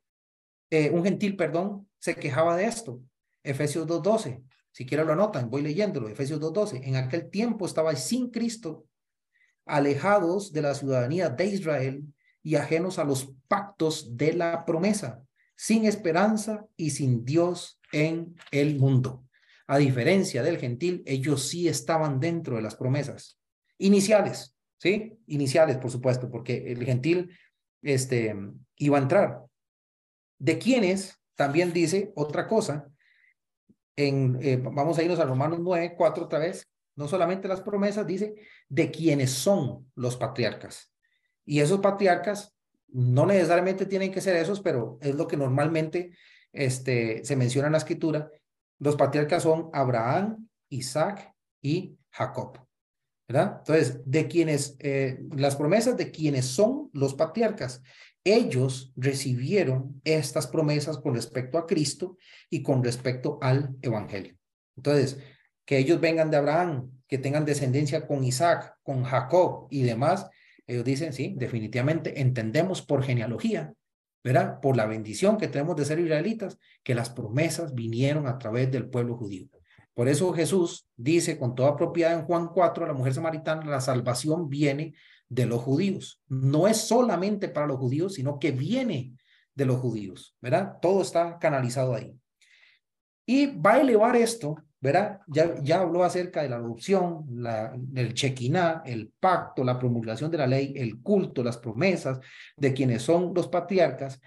eh, 0.70 0.90
un 0.90 1.02
gentil, 1.02 1.36
perdón, 1.36 1.88
se 1.98 2.14
quejaba 2.14 2.54
de 2.54 2.66
esto. 2.66 3.00
Efesios 3.42 3.86
2.12. 3.86 4.42
Si 4.70 4.84
quieren 4.84 5.06
lo 5.06 5.14
anotan, 5.14 5.48
voy 5.48 5.62
leyéndolo. 5.62 6.08
Efesios 6.10 6.38
2.12. 6.38 6.82
En 6.84 6.96
aquel 6.96 7.30
tiempo 7.30 7.64
estaba 7.64 7.96
sin 7.96 8.30
Cristo, 8.30 8.86
alejados 9.64 10.52
de 10.52 10.60
la 10.60 10.74
ciudadanía 10.74 11.30
de 11.30 11.46
Israel 11.46 12.04
y 12.42 12.56
ajenos 12.56 12.98
a 12.98 13.04
los 13.04 13.34
pactos 13.48 14.18
de 14.18 14.34
la 14.34 14.66
promesa, 14.66 15.24
sin 15.56 15.86
esperanza 15.86 16.66
y 16.76 16.90
sin 16.90 17.24
Dios 17.24 17.80
en 17.90 18.36
el 18.50 18.78
mundo. 18.78 19.24
A 19.66 19.78
diferencia 19.78 20.42
del 20.42 20.58
gentil, 20.58 21.02
ellos 21.06 21.48
sí 21.48 21.68
estaban 21.68 22.20
dentro 22.20 22.56
de 22.56 22.62
las 22.62 22.76
promesas 22.76 23.38
iniciales, 23.78 24.57
¿sí? 24.78 25.18
Iniciales, 25.26 25.76
por 25.78 25.90
supuesto, 25.90 26.30
porque 26.30 26.72
el 26.72 26.84
gentil 26.84 27.36
este, 27.82 28.34
iba 28.76 28.98
a 28.98 29.02
entrar. 29.02 29.44
De 30.38 30.58
quienes, 30.58 31.20
también 31.34 31.72
dice 31.72 32.12
otra 32.14 32.46
cosa, 32.46 32.88
en, 33.96 34.38
eh, 34.40 34.56
vamos 34.56 34.98
a 34.98 35.02
irnos 35.02 35.18
a 35.18 35.24
Romanos 35.24 35.58
9, 35.60 35.94
4 35.96 36.24
otra 36.24 36.38
vez, 36.38 36.68
no 36.94 37.08
solamente 37.08 37.48
las 37.48 37.60
promesas, 37.60 38.06
dice, 38.06 38.34
de 38.68 38.90
quienes 38.90 39.30
son 39.30 39.90
los 39.94 40.16
patriarcas. 40.16 40.92
Y 41.44 41.60
esos 41.60 41.80
patriarcas 41.80 42.56
no 42.88 43.26
necesariamente 43.26 43.86
tienen 43.86 44.12
que 44.12 44.20
ser 44.20 44.36
esos, 44.36 44.60
pero 44.60 44.98
es 45.00 45.14
lo 45.14 45.26
que 45.26 45.36
normalmente 45.36 46.12
este, 46.52 47.24
se 47.24 47.36
menciona 47.36 47.68
en 47.68 47.72
la 47.72 47.78
escritura. 47.78 48.30
Los 48.78 48.96
patriarcas 48.96 49.42
son 49.42 49.70
Abraham, 49.72 50.48
Isaac 50.70 51.32
y 51.60 51.96
Jacob. 52.10 52.67
¿Verdad? 53.28 53.56
Entonces, 53.58 54.00
de 54.06 54.26
quienes, 54.26 54.76
eh, 54.78 55.20
las 55.36 55.54
promesas 55.54 55.98
de 55.98 56.10
quienes 56.10 56.46
son 56.46 56.88
los 56.94 57.14
patriarcas, 57.14 57.82
ellos 58.24 58.92
recibieron 58.96 60.00
estas 60.04 60.46
promesas 60.46 60.98
con 60.98 61.14
respecto 61.14 61.58
a 61.58 61.66
Cristo 61.66 62.16
y 62.48 62.62
con 62.62 62.82
respecto 62.82 63.38
al 63.42 63.76
Evangelio. 63.82 64.34
Entonces, 64.76 65.18
que 65.64 65.78
ellos 65.78 66.00
vengan 66.00 66.30
de 66.30 66.38
Abraham, 66.38 66.90
que 67.06 67.18
tengan 67.18 67.44
descendencia 67.44 68.06
con 68.06 68.24
Isaac, 68.24 68.76
con 68.82 69.04
Jacob 69.04 69.68
y 69.70 69.82
demás, 69.82 70.28
ellos 70.66 70.84
dicen, 70.84 71.12
sí, 71.12 71.34
definitivamente 71.36 72.20
entendemos 72.20 72.82
por 72.82 73.02
genealogía, 73.02 73.72
¿verdad? 74.24 74.60
Por 74.60 74.76
la 74.76 74.86
bendición 74.86 75.38
que 75.38 75.48
tenemos 75.48 75.76
de 75.76 75.84
ser 75.84 75.98
israelitas, 75.98 76.58
que 76.82 76.94
las 76.94 77.10
promesas 77.10 77.74
vinieron 77.74 78.26
a 78.26 78.38
través 78.38 78.70
del 78.70 78.88
pueblo 78.88 79.16
judío. 79.16 79.48
Por 79.98 80.08
eso 80.08 80.32
Jesús 80.32 80.86
dice 80.96 81.36
con 81.36 81.56
toda 81.56 81.74
propiedad 81.74 82.12
en 82.12 82.24
Juan 82.24 82.50
4 82.54 82.84
a 82.84 82.86
la 82.86 82.94
mujer 82.94 83.12
samaritana, 83.14 83.64
la 83.64 83.80
salvación 83.80 84.48
viene 84.48 84.94
de 85.28 85.44
los 85.44 85.60
judíos. 85.60 86.22
No 86.28 86.68
es 86.68 86.76
solamente 86.76 87.48
para 87.48 87.66
los 87.66 87.78
judíos, 87.78 88.14
sino 88.14 88.38
que 88.38 88.52
viene 88.52 89.16
de 89.56 89.66
los 89.66 89.80
judíos, 89.80 90.36
¿verdad? 90.40 90.76
Todo 90.80 91.02
está 91.02 91.36
canalizado 91.40 91.96
ahí. 91.96 92.16
Y 93.26 93.46
va 93.46 93.72
a 93.72 93.80
elevar 93.80 94.14
esto 94.14 94.54
¿verdad? 94.80 95.18
Ya, 95.26 95.60
ya 95.64 95.80
habló 95.80 96.04
acerca 96.04 96.42
de 96.42 96.48
la 96.50 96.58
adopción, 96.58 97.26
la, 97.32 97.76
el 97.96 98.14
chequiná, 98.14 98.84
el 98.86 99.12
pacto, 99.18 99.64
la 99.64 99.80
promulgación 99.80 100.30
de 100.30 100.38
la 100.38 100.46
ley, 100.46 100.74
el 100.76 101.02
culto, 101.02 101.42
las 101.42 101.58
promesas 101.58 102.20
de 102.56 102.72
quienes 102.72 103.02
son 103.02 103.34
los 103.34 103.48
patriarcas, 103.48 104.20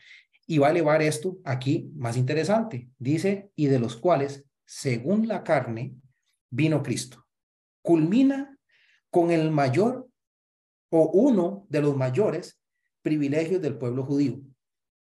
y 0.46 0.58
va 0.58 0.68
a 0.68 0.72
elevar 0.72 1.02
esto 1.02 1.38
aquí 1.46 1.90
más 1.96 2.18
interesante. 2.18 2.90
Dice, 3.00 3.52
y 3.56 3.68
de 3.68 3.80
los 3.80 3.96
cuales, 3.96 4.44
según 4.72 5.28
la 5.28 5.44
carne, 5.44 5.98
vino 6.50 6.82
Cristo. 6.82 7.28
Culmina 7.84 8.58
con 9.10 9.30
el 9.30 9.52
mayor 9.52 10.08
o 10.90 11.10
uno 11.10 11.66
de 11.68 11.82
los 11.82 11.98
mayores 11.98 12.58
privilegios 13.02 13.62
del 13.62 13.78
pueblo 13.78 14.06
judío, 14.06 14.40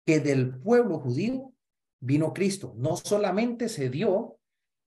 que 0.05 0.19
del 0.19 0.59
pueblo 0.59 0.99
judío 0.99 1.53
vino 1.99 2.33
Cristo. 2.33 2.75
No 2.77 2.97
solamente 2.97 3.67
se 3.67 3.89
dio 3.89 4.37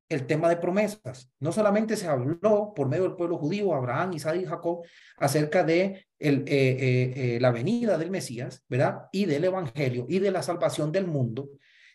el 0.08 0.28
tema 0.28 0.48
de 0.48 0.58
promesas. 0.58 1.32
No 1.40 1.50
solamente 1.50 1.96
se 1.96 2.06
habló 2.06 2.72
por 2.72 2.88
medio 2.88 3.02
del 3.02 3.16
pueblo 3.16 3.38
judío, 3.38 3.74
Abraham, 3.74 4.12
Isaac 4.12 4.36
y 4.36 4.46
Jacob, 4.46 4.84
acerca 5.16 5.64
de 5.64 5.82
eh, 5.84 6.04
eh, 6.20 6.44
eh, 6.46 7.38
la 7.40 7.50
venida 7.50 7.98
del 7.98 8.12
Mesías, 8.12 8.64
¿verdad? 8.68 9.08
Y 9.10 9.24
del 9.24 9.44
Evangelio 9.44 10.06
y 10.08 10.20
de 10.20 10.30
la 10.30 10.44
salvación 10.44 10.92
del 10.92 11.08
mundo, 11.08 11.50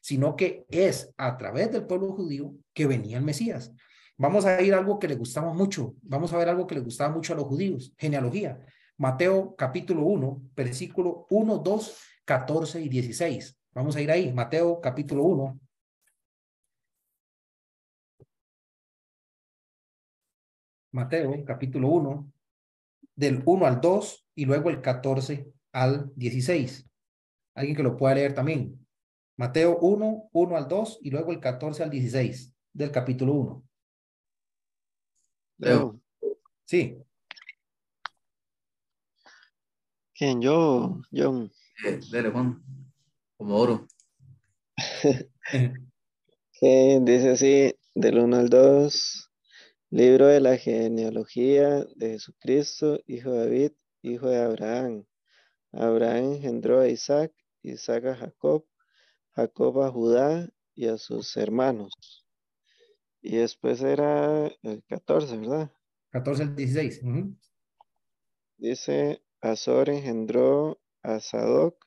sino 0.05 0.35
que 0.35 0.67
es 0.69 1.11
a 1.17 1.35
través 1.35 1.71
del 1.71 1.87
pueblo 1.87 2.11
judío 2.11 2.53
que 2.75 2.85
venía 2.85 3.17
el 3.17 3.23
Mesías. 3.23 3.73
Vamos 4.17 4.45
a 4.45 4.61
ir 4.61 4.75
a 4.75 4.77
algo 4.77 4.99
que 4.99 5.07
le 5.07 5.15
gustaba 5.15 5.51
mucho, 5.51 5.95
vamos 6.03 6.31
a 6.31 6.37
ver 6.37 6.47
algo 6.47 6.67
que 6.67 6.75
le 6.75 6.81
gustaba 6.81 7.11
mucho 7.11 7.33
a 7.33 7.35
los 7.35 7.45
judíos, 7.45 7.91
genealogía. 7.97 8.59
Mateo 8.97 9.55
capítulo 9.55 10.03
1, 10.03 10.51
versículo 10.55 11.25
1, 11.31 11.57
2, 11.57 11.97
14 12.23 12.81
y 12.81 12.87
16. 12.87 13.59
Vamos 13.73 13.95
a 13.95 14.01
ir 14.01 14.11
ahí, 14.11 14.31
Mateo 14.31 14.79
capítulo 14.79 15.23
1, 15.23 15.59
Mateo, 20.91 21.43
capítulo 21.43 21.87
1, 21.87 22.31
del 23.15 23.41
1 23.43 23.65
al 23.65 23.81
2 23.81 24.27
y 24.35 24.45
luego 24.45 24.69
el 24.69 24.81
14 24.81 25.51
al 25.71 26.11
16. 26.15 26.87
Alguien 27.55 27.75
que 27.75 27.81
lo 27.81 27.97
pueda 27.97 28.13
leer 28.13 28.35
también. 28.35 28.84
Mateo 29.37 29.77
1, 29.79 30.29
1 30.31 30.57
al 30.57 30.67
2 30.67 30.99
y 31.01 31.11
luego 31.11 31.31
el 31.31 31.39
14 31.39 31.83
al 31.83 31.89
16 31.89 32.53
del 32.73 32.91
capítulo 32.91 33.33
1. 33.33 33.63
Leo. 35.57 35.99
Sí. 36.65 36.97
¿Quién? 40.13 40.41
Yo, 40.41 41.01
John. 41.11 41.51
Eh, 41.85 41.99
dale, 42.11 42.31
Juan. 42.31 42.63
Como 43.37 43.57
oro. 43.57 43.87
dice 46.61 47.31
así, 47.31 47.75
del 47.93 48.19
1 48.19 48.37
al 48.37 48.49
2. 48.49 49.31
Libro 49.89 50.27
de 50.27 50.39
la 50.39 50.57
genealogía 50.57 51.85
de 51.95 52.11
Jesucristo, 52.11 52.99
hijo 53.05 53.31
de 53.31 53.39
David, 53.39 53.71
hijo 54.01 54.27
de 54.27 54.41
Abraham. 54.41 55.05
Abraham 55.71 56.33
engendró 56.33 56.79
a 56.79 56.87
Isaac, 56.87 57.33
Isaac 57.61 58.05
a 58.05 58.15
Jacob, 58.15 58.65
Jacob 59.35 59.81
a 59.81 59.91
Judá 59.91 60.49
y 60.75 60.87
a 60.87 60.97
sus 60.97 61.35
hermanos. 61.35 62.25
Y 63.21 63.37
después 63.37 63.81
era 63.81 64.47
el 64.61 64.83
14, 64.87 65.37
¿verdad? 65.37 65.71
14 66.11 66.43
al 66.43 66.55
16. 66.55 67.01
Dice, 68.57 69.21
Azor 69.41 69.89
engendró 69.89 70.79
a 71.03 71.19
Sadoc, 71.19 71.85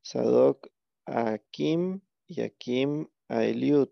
Sadoc 0.00 0.68
a 1.04 1.32
Akim 1.32 2.00
y 2.26 2.40
Akim 2.40 3.08
a 3.28 3.44
Eliud. 3.44 3.90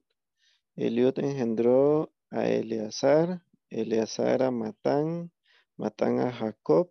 Eliud 0.75 1.19
engendró 1.19 2.15
a 2.31 2.49
Eleazar, 2.49 3.45
Eleazar 3.69 4.43
a 4.43 4.51
Matán, 4.51 5.33
Matán 5.77 6.21
a 6.21 6.33
Jacob, 6.33 6.91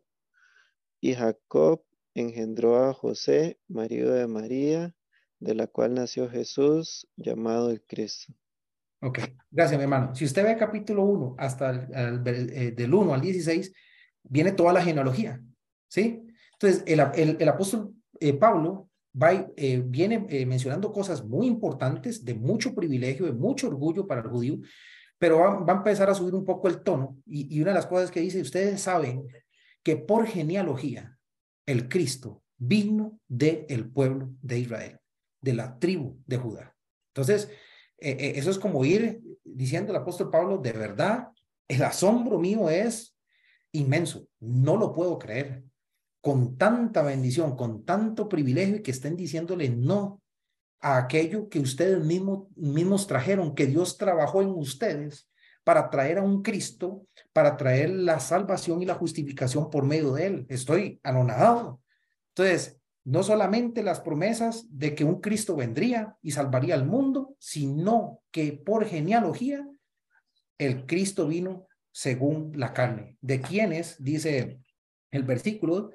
y 1.02 1.16
Jacob 1.16 1.84
engendró 2.14 2.86
a 2.86 2.94
José, 2.94 3.60
marido 3.68 4.14
de 4.14 4.28
María, 4.28 4.96
de 5.44 5.56
la 5.56 5.68
cual 5.68 5.94
nació 5.94 6.30
Jesús, 6.30 7.08
llamado 7.16 7.70
el 7.70 7.82
Cristo. 7.82 8.34
Ok, 9.02 9.20
gracias, 9.52 9.78
mi 9.78 9.84
hermano. 9.84 10.16
Si 10.16 10.24
usted 10.24 10.44
ve 10.44 10.56
capítulo 10.56 11.04
1 11.04 11.36
hasta 11.38 11.72
el, 11.72 12.24
eh, 12.26 12.72
del 12.72 12.94
1 12.94 13.14
al 13.14 13.22
16, 13.22 13.74
viene 14.24 14.54
toda 14.54 14.72
la 14.72 14.82
genealogía, 14.82 15.42
¿sí? 15.90 16.26
Entonces, 16.54 16.84
el, 16.88 17.50
apóstol 17.50 17.94
eh, 18.22 18.34
Pablo 18.34 18.90
va, 19.22 19.52
eh, 19.58 19.84
viene 19.86 20.20
mencionando 20.46 20.94
cosas 20.94 21.26
muy 21.26 21.48
importantes, 21.48 22.24
de 22.24 22.34
mucho 22.34 22.74
privilegio, 22.74 23.26
de 23.26 23.34
mucho 23.34 23.68
orgullo 23.68 24.08
para 24.08 24.22
el 24.22 24.30
judío, 24.30 24.60
pero 25.20 25.40
va, 25.40 25.74
a 25.74 25.78
empezar 25.78 26.10
a 26.10 26.16
subir 26.16 26.34
un 26.34 26.46
poco 26.46 26.70
el 26.70 26.82
tono. 26.82 27.18
Y, 27.26 27.60
una 27.62 27.72
de 27.72 27.76
las 27.76 27.88
cosas 27.88 28.10
que 28.10 28.22
dice, 28.22 28.40
ustedes 28.40 28.80
saben 28.82 29.28
que 29.84 29.98
por 29.98 30.26
genealogía, 30.26 31.18
el 31.66 31.90
Cristo 31.90 32.44
vino 32.58 33.20
del 33.28 33.66
el 33.68 33.90
pueblo 33.90 34.32
de 34.42 34.60
Israel, 34.60 35.00
de 35.44 35.54
la 35.54 35.78
tribu 35.78 36.18
de 36.26 36.38
Judá. 36.38 36.76
Entonces, 37.10 37.50
eh, 38.00 38.18
eh, 38.20 38.34
eso 38.38 38.50
es 38.50 38.58
como 38.58 38.84
ir 38.86 39.22
diciendo 39.44 39.92
el 39.92 39.98
apóstol 39.98 40.32
Pablo, 40.32 40.58
de 40.58 40.72
verdad, 40.72 41.28
el 41.68 41.84
asombro 41.84 42.40
mío 42.40 42.70
es 42.70 43.16
inmenso, 43.72 44.28
no 44.40 44.78
lo 44.78 44.94
puedo 44.94 45.20
creer. 45.20 45.64
Con 46.22 46.58
tanta 46.58 47.02
bendición, 47.02 47.58
con 47.58 47.84
tanto 47.84 48.30
privilegio 48.30 48.78
y 48.78 48.82
que 48.82 48.92
estén 48.92 49.18
diciéndole 49.18 49.70
no 49.70 50.22
a 50.80 50.98
aquello 50.98 51.50
que 51.50 51.60
ustedes 51.60 52.02
mismos, 52.04 52.48
mismos 52.56 53.06
trajeron, 53.06 53.54
que 53.54 53.68
Dios 53.68 53.98
trabajó 53.98 54.42
en 54.42 54.50
ustedes 54.50 55.30
para 55.66 55.90
traer 55.90 56.20
a 56.20 56.24
un 56.24 56.42
Cristo, 56.42 57.06
para 57.34 57.58
traer 57.58 57.90
la 57.90 58.22
salvación 58.22 58.82
y 58.82 58.86
la 58.86 58.96
justificación 58.96 59.70
por 59.70 59.84
medio 59.84 60.14
de 60.14 60.26
él. 60.26 60.46
Estoy 60.50 61.00
anonadado. 61.04 61.82
Entonces, 62.30 62.80
no 63.06 63.24
solamente 63.24 63.84
las 63.84 64.00
promesas 64.00 64.66
de 64.70 64.96
que 64.96 65.04
un 65.04 65.20
Cristo 65.20 65.56
vendría 65.56 66.18
y 66.22 66.32
salvaría 66.32 66.76
al 66.76 66.86
mundo, 66.86 67.36
sino 67.38 68.22
que 68.32 68.54
por 68.54 68.86
genealogía 68.86 69.68
el 70.58 70.86
Cristo 70.86 71.28
vino 71.28 71.68
según 71.92 72.54
la 72.56 72.74
carne. 72.74 73.18
¿De 73.22 73.42
quienes, 73.42 74.02
dice 74.02 74.60
el 75.12 75.24
versículo, 75.24 75.92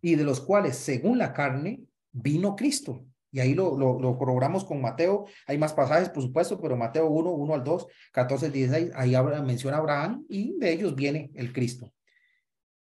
y 0.00 0.14
de 0.14 0.24
los 0.24 0.40
cuales 0.40 0.76
según 0.76 1.18
la 1.18 1.32
carne 1.32 1.84
vino 2.12 2.56
Cristo? 2.56 3.04
Y 3.32 3.38
ahí 3.38 3.54
lo, 3.54 3.76
corroboramos 4.18 4.64
con 4.64 4.80
Mateo. 4.80 5.26
Hay 5.46 5.58
más 5.58 5.72
pasajes, 5.72 6.08
por 6.08 6.22
supuesto, 6.22 6.60
pero 6.60 6.76
Mateo 6.76 7.08
1, 7.08 7.30
1 7.30 7.54
al 7.54 7.62
2, 7.62 7.86
14, 8.12 8.50
16, 8.50 8.90
ahí 8.94 9.14
menciona 9.44 9.76
Abraham 9.76 10.24
y 10.28 10.58
de 10.58 10.72
ellos 10.72 10.96
viene 10.96 11.30
el 11.34 11.52
Cristo. 11.52 11.92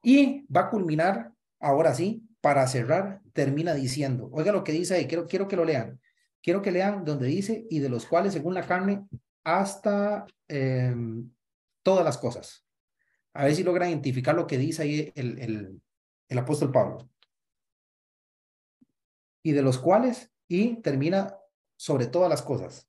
Y 0.02 0.44
va 0.54 0.62
a 0.62 0.70
culminar, 0.70 1.32
ahora 1.60 1.94
sí, 1.94 2.22
para 2.44 2.66
cerrar, 2.66 3.22
termina 3.32 3.72
diciendo, 3.72 4.28
oiga 4.30 4.52
lo 4.52 4.64
que 4.64 4.72
dice 4.72 4.96
ahí, 4.96 5.06
quiero, 5.06 5.26
quiero 5.26 5.48
que 5.48 5.56
lo 5.56 5.64
lean. 5.64 5.98
Quiero 6.42 6.60
que 6.60 6.72
lean 6.72 7.02
donde 7.02 7.26
dice, 7.26 7.66
y 7.70 7.78
de 7.78 7.88
los 7.88 8.04
cuales, 8.04 8.34
según 8.34 8.52
la 8.52 8.66
carne, 8.66 9.08
hasta 9.44 10.26
em, 10.46 11.32
todas 11.82 12.04
las 12.04 12.18
cosas. 12.18 12.66
A 13.32 13.46
ver 13.46 13.54
si 13.54 13.62
logra 13.62 13.88
identificar 13.88 14.34
lo 14.34 14.46
que 14.46 14.58
dice 14.58 14.82
ahí 14.82 15.10
el, 15.14 15.80
el 16.28 16.38
apóstol 16.38 16.70
Pablo. 16.70 17.08
Y 19.42 19.52
de 19.52 19.62
los 19.62 19.78
cuales, 19.78 20.30
y 20.46 20.82
termina 20.82 21.34
sobre 21.76 22.08
todas 22.08 22.28
las 22.28 22.42
cosas. 22.42 22.86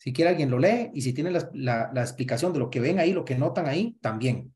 Si 0.00 0.12
quiere 0.12 0.30
alguien 0.30 0.50
lo 0.50 0.58
lee 0.58 0.90
y 0.94 1.02
si 1.02 1.12
tiene 1.12 1.30
la, 1.30 1.90
explicación 2.02 2.52
de 2.52 2.58
lo 2.58 2.70
que 2.70 2.80
ven 2.80 2.98
ahí, 2.98 3.12
lo 3.12 3.24
que 3.24 3.36
notan 3.36 3.66
ahí, 3.68 3.96
también. 4.00 4.54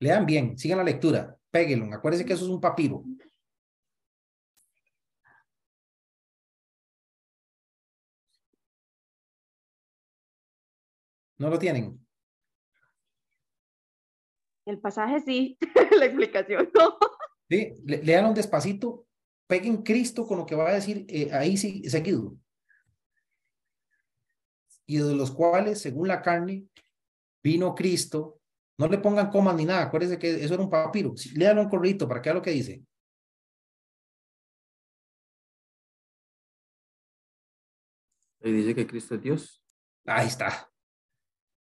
Lean 0.00 0.26
bien, 0.26 0.58
sigan 0.58 0.78
la 0.78 0.84
lectura, 0.84 1.38
péguenlo. 1.50 1.94
Acuérdense 1.94 2.24
que 2.26 2.32
eso 2.34 2.44
es 2.44 2.50
un 2.50 2.60
papiro. 2.60 3.04
¿No 11.38 11.50
lo 11.50 11.58
tienen? 11.58 12.01
El 14.64 14.78
pasaje 14.78 15.20
sí, 15.20 15.58
la 15.98 16.06
explicación 16.06 16.70
no. 16.74 16.96
Sí, 17.48 17.74
le, 17.84 18.24
un 18.24 18.34
despacito, 18.34 19.06
peguen 19.46 19.82
Cristo 19.82 20.26
con 20.26 20.38
lo 20.38 20.46
que 20.46 20.54
va 20.54 20.70
a 20.70 20.74
decir 20.74 21.04
eh, 21.08 21.30
ahí 21.32 21.56
sí, 21.56 21.88
seguido. 21.88 22.36
Y 24.86 24.98
de 24.98 25.14
los 25.14 25.30
cuales, 25.30 25.80
según 25.80 26.08
la 26.08 26.22
carne, 26.22 26.66
vino 27.42 27.74
Cristo. 27.74 28.38
No 28.78 28.88
le 28.88 28.98
pongan 28.98 29.30
comas 29.30 29.54
ni 29.54 29.64
nada, 29.64 29.82
acuérdense 29.82 30.18
que 30.18 30.42
eso 30.42 30.54
era 30.54 30.62
un 30.62 30.70
papiro. 30.70 31.14
Léalo 31.34 31.60
un 31.60 31.68
corrito 31.68 32.08
para 32.08 32.20
que 32.20 32.30
vea 32.30 32.34
lo 32.34 32.42
que 32.42 32.50
dice. 32.50 32.82
Ahí 38.42 38.52
dice 38.52 38.74
que 38.74 38.86
Cristo 38.86 39.14
es 39.14 39.22
Dios. 39.22 39.62
Ahí 40.04 40.26
está. 40.26 40.71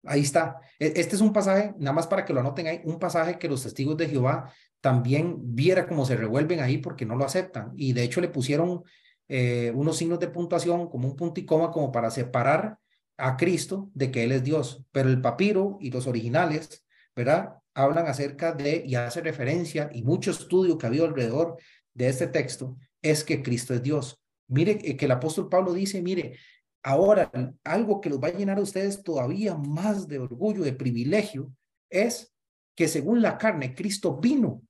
Ahí 0.06 0.22
está. 0.22 0.60
E, 0.78 0.92
este 0.96 1.16
es 1.16 1.20
un 1.20 1.32
pasaje, 1.32 1.74
nada 1.78 1.92
más 1.92 2.06
para 2.06 2.24
que 2.24 2.32
lo 2.32 2.40
anoten 2.40 2.66
ahí, 2.66 2.80
un 2.84 2.98
pasaje 2.98 3.38
que 3.38 3.48
los 3.48 3.62
testigos 3.62 3.96
de 3.96 4.08
Jehová 4.08 4.52
también 4.80 5.36
viera 5.54 5.86
cómo 5.86 6.04
se 6.04 6.16
revuelven 6.16 6.60
ahí 6.60 6.78
porque 6.78 7.06
no 7.06 7.16
lo 7.16 7.24
aceptan. 7.24 7.72
Y 7.76 7.92
de 7.92 8.04
hecho 8.04 8.20
le 8.20 8.28
pusieron 8.28 8.84
eh, 9.28 9.72
unos 9.74 9.96
signos 9.96 10.20
de 10.20 10.28
puntuación 10.28 10.88
como 10.88 11.08
un 11.08 11.16
punto 11.16 11.40
y 11.40 11.46
coma 11.46 11.70
como 11.70 11.90
para 11.90 12.10
separar 12.10 12.78
a 13.16 13.36
Cristo 13.36 13.90
de 13.94 14.10
que 14.10 14.24
Él 14.24 14.32
es 14.32 14.44
Dios. 14.44 14.84
Pero 14.92 15.08
el 15.08 15.20
papiro 15.20 15.78
y 15.80 15.90
los 15.90 16.06
originales, 16.06 16.84
¿verdad? 17.14 17.54
Hablan 17.74 18.06
acerca 18.06 18.52
de 18.52 18.82
y 18.86 18.94
hace 18.94 19.20
referencia 19.20 19.90
y 19.92 20.02
mucho 20.02 20.30
estudio 20.30 20.78
que 20.78 20.86
ha 20.86 20.88
habido 20.88 21.06
alrededor 21.06 21.56
de 21.94 22.08
este 22.08 22.26
texto 22.26 22.76
es 23.02 23.24
que 23.24 23.42
Cristo 23.42 23.74
es 23.74 23.82
Dios. 23.82 24.20
Mire 24.48 24.78
eh, 24.82 24.96
que 24.96 25.06
el 25.06 25.10
apóstol 25.10 25.48
Pablo 25.48 25.72
dice, 25.72 26.02
mire, 26.02 26.38
Ahora, 26.86 27.32
algo 27.64 28.00
que 28.00 28.08
los 28.08 28.22
va 28.22 28.28
a 28.28 28.32
llenar 28.32 28.58
a 28.58 28.62
ustedes 28.62 29.02
todavía 29.02 29.56
más 29.56 30.06
de 30.06 30.20
orgullo, 30.20 30.62
de 30.62 30.72
privilegio, 30.72 31.52
es 31.90 32.32
que 32.76 32.86
según 32.86 33.22
la 33.22 33.38
carne, 33.38 33.74
Cristo 33.74 34.16
vino 34.16 34.62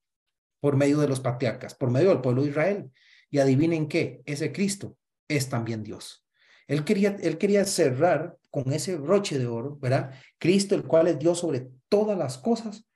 por 0.58 0.76
medio 0.76 0.98
de 0.98 1.08
los 1.08 1.20
patriarcas, 1.20 1.74
por 1.74 1.90
medio 1.90 2.08
del 2.08 2.22
pueblo 2.22 2.42
de 2.42 2.48
Israel. 2.48 2.90
Y 3.28 3.36
adivinen 3.36 3.86
qué, 3.86 4.22
ese 4.24 4.50
Cristo 4.50 4.96
es 5.28 5.50
también 5.50 5.82
Dios. 5.82 6.26
Él 6.66 6.84
quería, 6.84 7.18
él 7.20 7.36
quería 7.36 7.66
cerrar 7.66 8.38
con 8.50 8.72
ese 8.72 8.96
broche 8.96 9.38
de 9.38 9.46
oro, 9.46 9.76
¿verdad? 9.76 10.14
Cristo, 10.38 10.74
el 10.74 10.84
cual 10.84 11.08
es 11.08 11.18
Dios 11.18 11.40
sobre 11.40 11.68
todas 11.90 12.16
las 12.16 12.38
cosas, 12.38 12.88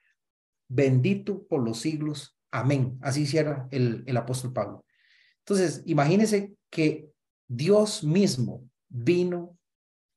bendito 0.66 1.46
por 1.46 1.62
los 1.62 1.78
siglos. 1.78 2.38
Amén. 2.50 2.98
Así 3.02 3.26
cierra 3.26 3.68
el, 3.70 4.02
el 4.06 4.16
apóstol 4.16 4.54
Pablo. 4.54 4.86
Entonces, 5.40 5.82
imagínense 5.84 6.54
que 6.70 7.10
Dios 7.46 8.02
mismo 8.02 8.69
vino 8.90 9.56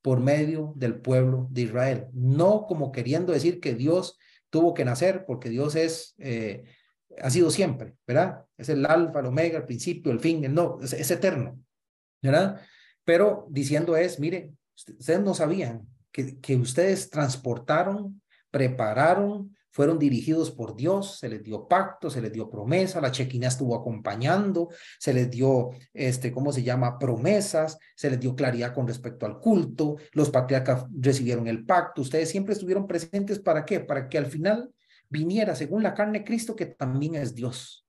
por 0.01 0.19
medio 0.19 0.73
del 0.75 0.99
pueblo 0.99 1.47
de 1.49 1.61
Israel, 1.61 2.07
no 2.11 2.65
como 2.67 2.91
queriendo 2.91 3.31
decir 3.31 3.61
que 3.61 3.73
Dios 3.73 4.19
tuvo 4.49 4.73
que 4.73 4.83
nacer, 4.83 5.23
porque 5.25 5.49
Dios 5.49 5.75
es, 5.75 6.13
eh, 6.17 6.65
ha 7.21 7.29
sido 7.29 7.49
siempre, 7.49 7.95
¿verdad? 8.05 8.43
Es 8.57 8.67
el 8.67 8.85
alfa, 8.85 9.21
el 9.21 9.27
omega, 9.27 9.57
el 9.57 9.65
principio, 9.65 10.11
el 10.11 10.19
fin, 10.19 10.53
no, 10.53 10.79
es, 10.81 10.91
es 10.91 11.09
eterno, 11.09 11.57
¿verdad? 12.21 12.59
Pero 13.05 13.47
diciendo 13.49 13.95
es, 13.95 14.19
mire, 14.19 14.51
ustedes 14.75 15.21
no 15.21 15.33
sabían 15.33 15.87
que, 16.11 16.39
que 16.39 16.57
ustedes 16.57 17.09
transportaron, 17.09 18.21
prepararon, 18.51 19.55
fueron 19.73 19.97
dirigidos 19.97 20.51
por 20.51 20.75
Dios, 20.75 21.17
se 21.17 21.27
les 21.27 21.43
dio 21.43 21.67
pacto, 21.67 22.11
se 22.11 22.21
les 22.21 22.31
dio 22.31 22.47
promesa, 22.47 23.01
la 23.01 23.11
chequina 23.11 23.47
estuvo 23.47 23.75
acompañando, 23.75 24.69
se 24.99 25.15
les 25.15 25.31
dio, 25.31 25.71
este, 25.93 26.31
¿cómo 26.31 26.53
se 26.53 26.61
llama? 26.61 26.99
Promesas, 26.99 27.79
se 27.95 28.11
les 28.11 28.19
dio 28.19 28.35
claridad 28.35 28.71
con 28.71 28.87
respecto 28.87 29.25
al 29.25 29.39
culto, 29.39 29.97
los 30.11 30.29
patriarcas 30.29 30.85
recibieron 30.95 31.47
el 31.47 31.65
pacto, 31.65 32.03
ustedes 32.03 32.29
siempre 32.29 32.53
estuvieron 32.53 32.85
presentes 32.85 33.39
para 33.39 33.65
qué? 33.65 33.79
Para 33.79 34.07
que 34.07 34.19
al 34.19 34.27
final 34.27 34.71
viniera 35.09 35.55
según 35.55 35.81
la 35.81 35.95
carne 35.95 36.23
Cristo, 36.23 36.55
que 36.55 36.67
también 36.67 37.15
es 37.15 37.33
Dios. 37.33 37.87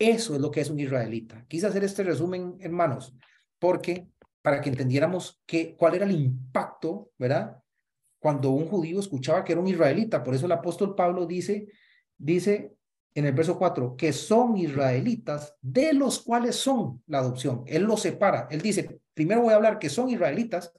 Eso 0.00 0.34
es 0.34 0.40
lo 0.40 0.50
que 0.50 0.62
es 0.62 0.68
un 0.68 0.80
israelita. 0.80 1.46
Quise 1.46 1.68
hacer 1.68 1.84
este 1.84 2.02
resumen, 2.02 2.56
hermanos, 2.58 3.14
porque 3.60 4.08
para 4.42 4.60
que 4.60 4.68
entendiéramos 4.68 5.40
que, 5.46 5.76
cuál 5.76 5.94
era 5.94 6.06
el 6.06 6.20
impacto, 6.20 7.12
¿verdad? 7.16 7.61
Cuando 8.22 8.50
un 8.50 8.68
judío 8.68 9.00
escuchaba 9.00 9.42
que 9.42 9.50
era 9.50 9.60
un 9.60 9.66
israelita. 9.66 10.22
Por 10.22 10.36
eso 10.36 10.46
el 10.46 10.52
apóstol 10.52 10.94
Pablo 10.94 11.26
dice, 11.26 11.66
dice 12.16 12.72
en 13.16 13.26
el 13.26 13.32
verso 13.32 13.58
4, 13.58 13.96
que 13.96 14.12
son 14.12 14.56
israelitas, 14.56 15.56
de 15.60 15.92
los 15.92 16.20
cuales 16.20 16.54
son 16.54 17.02
la 17.08 17.18
adopción. 17.18 17.64
Él 17.66 17.82
los 17.82 18.02
separa. 18.02 18.46
Él 18.48 18.62
dice, 18.62 19.00
primero 19.12 19.42
voy 19.42 19.52
a 19.52 19.56
hablar 19.56 19.80
que 19.80 19.90
son 19.90 20.08
israelitas, 20.08 20.72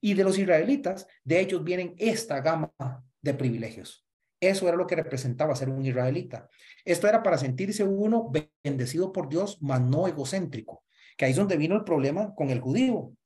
y 0.00 0.14
de 0.14 0.22
los 0.22 0.38
israelitas, 0.38 1.08
de 1.24 1.40
ellos 1.40 1.64
vienen 1.64 1.96
esta 1.98 2.40
gama 2.40 2.72
de 3.20 3.34
privilegios. 3.34 4.06
Eso 4.40 4.68
era 4.68 4.76
lo 4.76 4.86
que 4.86 4.94
representaba 4.94 5.56
ser 5.56 5.70
un 5.70 5.84
israelita. 5.84 6.48
Esto 6.84 7.08
era 7.08 7.24
para 7.24 7.38
sentirse 7.38 7.82
uno 7.82 8.30
bendecido 8.62 9.10
por 9.10 9.28
Dios, 9.28 9.58
mas 9.60 9.80
no 9.80 10.06
egocéntrico, 10.06 10.84
que 11.16 11.24
ahí 11.24 11.32
es 11.32 11.36
donde 11.36 11.56
vino 11.56 11.74
el 11.74 11.82
problema 11.82 12.36
con 12.36 12.50
el 12.50 12.60
judío 12.60 13.16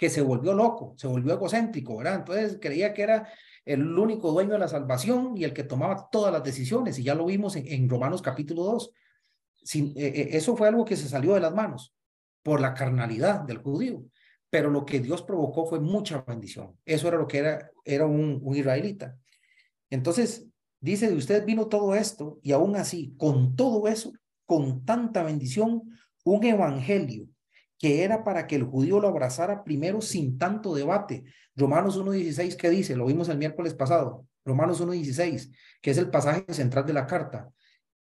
que 0.00 0.08
se 0.08 0.22
volvió 0.22 0.54
loco, 0.54 0.94
se 0.96 1.06
volvió 1.06 1.34
egocéntrico, 1.34 1.98
¿verdad? 1.98 2.14
Entonces 2.14 2.56
creía 2.58 2.94
que 2.94 3.02
era 3.02 3.28
el 3.66 3.82
único 3.98 4.32
dueño 4.32 4.52
de 4.52 4.58
la 4.58 4.66
salvación 4.66 5.36
y 5.36 5.44
el 5.44 5.52
que 5.52 5.62
tomaba 5.62 6.08
todas 6.10 6.32
las 6.32 6.42
decisiones, 6.42 6.98
y 6.98 7.02
ya 7.02 7.14
lo 7.14 7.26
vimos 7.26 7.54
en, 7.54 7.86
Romanos 7.86 8.22
capítulo 8.22 8.64
2. 8.64 8.92
Sin, 9.62 9.88
eh, 9.88 10.06
eh, 10.06 10.28
eso 10.32 10.56
fue 10.56 10.68
algo 10.68 10.86
que 10.86 10.96
se 10.96 11.06
salió 11.06 11.34
de 11.34 11.40
las 11.40 11.54
manos 11.54 11.94
por 12.42 12.62
la 12.62 12.72
carnalidad 12.72 13.40
del 13.40 13.58
judío, 13.58 14.02
pero 14.48 14.70
lo 14.70 14.86
que 14.86 15.00
Dios 15.00 15.20
provocó 15.20 15.66
fue 15.66 15.80
mucha 15.80 16.24
bendición. 16.26 16.78
Eso 16.86 17.08
era 17.08 17.18
lo 17.18 17.26
que 17.26 17.36
era, 17.36 17.70
era 17.84 18.06
un, 18.06 18.40
un 18.42 18.56
israelita. 18.56 19.18
Entonces, 19.90 20.46
dice, 20.80 21.10
de 21.10 21.16
usted 21.16 21.44
vino 21.44 21.66
todo 21.66 21.94
esto 21.94 22.40
y 22.42 22.52
aún 22.52 22.74
así, 22.74 23.14
con 23.18 23.54
todo 23.54 23.86
eso, 23.86 24.14
con 24.46 24.82
tanta 24.86 25.22
bendición, 25.22 25.82
un 26.24 26.42
evangelio 26.42 27.28
que 27.80 28.04
era 28.04 28.22
para 28.22 28.46
que 28.46 28.56
el 28.56 28.64
judío 28.64 29.00
lo 29.00 29.08
abrazara 29.08 29.64
primero 29.64 30.02
sin 30.02 30.38
tanto 30.38 30.74
debate. 30.74 31.24
Romanos 31.56 31.98
1.16, 31.98 32.54
¿qué 32.56 32.68
dice? 32.68 32.94
Lo 32.94 33.06
vimos 33.06 33.30
el 33.30 33.38
miércoles 33.38 33.72
pasado. 33.72 34.26
Romanos 34.44 34.82
1.16, 34.84 35.50
que 35.80 35.90
es 35.90 35.96
el 35.96 36.10
pasaje 36.10 36.44
central 36.52 36.84
de 36.84 36.92
la 36.92 37.06
carta. 37.06 37.48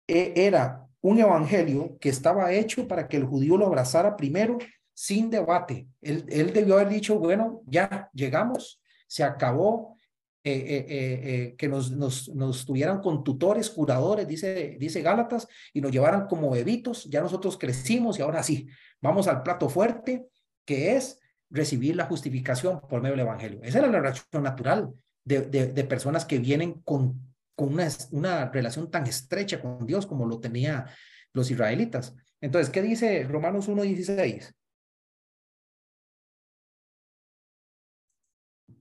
E, 0.05 0.33
era 0.35 0.85
un 0.99 1.19
evangelio 1.19 1.97
que 2.01 2.09
estaba 2.09 2.51
hecho 2.51 2.89
para 2.89 3.07
que 3.07 3.15
el 3.15 3.23
judío 3.23 3.55
lo 3.55 3.67
abrazara 3.67 4.17
primero 4.17 4.57
sin 4.93 5.29
debate. 5.29 5.87
Él, 6.01 6.25
él 6.27 6.51
debió 6.51 6.75
haber 6.75 6.89
dicho, 6.89 7.17
bueno, 7.17 7.61
ya 7.65 8.09
llegamos, 8.13 8.81
se 9.07 9.23
acabó, 9.23 9.95
eh, 10.41 10.53
eh, 10.53 10.85
eh, 10.89 11.55
que 11.57 11.67
nos, 11.67 11.91
nos, 11.91 12.29
nos 12.29 12.65
tuvieran 12.65 13.01
con 13.01 13.25
tutores, 13.25 13.69
curadores, 13.69 14.25
dice, 14.25 14.77
dice 14.79 15.01
Gálatas, 15.01 15.47
y 15.73 15.81
nos 15.81 15.91
llevaran 15.91 16.27
como 16.27 16.49
bebitos, 16.49 17.09
ya 17.09 17.21
nosotros 17.21 17.57
crecimos 17.57 18.17
y 18.17 18.21
ahora 18.21 18.41
sí, 18.41 18.67
vamos 19.01 19.27
al 19.27 19.43
plato 19.43 19.67
fuerte, 19.67 20.27
que 20.65 20.95
es 20.95 21.19
recibir 21.49 21.97
la 21.97 22.05
justificación 22.05 22.79
por 22.79 23.01
medio 23.01 23.17
del 23.17 23.25
Evangelio. 23.25 23.59
Esa 23.63 23.79
era 23.79 23.87
la 23.89 23.99
reacción 23.99 24.43
natural 24.43 24.93
de, 25.25 25.41
de, 25.41 25.83
personas 25.83 26.23
que 26.23 26.39
vienen 26.39 26.81
con, 26.83 27.35
con 27.53 27.73
una, 27.73 27.89
una 28.11 28.49
relación 28.49 28.89
tan 28.89 29.07
estrecha 29.07 29.61
con 29.61 29.85
Dios 29.85 30.07
como 30.07 30.25
lo 30.25 30.39
tenía 30.39 30.85
los 31.33 31.51
israelitas. 31.51 32.15
Entonces, 32.39 32.69
¿qué 32.69 32.81
dice 32.81 33.23
Romanos 33.23 33.67
1.16? 33.67 34.53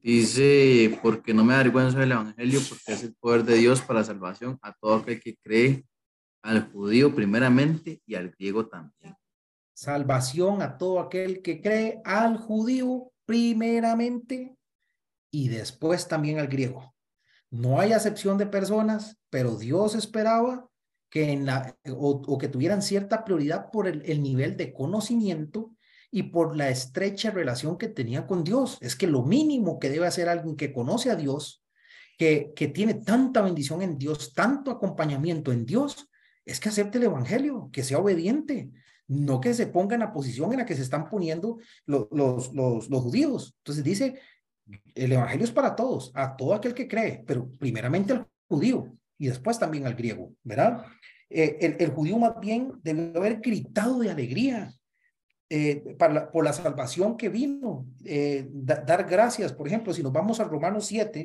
Dice, 0.03 0.99
porque 1.03 1.35
no 1.35 1.45
me 1.45 1.55
avergüenzo 1.55 1.99
del 1.99 2.13
Evangelio, 2.13 2.61
porque 2.69 2.93
es 2.93 3.03
el 3.03 3.15
poder 3.15 3.45
de 3.45 3.57
Dios 3.57 3.81
para 3.81 4.05
salvación 4.05 4.59
a 4.63 4.73
todo 4.73 4.95
aquel 4.95 5.21
que 5.21 5.37
cree, 5.37 5.85
al 6.43 6.71
judío 6.71 7.15
primeramente 7.15 8.01
y 8.07 8.15
al 8.15 8.31
griego 8.31 8.67
también. 8.67 9.17
Salvación 9.75 10.63
a 10.63 10.79
todo 10.79 11.01
aquel 11.01 11.43
que 11.43 11.61
cree, 11.61 12.01
al 12.05 12.37
judío 12.37 13.13
primeramente 13.27 14.57
y 15.31 15.49
después 15.49 16.09
también 16.09 16.39
al 16.39 16.49
griego. 16.49 16.95
No 17.51 17.81
hay 17.81 17.93
acepción 17.93 18.39
de 18.39 18.47
personas, 18.47 19.19
pero 19.31 19.57
Dios 19.57 19.95
esperaba 19.95 20.69
que 21.11 21.33
en 21.33 21.47
la, 21.47 21.77
o, 21.91 22.39
que 22.39 22.49
tuvieran 22.49 22.83
cierta 22.83 23.25
prioridad 23.25 23.71
por 23.71 23.87
el, 23.87 24.03
el 24.05 24.23
nivel 24.23 24.57
de 24.57 24.73
conocimiento 24.73 25.75
y 26.11 26.25
por 26.25 26.57
la 26.57 26.71
estrecha 26.71 27.31
relación 27.31 27.77
que 27.77 27.89
tenía 27.89 28.27
con 28.27 28.45
Dios. 28.45 28.79
Es 28.81 28.97
que 28.97 29.07
lo 29.07 29.23
mínimo 29.23 29.79
que 29.79 29.91
debe 29.91 30.07
hacer 30.07 30.29
alguien 30.29 30.57
que 30.57 30.73
conoce 30.73 31.11
a 31.11 31.17
Dios, 31.17 31.63
que, 32.17 32.53
que 32.57 32.69
tiene 32.69 32.95
tanta 32.95 33.43
bendición 33.43 33.83
en 33.83 33.99
Dios, 33.99 34.33
tanto 34.35 34.71
acompañamiento 34.71 35.53
en 35.53 35.67
Dios, 35.67 36.09
es 36.45 36.61
que 36.61 36.71
acepte 36.71 36.99
el 36.99 37.05
Evangelio, 37.05 37.69
que 37.73 37.83
sea 37.83 37.99
obediente, 37.99 38.71
no 39.07 39.41
que 39.41 39.55
se 39.55 39.67
ponga 39.67 39.95
en 39.95 40.01
la 40.01 40.13
posición 40.13 40.53
en 40.53 40.59
la 40.59 40.67
que 40.67 40.75
se 40.75 40.83
están 40.83 41.09
poniendo 41.09 41.59
los, 41.87 42.09
los, 42.11 42.53
los, 42.55 42.89
los 42.89 43.03
judíos. 43.03 43.55
Entonces 43.59 43.85
dice, 43.85 44.19
el 44.95 45.13
Evangelio 45.13 45.45
es 45.45 45.51
para 45.51 45.77
todos, 45.77 46.11
a 46.15 46.37
todo 46.37 46.55
aquel 46.55 46.75
que 46.75 46.89
cree, 46.89 47.23
pero 47.27 47.51
primeramente 47.59 48.13
al 48.13 48.27
judío 48.49 48.95
y 49.19 49.29
después 49.29 49.59
también 49.59 49.87
al 49.87 49.95
griego, 49.95 50.33
¿verdad? 50.43 50.85
Eh, 51.29 51.59
el, 51.61 51.77
el, 51.79 51.91
judío 51.91 52.19
más 52.19 52.41
bien 52.41 52.73
debe 52.83 53.13
haber 53.15 53.41
gritado 53.41 53.99
de 53.99 54.11
alegría 54.11 54.73
eh, 55.51 55.97
por 55.99 56.45
la 56.45 56.53
salvación 56.53 57.17
que 57.17 57.31
vino, 57.31 57.87
eh, 58.05 58.47
dar 58.51 59.05
gracias, 59.05 59.53
por 59.53 59.67
ejemplo, 59.67 59.95
si 59.95 60.03
nos 60.03 60.13
vamos 60.13 60.41
a 60.41 60.45
Romanos 60.45 60.87
7, 60.87 61.25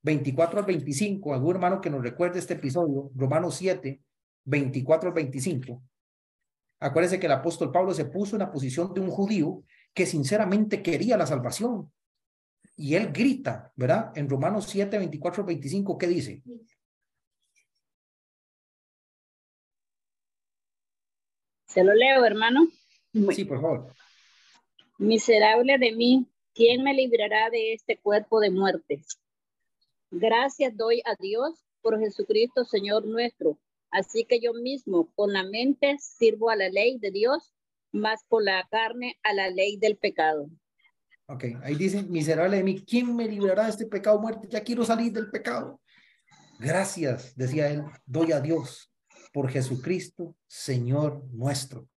24 0.00 0.60
al 0.60 0.66
25, 0.66 1.34
algún 1.34 1.56
hermano 1.56 1.80
que 1.80 1.90
nos 1.90 2.02
recuerde 2.02 2.38
este 2.38 2.54
episodio, 2.54 3.10
Romanos 3.16 3.56
7, 3.56 4.00
24 4.44 5.08
al 5.08 5.14
25. 5.14 5.82
Acuérdense 6.80 7.18
que 7.18 7.26
el 7.26 7.32
apóstol 7.32 7.72
Pablo 7.72 7.94
se 7.94 8.04
puso 8.04 8.36
en 8.36 8.40
la 8.40 8.52
posición 8.52 8.92
de 8.94 9.00
un 9.00 9.10
judío 9.10 9.64
que 9.92 10.06
sinceramente 10.06 10.82
quería 10.82 11.16
la 11.16 11.26
salvación. 11.26 11.90
Y 12.76 12.94
él 12.94 13.10
grita, 13.12 13.72
¿verdad? 13.74 14.12
En 14.14 14.28
Romanos 14.28 14.66
7, 14.68 14.98
24 14.98 15.42
al 15.42 15.46
25, 15.46 15.96
¿qué 15.96 16.06
dice? 16.06 16.42
Se 21.66 21.82
lo 21.82 21.94
leo, 21.94 22.24
hermano. 22.24 22.68
Sí, 23.14 23.44
por 23.44 23.60
favor. 23.60 23.94
Miserable 24.98 25.78
de 25.78 25.92
mí, 25.92 26.26
¿quién 26.52 26.82
me 26.82 26.94
librará 26.94 27.48
de 27.50 27.72
este 27.72 27.96
cuerpo 27.96 28.40
de 28.40 28.50
muerte? 28.50 29.02
Gracias 30.10 30.76
doy 30.76 31.00
a 31.04 31.14
Dios 31.20 31.64
por 31.80 31.98
Jesucristo, 31.98 32.64
Señor 32.64 33.06
nuestro. 33.06 33.58
Así 33.90 34.24
que 34.24 34.40
yo 34.40 34.52
mismo 34.54 35.12
con 35.14 35.32
la 35.32 35.44
mente 35.44 35.96
sirvo 36.00 36.50
a 36.50 36.56
la 36.56 36.68
ley 36.68 36.98
de 36.98 37.12
Dios, 37.12 37.52
más 37.92 38.24
con 38.28 38.44
la 38.44 38.66
carne 38.68 39.18
a 39.22 39.32
la 39.32 39.48
ley 39.48 39.76
del 39.76 39.96
pecado. 39.96 40.48
Ok, 41.26 41.44
ahí 41.62 41.76
dice, 41.76 42.02
miserable 42.02 42.56
de 42.56 42.64
mí, 42.64 42.84
¿quién 42.84 43.14
me 43.14 43.28
librará 43.28 43.64
de 43.64 43.70
este 43.70 43.86
pecado 43.86 44.20
muerte? 44.20 44.48
Ya 44.50 44.62
quiero 44.62 44.84
salir 44.84 45.12
del 45.12 45.30
pecado. 45.30 45.80
Gracias, 46.58 47.34
decía 47.36 47.68
él, 47.68 47.82
doy 48.04 48.32
a 48.32 48.40
Dios 48.40 48.92
por 49.32 49.48
Jesucristo, 49.50 50.36
Señor 50.46 51.24
nuestro. 51.32 51.88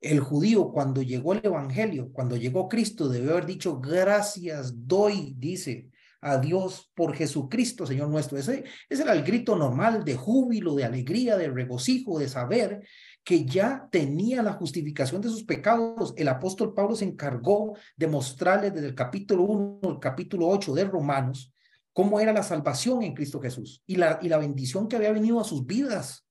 El 0.00 0.20
judío 0.20 0.70
cuando 0.70 1.02
llegó 1.02 1.32
el 1.32 1.40
Evangelio, 1.42 2.10
cuando 2.12 2.36
llegó 2.36 2.68
Cristo, 2.68 3.08
debió 3.08 3.32
haber 3.32 3.46
dicho, 3.46 3.80
gracias 3.80 4.72
doy, 4.86 5.34
dice, 5.36 5.90
a 6.20 6.38
Dios 6.38 6.90
por 6.94 7.14
Jesucristo, 7.14 7.86
Señor 7.86 8.08
nuestro. 8.08 8.38
Ese, 8.38 8.64
era 8.88 9.12
el 9.12 9.22
grito 9.22 9.56
normal 9.56 10.04
de 10.04 10.16
júbilo, 10.16 10.74
de 10.74 10.84
alegría, 10.84 11.36
de 11.36 11.48
regocijo, 11.48 12.18
de 12.18 12.28
saber 12.28 12.82
que 13.22 13.44
ya 13.44 13.88
tenía 13.90 14.42
la 14.42 14.54
justificación 14.54 15.20
de 15.20 15.28
sus 15.28 15.44
pecados. 15.44 16.14
El 16.16 16.28
apóstol 16.28 16.74
Pablo 16.74 16.96
se 16.96 17.04
encargó 17.04 17.76
de 17.96 18.06
mostrarles 18.06 18.74
desde 18.74 18.88
el 18.88 18.94
capítulo 18.94 19.44
1 19.44 19.80
al 19.82 20.00
capítulo 20.00 20.48
8 20.48 20.74
de 20.74 20.84
Romanos 20.84 21.52
cómo 21.92 22.20
era 22.20 22.32
la 22.32 22.44
salvación 22.44 23.02
en 23.02 23.12
Cristo 23.12 23.40
Jesús 23.40 23.82
y 23.84 23.96
la, 23.96 24.20
y 24.22 24.28
la 24.28 24.38
bendición 24.38 24.86
que 24.86 24.94
había 24.94 25.10
venido 25.10 25.40
a 25.40 25.44
sus 25.44 25.66
vidas. 25.66 26.24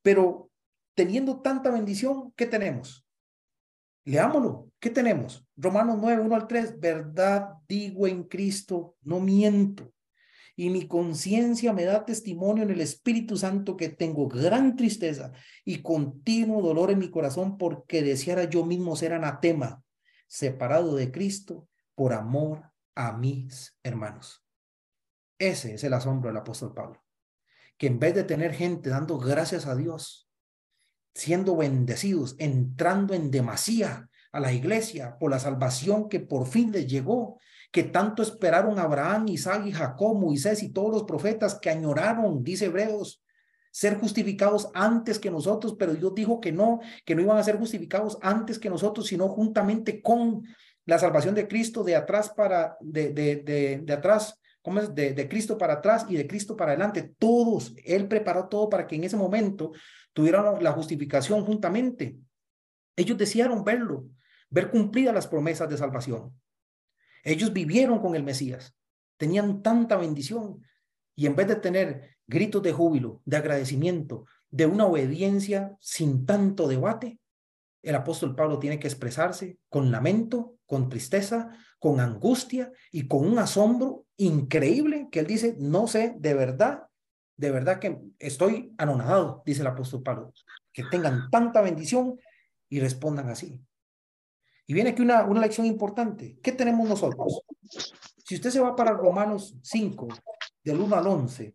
Pero 0.00 0.45
teniendo 0.96 1.40
tanta 1.40 1.70
bendición, 1.70 2.32
¿qué 2.34 2.46
tenemos? 2.46 3.06
Leámoslo. 4.04 4.72
¿Qué 4.80 4.90
tenemos? 4.90 5.46
Romanos 5.56 5.98
9, 6.00 6.22
1 6.22 6.34
al 6.34 6.46
3. 6.46 6.80
Verdad 6.80 7.54
digo 7.68 8.06
en 8.06 8.24
Cristo, 8.24 8.96
no 9.02 9.20
miento. 9.20 9.92
Y 10.56 10.70
mi 10.70 10.88
conciencia 10.88 11.72
me 11.74 11.84
da 11.84 12.06
testimonio 12.06 12.62
en 12.62 12.70
el 12.70 12.80
Espíritu 12.80 13.36
Santo 13.36 13.76
que 13.76 13.90
tengo 13.90 14.26
gran 14.26 14.74
tristeza 14.74 15.32
y 15.64 15.82
continuo 15.82 16.62
dolor 16.62 16.90
en 16.90 16.98
mi 16.98 17.10
corazón 17.10 17.58
porque 17.58 18.02
deseara 18.02 18.44
yo 18.44 18.64
mismo 18.64 18.96
ser 18.96 19.12
anatema, 19.12 19.82
separado 20.26 20.94
de 20.94 21.12
Cristo 21.12 21.68
por 21.94 22.14
amor 22.14 22.72
a 22.94 23.12
mis 23.12 23.76
hermanos. 23.82 24.46
Ese 25.38 25.74
es 25.74 25.84
el 25.84 25.92
asombro 25.92 26.30
del 26.30 26.38
apóstol 26.38 26.72
Pablo. 26.72 27.04
Que 27.76 27.88
en 27.88 27.98
vez 27.98 28.14
de 28.14 28.24
tener 28.24 28.54
gente 28.54 28.88
dando 28.88 29.18
gracias 29.18 29.66
a 29.66 29.74
Dios, 29.74 30.25
siendo 31.16 31.56
bendecidos, 31.56 32.36
entrando 32.38 33.14
en 33.14 33.30
demasía 33.30 34.10
a 34.32 34.38
la 34.38 34.52
iglesia 34.52 35.16
por 35.18 35.30
la 35.30 35.38
salvación 35.38 36.10
que 36.10 36.20
por 36.20 36.46
fin 36.46 36.70
les 36.70 36.86
llegó, 36.86 37.38
que 37.72 37.84
tanto 37.84 38.22
esperaron 38.22 38.78
Abraham, 38.78 39.28
Isaac 39.28 39.64
y 39.64 39.72
Jacob, 39.72 40.14
Moisés 40.14 40.62
y 40.62 40.72
todos 40.72 40.92
los 40.92 41.04
profetas 41.04 41.58
que 41.58 41.70
añoraron, 41.70 42.44
dice 42.44 42.66
Hebreos, 42.66 43.22
ser 43.70 43.98
justificados 43.98 44.68
antes 44.74 45.18
que 45.18 45.30
nosotros, 45.30 45.74
pero 45.78 45.94
Dios 45.94 46.14
dijo 46.14 46.38
que 46.38 46.52
no, 46.52 46.80
que 47.06 47.14
no 47.14 47.22
iban 47.22 47.38
a 47.38 47.42
ser 47.42 47.56
justificados 47.56 48.18
antes 48.20 48.58
que 48.58 48.68
nosotros, 48.68 49.06
sino 49.06 49.28
juntamente 49.28 50.02
con 50.02 50.42
la 50.84 50.98
salvación 50.98 51.34
de 51.34 51.48
Cristo 51.48 51.82
de 51.82 51.96
atrás 51.96 52.28
para, 52.28 52.76
de, 52.80 53.14
de, 53.14 53.36
de, 53.36 53.80
de 53.82 53.92
atrás, 53.92 54.38
¿cómo 54.60 54.80
es? 54.80 54.94
De, 54.94 55.14
de 55.14 55.28
Cristo 55.28 55.56
para 55.56 55.74
atrás 55.74 56.04
y 56.10 56.16
de 56.16 56.26
Cristo 56.26 56.56
para 56.56 56.72
adelante. 56.72 57.14
Todos, 57.18 57.74
Él 57.86 58.06
preparó 58.06 58.48
todo 58.48 58.68
para 58.68 58.86
que 58.86 58.96
en 58.96 59.04
ese 59.04 59.16
momento 59.16 59.72
tuvieron 60.16 60.64
la 60.64 60.72
justificación 60.72 61.44
juntamente. 61.44 62.18
Ellos 62.96 63.18
desearon 63.18 63.64
verlo, 63.64 64.08
ver 64.48 64.70
cumplidas 64.70 65.14
las 65.14 65.26
promesas 65.26 65.68
de 65.68 65.76
salvación. 65.76 66.32
Ellos 67.22 67.52
vivieron 67.52 67.98
con 67.98 68.14
el 68.14 68.22
Mesías, 68.22 68.74
tenían 69.18 69.62
tanta 69.62 69.96
bendición 69.96 70.62
y 71.14 71.26
en 71.26 71.36
vez 71.36 71.48
de 71.48 71.56
tener 71.56 72.16
gritos 72.26 72.62
de 72.62 72.72
júbilo, 72.72 73.20
de 73.26 73.36
agradecimiento, 73.36 74.24
de 74.48 74.64
una 74.64 74.86
obediencia 74.86 75.76
sin 75.80 76.24
tanto 76.24 76.66
debate, 76.66 77.20
el 77.82 77.94
apóstol 77.94 78.34
Pablo 78.34 78.58
tiene 78.58 78.78
que 78.78 78.88
expresarse 78.88 79.58
con 79.68 79.90
lamento, 79.90 80.56
con 80.64 80.88
tristeza, 80.88 81.50
con 81.78 82.00
angustia 82.00 82.72
y 82.90 83.06
con 83.06 83.26
un 83.26 83.38
asombro 83.38 84.06
increíble 84.16 85.08
que 85.12 85.20
él 85.20 85.26
dice, 85.26 85.56
no 85.58 85.86
sé 85.88 86.14
de 86.16 86.32
verdad 86.32 86.85
de 87.36 87.50
verdad 87.50 87.78
que 87.78 87.98
estoy 88.18 88.74
anonadado, 88.78 89.42
dice 89.44 89.60
el 89.60 89.66
apóstol 89.66 90.02
Pablo, 90.02 90.32
que 90.72 90.84
tengan 90.84 91.30
tanta 91.30 91.60
bendición 91.60 92.18
y 92.68 92.80
respondan 92.80 93.28
así. 93.28 93.60
Y 94.66 94.74
viene 94.74 94.90
aquí 94.90 95.02
una, 95.02 95.24
una 95.24 95.40
lección 95.40 95.66
importante. 95.66 96.38
¿Qué 96.42 96.52
tenemos 96.52 96.88
nosotros? 96.88 97.42
Si 98.24 98.34
usted 98.34 98.50
se 98.50 98.60
va 98.60 98.74
para 98.74 98.92
Romanos 98.92 99.56
5, 99.62 100.08
del 100.64 100.80
1 100.80 100.96
al 100.96 101.06
11, 101.06 101.52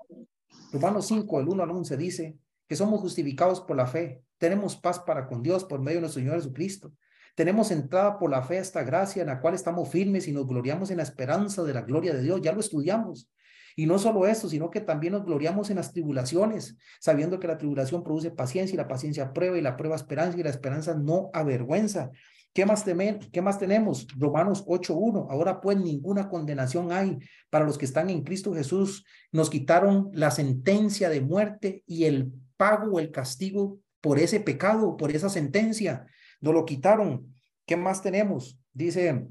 Romanos 0.71 1.07
5, 1.07 1.39
del 1.39 1.49
1 1.49 1.63
al 1.63 1.71
11 1.71 1.97
dice 1.97 2.38
que 2.67 2.77
somos 2.77 3.01
justificados 3.01 3.59
por 3.59 3.75
la 3.75 3.86
fe, 3.86 4.23
tenemos 4.38 4.77
paz 4.77 4.99
para 4.99 5.27
con 5.27 5.43
Dios 5.43 5.65
por 5.65 5.82
medio 5.82 5.97
de 5.97 6.01
nuestro 6.01 6.21
Señor 6.21 6.36
Jesucristo. 6.36 6.93
Tenemos 7.36 7.71
entrada 7.71 8.17
por 8.17 8.29
la 8.29 8.41
fe 8.41 8.57
a 8.57 8.61
esta 8.61 8.84
gracia 8.84 9.21
en 9.21 9.27
la 9.27 9.41
cual 9.41 9.53
estamos 9.53 9.89
firmes 9.89 10.27
y 10.27 10.32
nos 10.32 10.47
gloriamos 10.47 10.91
en 10.91 10.97
la 10.97 11.03
esperanza 11.03 11.63
de 11.63 11.73
la 11.73 11.82
gloria 11.82 12.13
de 12.13 12.21
Dios. 12.21 12.41
Ya 12.41 12.53
lo 12.53 12.59
estudiamos. 12.59 13.29
Y 13.76 13.86
no 13.86 13.97
solo 13.99 14.26
eso, 14.28 14.49
sino 14.49 14.69
que 14.69 14.82
también 14.82 15.13
nos 15.13 15.26
gloriamos 15.26 15.69
en 15.69 15.78
las 15.78 15.91
tribulaciones, 15.91 16.78
sabiendo 16.99 17.39
que 17.39 17.47
la 17.47 17.57
tribulación 17.57 18.03
produce 18.03 18.32
paciencia 18.32 18.74
y 18.74 18.78
la 18.78 18.88
paciencia 18.88 19.34
prueba 19.34 19.57
y 19.57 19.61
la 19.61 19.78
prueba 19.78 19.95
esperanza 19.95 20.38
y 20.38 20.43
la 20.43 20.49
esperanza 20.49 20.95
no 20.95 21.30
avergüenza, 21.34 22.11
¿Qué 22.53 22.65
más, 22.65 22.84
¿Qué 23.32 23.41
más 23.41 23.59
tenemos? 23.59 24.07
Romanos 24.17 24.65
8.1. 24.65 25.28
Ahora 25.30 25.61
pues 25.61 25.78
ninguna 25.78 26.28
condenación 26.28 26.91
hay 26.91 27.17
para 27.49 27.63
los 27.63 27.78
que 27.78 27.86
están 27.86 28.09
en 28.09 28.24
Cristo 28.24 28.53
Jesús. 28.53 29.05
Nos 29.32 29.49
quitaron 29.49 30.09
la 30.13 30.32
sentencia 30.32 31.09
de 31.09 31.22
muerte 31.22 31.84
y 31.88 32.03
el 32.05 32.34
pago 32.57 32.99
el 32.99 33.11
castigo 33.11 33.80
por 34.01 34.19
ese 34.19 34.41
pecado, 34.41 34.97
por 34.97 35.11
esa 35.11 35.30
sentencia. 35.30 36.05
Nos 36.41 36.53
lo 36.53 36.65
quitaron. 36.65 37.34
¿Qué 37.65 37.78
más 37.78 38.01
tenemos? 38.01 38.59
Dice, 38.74 39.28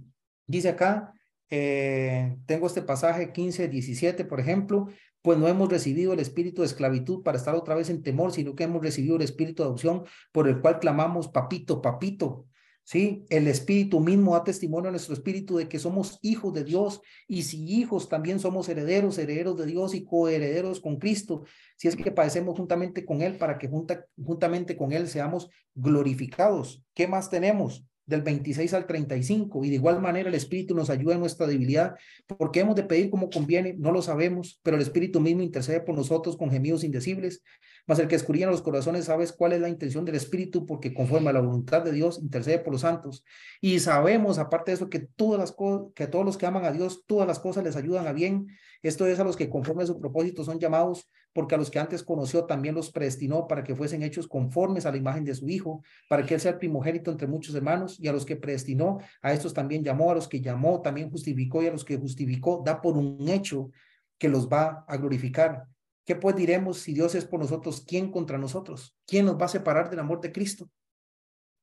dice 0.47 0.71
acá, 0.71 1.13
eh, 1.51 2.37
tengo 2.47 2.67
este 2.67 2.83
pasaje 2.83 3.33
15, 3.33 3.69
17, 3.69 4.25
por 4.25 4.41
ejemplo, 4.41 4.87
pues 5.23 5.39
no 5.39 5.49
hemos 5.49 5.69
recibido 5.69 6.13
el 6.13 6.21
espíritu 6.21 6.63
de 6.63 6.69
esclavitud 6.69 7.23
para 7.23 7.37
estar 7.37 7.55
otra 7.55 7.75
vez 7.75 7.91
en 7.91 8.03
temor, 8.03 8.33
sino 8.33 8.55
que 8.55 8.65
hemos 8.65 8.83
recibido 8.83 9.17
el 9.17 9.23
espíritu 9.23 9.63
de 9.63 9.69
adopción 9.69 10.05
por 10.33 10.49
el 10.49 10.61
cual 10.61 10.79
clamamos, 10.79 11.29
papito, 11.29 11.83
papito. 11.83 12.47
Sí, 12.85 13.25
el 13.29 13.47
espíritu 13.47 14.01
mismo 14.01 14.33
da 14.35 14.43
testimonio 14.43 14.89
a 14.89 14.91
nuestro 14.91 15.15
espíritu 15.15 15.57
de 15.57 15.69
que 15.69 15.79
somos 15.79 16.19
hijos 16.23 16.53
de 16.55 16.65
Dios 16.65 17.01
y 17.29 17.43
si 17.43 17.65
hijos 17.65 18.09
también 18.09 18.41
somos 18.41 18.69
herederos, 18.69 19.17
herederos 19.19 19.57
de 19.59 19.67
Dios 19.67 19.95
y 19.95 20.05
coherederos 20.05 20.81
con 20.81 20.97
Cristo, 20.97 21.45
si 21.77 21.87
es 21.87 21.95
que 21.95 22.11
padecemos 22.11 22.57
juntamente 22.57 23.05
con 23.05 23.23
Él 23.23 23.37
para 23.37 23.59
que 23.59 23.69
junta, 23.69 24.07
juntamente 24.21 24.77
con 24.77 24.91
Él 24.93 25.07
seamos 25.07 25.51
glorificados. 25.75 26.83
¿Qué 26.93 27.07
más 27.07 27.31
tenemos? 27.31 27.85
Del 28.11 28.23
26 28.23 28.75
al 28.75 28.87
35. 28.87 29.65
Y 29.65 29.71
de 29.71 29.77
igual 29.77 30.03
manera 30.03 30.29
el 30.29 30.35
Espíritu 30.35 30.75
nos 30.75 30.91
ayuda 30.91 31.15
en 31.15 31.21
nuestra 31.21 31.47
debilidad, 31.47 31.95
porque 32.27 32.61
hemos 32.61 32.77
de 32.77 32.83
pedir 32.83 33.09
como 33.09 33.31
conviene, 33.31 33.75
no 33.79 33.93
lo 33.93 34.03
sabemos, 34.03 34.61
pero 34.63 34.77
el 34.77 34.83
Espíritu 34.83 35.21
mismo 35.21 35.43
intercede 35.43 35.81
por 35.81 35.95
nosotros 35.95 36.37
con 36.37 36.51
gemidos 36.51 36.85
indecibles. 36.85 37.43
Mas 37.87 37.99
el 37.99 38.09
que 38.09 38.17
escurría 38.17 38.47
los 38.47 38.63
corazones 38.63 39.07
sabes 39.07 39.33
cuál 39.33 39.53
es 39.53 39.61
la 39.61 39.69
intención 39.69 40.05
del 40.05 40.15
Espíritu, 40.15 40.67
porque 40.67 40.95
conforme 40.95 41.31
a 41.31 41.33
la 41.33 41.41
voluntad 41.41 41.83
de 41.83 41.93
Dios 41.93 42.19
intercede 42.21 42.59
por 42.59 42.73
los 42.73 42.83
santos. 42.83 43.25
Y 43.61 43.79
sabemos, 43.81 44.39
aparte 44.39 44.71
de 44.71 44.77
eso, 44.77 44.91
que 44.91 45.01
todas 45.01 45.41
las 45.41 45.55
que 45.95 46.05
a 46.05 46.11
todos 46.11 46.25
los 46.25 46.37
que 46.37 46.47
aman 46.47 46.65
a 46.65 46.73
Dios, 46.73 47.05
todas 47.07 47.27
las 47.27 47.39
cosas 47.39 47.65
les 47.65 47.77
ayudan 47.77 48.07
a 48.07 48.13
bien. 48.13 48.49
Esto 48.83 49.07
es 49.07 49.19
a 49.21 49.25
los 49.25 49.37
que 49.37 49.51
conforme 49.51 49.83
a 49.83 49.87
su 49.87 50.01
propósito 50.01 50.45
son 50.45 50.59
llamados, 50.59 51.09
porque 51.33 51.55
a 51.55 51.59
los 51.59 51.71
que 51.71 51.79
antes 51.79 52.03
conoció 52.03 52.45
también 52.45 52.75
los 52.75 52.91
predestinó 52.91 53.47
para 53.47 53.63
que 53.63 53.77
fuesen 53.77 54.03
hechos 54.03 54.27
conformes 54.27 54.87
a 54.87 54.91
la 54.91 54.97
imagen 54.97 55.25
de 55.25 55.35
su 55.35 55.49
Hijo, 55.49 55.83
para 56.09 56.25
que 56.25 56.35
él 56.35 56.41
sea 56.41 56.53
el 56.53 56.59
primogénito 56.59 57.11
entre 57.11 57.27
muchos 57.27 57.55
hermanos, 57.55 57.99
y 58.01 58.09
a 58.09 58.13
los 58.13 58.25
que 58.25 58.37
predestinó, 58.37 58.99
a 59.23 59.33
estos 59.33 59.55
también 59.55 59.85
llamó, 59.85 60.11
a 60.11 60.15
los 60.15 60.29
que 60.29 60.41
llamó 60.41 60.81
también 60.81 61.11
justificó, 61.11 61.63
y 61.63 61.67
a 61.67 61.73
los 61.73 61.85
que 61.85 61.97
justificó 61.97 62.63
da 62.65 62.81
por 62.81 62.97
un 62.97 63.29
hecho 63.29 63.71
que 64.19 64.29
los 64.29 64.49
va 64.49 64.85
a 64.87 64.97
glorificar. 64.97 65.67
¿Qué 66.05 66.17
pues 66.17 66.35
diremos 66.37 66.79
si 66.79 66.95
Dios 66.95 67.15
es 67.15 67.25
por 67.25 67.41
nosotros? 67.41 67.85
¿Quién 67.87 68.11
contra 68.11 68.39
nosotros? 68.39 68.97
¿Quién 69.07 69.27
nos 69.27 69.41
va 69.41 69.47
a 69.47 69.49
separar 69.49 69.91
del 69.91 70.01
amor 70.01 70.21
de 70.21 70.33
Cristo? 70.33 70.71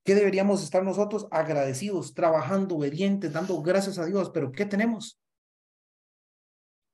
¿Qué 0.04 0.14
deberíamos 0.14 0.62
estar 0.62 0.82
nosotros 0.82 1.28
agradecidos, 1.30 2.14
trabajando, 2.14 2.76
obedientes, 2.76 3.32
dando 3.32 3.60
gracias 3.62 3.98
a 3.98 4.06
Dios? 4.06 4.30
Pero 4.30 4.52
¿qué 4.52 4.64
tenemos? 4.64 5.20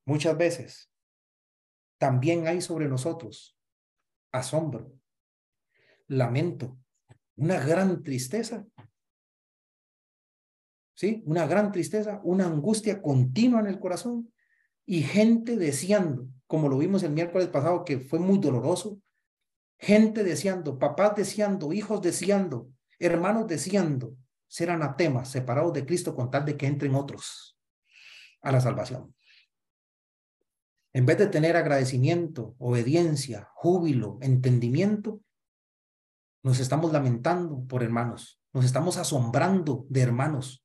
Muchas 0.06 0.36
veces 0.36 0.90
también 1.98 2.46
hay 2.46 2.60
sobre 2.60 2.88
nosotros 2.88 3.56
asombro, 4.32 4.92
lamento, 6.08 6.76
una 7.36 7.64
gran 7.64 8.02
tristeza. 8.02 8.66
¿Sí? 10.96 11.22
Una 11.26 11.46
gran 11.46 11.72
tristeza, 11.72 12.20
una 12.24 12.46
angustia 12.46 13.02
continua 13.02 13.60
en 13.60 13.66
el 13.66 13.80
corazón 13.80 14.32
y 14.86 15.02
gente 15.02 15.56
deseando, 15.56 16.28
como 16.46 16.68
lo 16.68 16.78
vimos 16.78 17.02
el 17.02 17.12
miércoles 17.12 17.48
pasado, 17.48 17.84
que 17.84 17.98
fue 17.98 18.18
muy 18.18 18.38
doloroso, 18.38 19.00
gente 19.78 20.24
deseando, 20.24 20.78
papás 20.78 21.16
deseando, 21.16 21.72
hijos 21.72 22.00
deseando, 22.00 22.70
hermanos 22.98 23.46
deseando 23.46 24.16
ser 24.46 24.70
anatemas, 24.70 25.30
separados 25.30 25.72
de 25.72 25.84
Cristo 25.84 26.14
con 26.14 26.30
tal 26.30 26.44
de 26.44 26.56
que 26.56 26.66
entren 26.66 26.94
otros 26.94 27.58
a 28.42 28.52
la 28.52 28.60
salvación. 28.60 29.14
En 30.92 31.06
vez 31.06 31.18
de 31.18 31.26
tener 31.26 31.56
agradecimiento, 31.56 32.54
obediencia, 32.58 33.48
júbilo, 33.54 34.18
entendimiento, 34.20 35.20
nos 36.44 36.60
estamos 36.60 36.92
lamentando 36.92 37.66
por 37.66 37.82
hermanos, 37.82 38.40
nos 38.52 38.64
estamos 38.64 38.96
asombrando 38.96 39.86
de 39.88 40.02
hermanos 40.02 40.64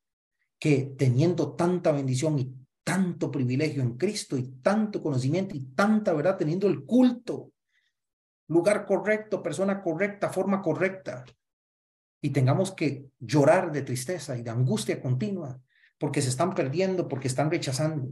que 0.59 0.93
teniendo 0.97 1.55
tanta 1.55 1.91
bendición 1.91 2.37
y 2.37 2.53
tanto 2.89 3.29
privilegio 3.29 3.83
en 3.83 3.97
Cristo 3.97 4.35
y 4.35 4.47
tanto 4.63 4.99
conocimiento 5.03 5.55
y 5.55 5.59
tanta 5.75 6.11
verdad, 6.11 6.37
teniendo 6.37 6.67
el 6.67 6.85
culto, 6.85 7.51
lugar 8.47 8.87
correcto, 8.87 9.43
persona 9.43 9.83
correcta, 9.83 10.29
forma 10.29 10.59
correcta, 10.59 11.23
y 12.19 12.31
tengamos 12.31 12.71
que 12.71 13.05
llorar 13.19 13.71
de 13.71 13.83
tristeza 13.83 14.35
y 14.35 14.41
de 14.41 14.49
angustia 14.49 14.99
continua 14.99 15.61
porque 15.99 16.23
se 16.23 16.29
están 16.29 16.55
perdiendo, 16.55 17.07
porque 17.07 17.27
están 17.27 17.51
rechazando. 17.51 18.09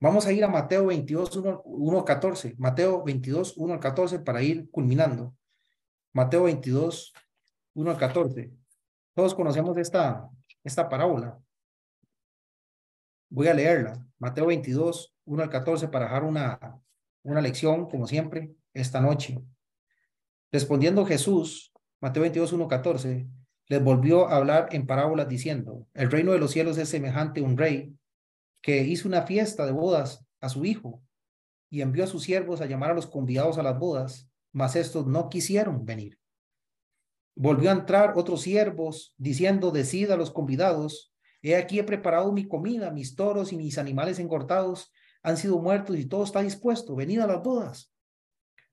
Vamos 0.00 0.26
a 0.26 0.32
ir 0.32 0.42
a 0.42 0.48
Mateo 0.48 0.86
22, 0.86 1.36
1, 1.64 2.04
14. 2.04 2.56
Mateo 2.58 3.04
22, 3.04 3.56
1 3.56 3.72
al 3.72 3.78
14 3.78 4.18
para 4.18 4.42
ir 4.42 4.68
culminando. 4.72 5.36
Mateo 6.12 6.42
22, 6.42 7.14
1 7.74 7.90
al 7.90 7.98
14. 7.98 8.50
Todos 9.14 9.32
conocemos 9.32 9.76
esta, 9.78 10.28
esta 10.64 10.88
parábola. 10.88 11.38
Voy 13.34 13.48
a 13.48 13.54
leerla. 13.54 14.06
Mateo 14.20 14.46
22, 14.46 15.12
1 15.24 15.42
al 15.42 15.50
14 15.50 15.88
para 15.88 16.04
dejar 16.04 16.22
una, 16.22 16.80
una 17.24 17.40
lección, 17.40 17.90
como 17.90 18.06
siempre, 18.06 18.54
esta 18.72 19.00
noche. 19.00 19.42
Respondiendo 20.52 21.04
Jesús, 21.04 21.72
Mateo 22.00 22.20
22, 22.20 22.52
1, 22.52 22.68
14, 22.68 23.26
les 23.66 23.82
volvió 23.82 24.28
a 24.28 24.36
hablar 24.36 24.68
en 24.70 24.86
parábolas 24.86 25.28
diciendo, 25.28 25.88
el 25.94 26.12
reino 26.12 26.30
de 26.30 26.38
los 26.38 26.52
cielos 26.52 26.78
es 26.78 26.88
semejante 26.88 27.40
a 27.40 27.42
un 27.42 27.58
rey 27.58 27.92
que 28.62 28.82
hizo 28.84 29.08
una 29.08 29.22
fiesta 29.22 29.66
de 29.66 29.72
bodas 29.72 30.24
a 30.40 30.48
su 30.48 30.64
hijo 30.64 31.02
y 31.70 31.80
envió 31.80 32.04
a 32.04 32.06
sus 32.06 32.22
siervos 32.22 32.60
a 32.60 32.66
llamar 32.66 32.92
a 32.92 32.94
los 32.94 33.08
convidados 33.08 33.58
a 33.58 33.64
las 33.64 33.76
bodas, 33.76 34.30
mas 34.52 34.76
estos 34.76 35.08
no 35.08 35.28
quisieron 35.28 35.84
venir. 35.84 36.20
Volvió 37.34 37.70
a 37.70 37.72
entrar 37.72 38.12
otros 38.14 38.42
siervos 38.42 39.12
diciendo, 39.18 39.72
decida 39.72 40.14
a 40.14 40.18
los 40.18 40.30
convidados, 40.30 41.13
he 41.52 41.56
aquí 41.56 41.78
he 41.78 41.84
preparado 41.84 42.32
mi 42.32 42.48
comida, 42.48 42.90
mis 42.90 43.14
toros 43.14 43.52
y 43.52 43.56
mis 43.56 43.78
animales 43.78 44.18
engordados 44.18 44.90
han 45.22 45.36
sido 45.36 45.58
muertos 45.58 45.96
y 45.98 46.06
todo 46.06 46.24
está 46.24 46.40
dispuesto, 46.40 46.94
venid 46.94 47.20
a 47.20 47.26
las 47.26 47.42
bodas. 47.42 47.92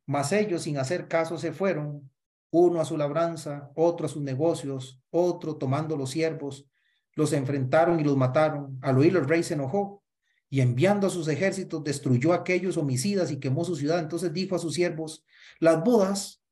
Mas 0.06 0.32
ellos 0.32 0.64
sin 0.64 0.78
hacer 0.78 1.08
caso 1.08 1.38
se 1.38 1.54
fueron, 1.54 2.10
uno 2.50 2.82
a 2.82 2.86
su 2.86 2.98
labranza, 2.98 3.72
otro 3.76 4.06
a 4.06 4.10
sus 4.10 4.22
negocios, 4.22 5.02
otro 5.10 5.56
tomando 5.56 5.96
los 5.96 6.12
siervos, 6.12 6.70
los 7.16 7.34
enfrentaron 7.34 8.00
y 8.00 8.04
los 8.04 8.18
mataron. 8.18 8.78
Al 8.82 8.98
oírlo 8.98 9.20
el 9.20 9.28
rey 9.28 9.44
se 9.44 9.54
enojó 9.54 10.04
y 10.50 10.60
enviando 10.60 11.08
a 11.08 11.10
sus 11.10 11.28
ejércitos 11.30 11.84
destruyó 11.84 12.34
a 12.34 12.38
aquellos 12.38 12.76
homicidas 12.78 13.32
y 13.32 13.40
quemó 13.40 13.64
su 13.64 13.76
ciudad. 13.76 14.00
Entonces 14.00 14.34
dijo 14.34 14.56
a 14.56 14.60
sus 14.60 14.74
siervos, 14.74 15.26
las 15.60 15.82
bodas 15.84 16.44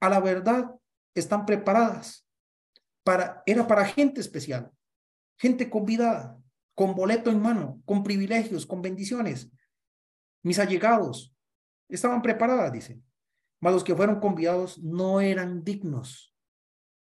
a 0.00 0.08
la 0.08 0.20
verdad 0.20 0.72
están 1.14 1.46
preparadas 1.46 2.26
para, 3.04 3.42
era 3.46 3.66
para 3.66 3.84
gente 3.84 4.20
especial, 4.20 4.72
gente 5.36 5.70
convidada, 5.70 6.38
con 6.74 6.94
boleto 6.94 7.30
en 7.30 7.40
mano, 7.40 7.80
con 7.84 8.02
privilegios, 8.02 8.66
con 8.66 8.82
bendiciones. 8.82 9.50
Mis 10.42 10.58
allegados 10.58 11.34
estaban 11.88 12.22
preparadas, 12.22 12.72
dice. 12.72 13.00
Mas 13.60 13.72
los 13.72 13.84
que 13.84 13.94
fueron 13.94 14.20
convidados 14.20 14.78
no 14.82 15.20
eran 15.20 15.64
dignos. 15.64 16.34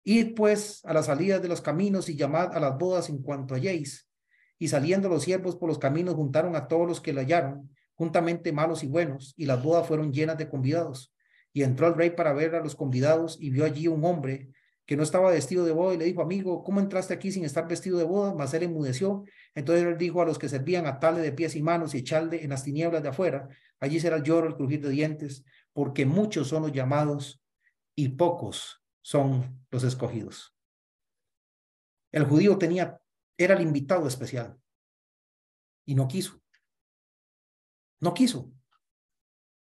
Id 0.03 0.35
pues 0.35 0.85
a 0.85 0.93
las 0.93 1.07
salidas 1.07 1.41
de 1.41 1.49
los 1.49 1.59
caminos 1.59 2.07
y 2.07 2.15
llamad 2.15 2.55
a 2.55 2.59
las 2.59 2.77
bodas 2.77 3.09
en 3.09 3.21
cuanto 3.21 3.55
halléis. 3.55 4.09
Y 4.57 4.69
saliendo 4.69 5.09
los 5.09 5.23
siervos 5.23 5.57
por 5.57 5.67
los 5.67 5.79
caminos 5.79 6.15
juntaron 6.15 6.55
a 6.55 6.67
todos 6.67 6.87
los 6.87 7.01
que 7.01 7.13
la 7.13 7.21
hallaron, 7.21 7.69
juntamente 7.95 8.53
malos 8.53 8.83
y 8.83 8.87
buenos, 8.87 9.33
y 9.35 9.45
las 9.45 9.61
bodas 9.61 9.87
fueron 9.87 10.13
llenas 10.13 10.37
de 10.37 10.47
convidados. 10.47 11.13
Y 11.51 11.63
entró 11.63 11.87
el 11.87 11.95
rey 11.95 12.11
para 12.11 12.33
ver 12.33 12.55
a 12.55 12.63
los 12.63 12.75
convidados 12.75 13.37
y 13.41 13.49
vio 13.49 13.65
allí 13.65 13.87
un 13.87 14.05
hombre 14.05 14.49
que 14.87 14.95
no 14.95 15.03
estaba 15.03 15.31
vestido 15.31 15.65
de 15.65 15.73
boda 15.73 15.93
y 15.93 15.97
le 15.97 16.05
dijo, 16.05 16.21
amigo, 16.21 16.63
¿cómo 16.63 16.79
entraste 16.79 17.13
aquí 17.13 17.29
sin 17.29 17.43
estar 17.43 17.67
vestido 17.67 17.97
de 17.97 18.05
boda? 18.05 18.33
Mas 18.33 18.53
él 18.53 18.63
enmudeció. 18.63 19.25
Entonces 19.53 19.85
él 19.85 19.97
dijo 19.97 20.21
a 20.21 20.25
los 20.25 20.39
que 20.39 20.47
servían, 20.47 20.87
atarle 20.87 21.19
de 21.19 21.33
pies 21.33 21.57
y 21.57 21.61
manos 21.61 21.93
y 21.93 21.97
echarle 21.97 22.41
en 22.41 22.51
las 22.51 22.63
tinieblas 22.63 23.03
de 23.03 23.09
afuera. 23.09 23.49
Allí 23.81 23.99
será 23.99 24.15
el 24.15 24.23
lloro, 24.23 24.47
el 24.47 24.55
crujir 24.55 24.81
de 24.81 24.89
dientes, 24.89 25.43
porque 25.73 26.05
muchos 26.05 26.47
son 26.47 26.63
los 26.63 26.71
llamados 26.71 27.43
y 27.95 28.09
pocos 28.09 28.81
son 29.01 29.65
los 29.71 29.83
escogidos. 29.83 30.55
El 32.13 32.23
judío 32.23 32.57
tenía, 32.57 33.01
era 33.37 33.55
el 33.55 33.61
invitado 33.61 34.07
especial 34.07 34.57
y 35.85 35.95
no 35.95 36.07
quiso. 36.07 36.41
No 37.99 38.13
quiso. 38.13 38.53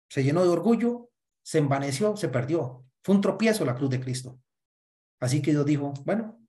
Se 0.10 0.22
llenó 0.22 0.44
de 0.44 0.50
orgullo, 0.50 1.12
se 1.44 1.60
envaneció, 1.60 2.18
se 2.18 2.28
perdió. 2.28 2.86
Fue 3.02 3.16
un 3.16 3.22
tropiezo 3.22 3.64
la 3.64 3.76
cruz 3.76 3.90
de 3.90 4.02
Cristo. 4.02 4.42
Así 5.20 5.42
que 5.42 5.52
Dios 5.52 5.66
dijo, 5.66 5.94
bueno, 6.06 6.40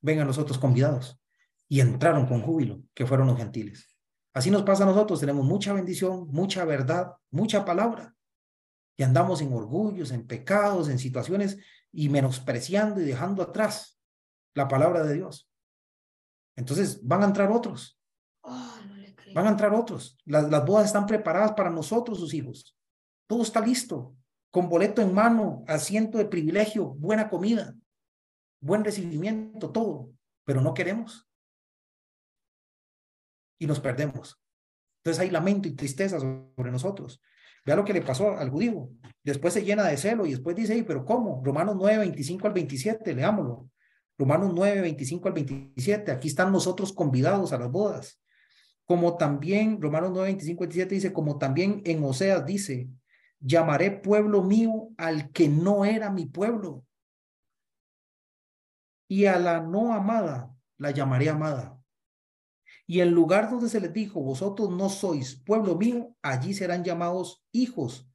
vengan 0.00 0.26
los 0.26 0.38
otros 0.38 0.58
convidados. 0.58 1.20
Y 1.68 1.80
entraron 1.80 2.26
con 2.26 2.42
júbilo, 2.42 2.82
que 2.94 3.06
fueron 3.06 3.26
los 3.26 3.36
gentiles. 3.36 3.96
Así 4.32 4.50
nos 4.50 4.62
pasa 4.62 4.84
a 4.84 4.86
nosotros, 4.86 5.18
tenemos 5.18 5.44
mucha 5.46 5.72
bendición, 5.72 6.28
mucha 6.28 6.64
verdad, 6.64 7.12
mucha 7.30 7.64
palabra. 7.64 8.14
Y 8.96 9.02
andamos 9.02 9.40
en 9.40 9.52
orgullos, 9.52 10.10
en 10.10 10.26
pecados, 10.26 10.88
en 10.88 10.98
situaciones 10.98 11.58
y 11.90 12.08
menospreciando 12.08 13.00
y 13.00 13.04
dejando 13.04 13.42
atrás 13.42 13.98
la 14.54 14.68
palabra 14.68 15.02
de 15.04 15.14
Dios. 15.14 15.50
Entonces 16.54 17.00
van 17.02 17.22
a 17.22 17.26
entrar 17.26 17.50
otros. 17.50 18.00
Oh, 18.42 18.78
no 18.86 18.96
le 18.96 19.14
creo. 19.14 19.34
Van 19.34 19.46
a 19.46 19.50
entrar 19.50 19.74
otros. 19.74 20.18
Las, 20.24 20.50
las 20.50 20.64
bodas 20.64 20.86
están 20.86 21.06
preparadas 21.06 21.52
para 21.52 21.70
nosotros, 21.70 22.18
sus 22.20 22.32
hijos. 22.32 22.76
Todo 23.26 23.42
está 23.42 23.60
listo. 23.60 24.14
Con 24.50 24.68
boleto 24.68 25.02
en 25.02 25.12
mano, 25.12 25.64
asiento 25.66 26.18
de 26.18 26.26
privilegio, 26.26 26.94
buena 26.94 27.28
comida, 27.28 27.74
buen 28.66 28.84
recibimiento, 28.84 29.70
todo. 29.70 30.10
Pero 30.44 30.60
no 30.60 30.74
queremos. 30.74 31.28
Y 33.58 33.66
nos 33.66 33.80
perdemos. 33.80 34.40
Entonces 34.98 35.22
hay 35.22 35.30
lamento 35.30 35.68
y 35.68 35.72
tristeza 35.76 36.18
sobre 36.20 36.70
nosotros. 36.70 37.20
Vea 37.64 37.76
lo 37.76 37.84
que 37.84 37.92
le 37.92 38.02
pasó 38.02 38.36
al 38.36 38.50
judío. 38.50 38.90
Después 39.24 39.54
se 39.54 39.64
llena 39.64 39.84
de 39.84 39.96
celo 39.96 40.26
y 40.26 40.30
después 40.30 40.54
dice, 40.54 40.74
"Ey, 40.74 40.82
pero 40.82 41.04
¿cómo? 41.04 41.42
Romanos 41.44 41.76
9, 41.76 41.98
25 41.98 42.46
al 42.46 42.52
27, 42.52 43.14
leámoslo. 43.14 43.68
Romanos 44.18 44.52
9, 44.54 44.80
25 44.82 45.28
al 45.28 45.34
27. 45.34 46.12
Aquí 46.12 46.28
están 46.28 46.52
nosotros 46.52 46.92
convidados 46.92 47.52
a 47.52 47.58
las 47.58 47.70
bodas. 47.70 48.22
Como 48.84 49.16
también, 49.16 49.82
Romanos 49.82 50.10
9, 50.12 50.28
25 50.28 50.62
al 50.62 50.68
27 50.68 50.94
dice, 50.94 51.12
como 51.12 51.38
también 51.38 51.82
en 51.84 52.04
Oseas 52.04 52.46
dice, 52.46 52.88
llamaré 53.40 53.90
pueblo 53.90 54.42
mío 54.42 54.90
al 54.96 55.30
que 55.32 55.48
no 55.48 55.84
era 55.84 56.10
mi 56.10 56.26
pueblo. 56.26 56.85
Y 59.08 59.26
a 59.26 59.38
la 59.38 59.60
no 59.60 59.92
amada 59.92 60.54
la 60.78 60.90
llamaré 60.90 61.28
amada. 61.28 61.80
Y 62.86 63.00
el 63.00 63.10
lugar 63.10 63.50
donde 63.50 63.68
se 63.68 63.80
les 63.80 63.92
dijo, 63.92 64.20
vosotros 64.20 64.70
no 64.70 64.88
sois 64.88 65.34
pueblo 65.34 65.76
mío, 65.76 66.16
allí 66.22 66.54
serán 66.54 66.84
llamados 66.84 67.44
hijos 67.52 68.08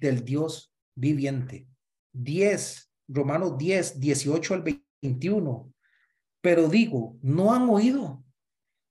del 0.00 0.24
Dios 0.24 0.74
viviente. 0.94 1.68
10, 2.12 2.90
Romanos 3.08 3.58
10, 3.58 4.00
18 4.00 4.54
al 4.54 4.62
21. 5.02 5.72
Pero 6.40 6.68
digo, 6.68 7.18
no 7.20 7.52
han 7.52 7.68
oído. 7.68 8.24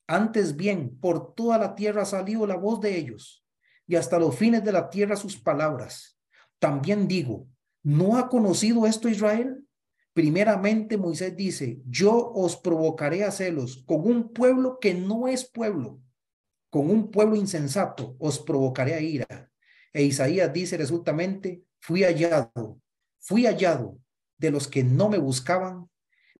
Antes 0.07 0.55
bien, 0.55 0.99
por 0.99 1.33
toda 1.33 1.57
la 1.57 1.75
tierra 1.75 2.03
ha 2.03 2.05
salido 2.05 2.45
la 2.45 2.57
voz 2.57 2.81
de 2.81 2.97
ellos, 2.97 3.45
y 3.87 3.95
hasta 3.95 4.19
los 4.19 4.35
fines 4.35 4.63
de 4.63 4.71
la 4.71 4.89
tierra 4.89 5.15
sus 5.15 5.37
palabras. 5.37 6.19
También 6.59 7.07
digo, 7.07 7.47
¿no 7.83 8.17
ha 8.17 8.29
conocido 8.29 8.85
esto 8.85 9.09
Israel? 9.09 9.62
Primeramente 10.13 10.95
Moisés 10.95 11.35
dice, 11.35 11.81
yo 11.87 12.13
os 12.13 12.55
provocaré 12.55 13.23
a 13.23 13.31
celos 13.31 13.83
con 13.87 14.05
un 14.05 14.31
pueblo 14.31 14.77
que 14.79 14.93
no 14.93 15.27
es 15.27 15.43
pueblo, 15.43 16.01
con 16.69 16.91
un 16.91 17.09
pueblo 17.09 17.35
insensato, 17.35 18.15
os 18.19 18.37
provocaré 18.37 18.93
a 18.93 19.01
ira. 19.01 19.51
E 19.91 20.03
Isaías 20.03 20.53
dice 20.53 20.77
resultamente, 20.77 21.63
fui 21.79 22.03
hallado, 22.03 22.79
fui 23.19 23.45
hallado 23.47 23.97
de 24.37 24.51
los 24.51 24.67
que 24.67 24.83
no 24.83 25.09
me 25.09 25.17
buscaban, 25.17 25.89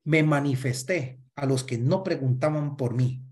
me 0.03 0.21
manifesté 0.21 1.19
a 1.35 1.47
los 1.47 1.63
que 1.63 1.79
no 1.79 2.03
preguntaban 2.03 2.77
por 2.77 2.93
mí. 2.93 3.23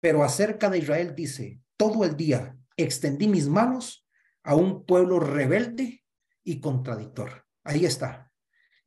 Pero 0.00 0.24
acerca 0.24 0.70
de 0.70 0.78
Israel 0.78 1.14
dice, 1.14 1.60
todo 1.76 2.04
el 2.04 2.16
día 2.16 2.56
extendí 2.78 3.28
mis 3.28 3.48
manos 3.48 4.06
a 4.42 4.54
un 4.54 4.86
pueblo 4.86 5.20
rebelde 5.20 6.02
y 6.42 6.60
contradictor. 6.60 7.46
Ahí 7.62 7.84
está 7.84 8.30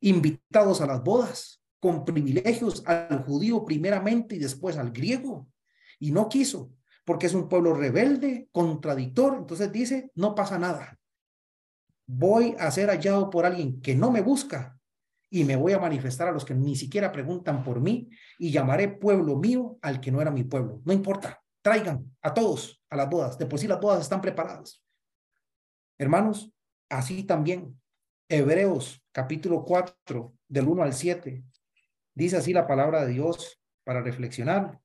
invitados 0.00 0.80
a 0.80 0.86
las 0.86 1.02
bodas, 1.02 1.62
con 1.80 2.04
privilegios 2.04 2.82
al 2.86 3.24
judío 3.24 3.64
primeramente 3.64 4.36
y 4.36 4.38
después 4.38 4.76
al 4.76 4.90
griego. 4.90 5.48
Y 5.98 6.10
no 6.10 6.28
quiso, 6.28 6.72
porque 7.04 7.26
es 7.26 7.34
un 7.34 7.48
pueblo 7.48 7.74
rebelde, 7.74 8.48
contradictor. 8.52 9.36
Entonces 9.38 9.72
dice, 9.72 10.10
no 10.14 10.34
pasa 10.34 10.58
nada. 10.58 10.98
Voy 12.06 12.54
a 12.58 12.70
ser 12.70 12.88
hallado 12.88 13.30
por 13.30 13.46
alguien 13.46 13.80
que 13.80 13.94
no 13.94 14.10
me 14.10 14.22
busca 14.22 14.78
y 15.30 15.44
me 15.44 15.56
voy 15.56 15.72
a 15.72 15.78
manifestar 15.78 16.28
a 16.28 16.32
los 16.32 16.44
que 16.44 16.54
ni 16.54 16.74
siquiera 16.74 17.12
preguntan 17.12 17.62
por 17.62 17.80
mí 17.80 18.08
y 18.38 18.50
llamaré 18.50 18.88
pueblo 18.88 19.36
mío 19.36 19.78
al 19.82 20.00
que 20.00 20.10
no 20.10 20.20
era 20.20 20.30
mi 20.30 20.44
pueblo. 20.44 20.80
No 20.84 20.92
importa, 20.92 21.42
traigan 21.62 22.16
a 22.22 22.32
todos 22.32 22.82
a 22.88 22.96
las 22.96 23.10
bodas. 23.10 23.38
De 23.38 23.46
por 23.46 23.58
sí 23.58 23.66
las 23.66 23.80
bodas 23.80 24.00
están 24.00 24.20
preparadas. 24.20 24.82
Hermanos, 25.98 26.50
así 26.88 27.24
también 27.24 27.78
Hebreos 28.28 29.04
capítulo 29.18 29.64
4, 29.64 30.32
del 30.46 30.68
1 30.68 30.80
al 30.80 30.92
7. 30.92 31.42
Dice 32.14 32.36
así 32.36 32.52
la 32.52 32.68
palabra 32.68 33.04
de 33.04 33.14
Dios 33.14 33.60
para 33.82 34.00
reflexionar, 34.00 34.78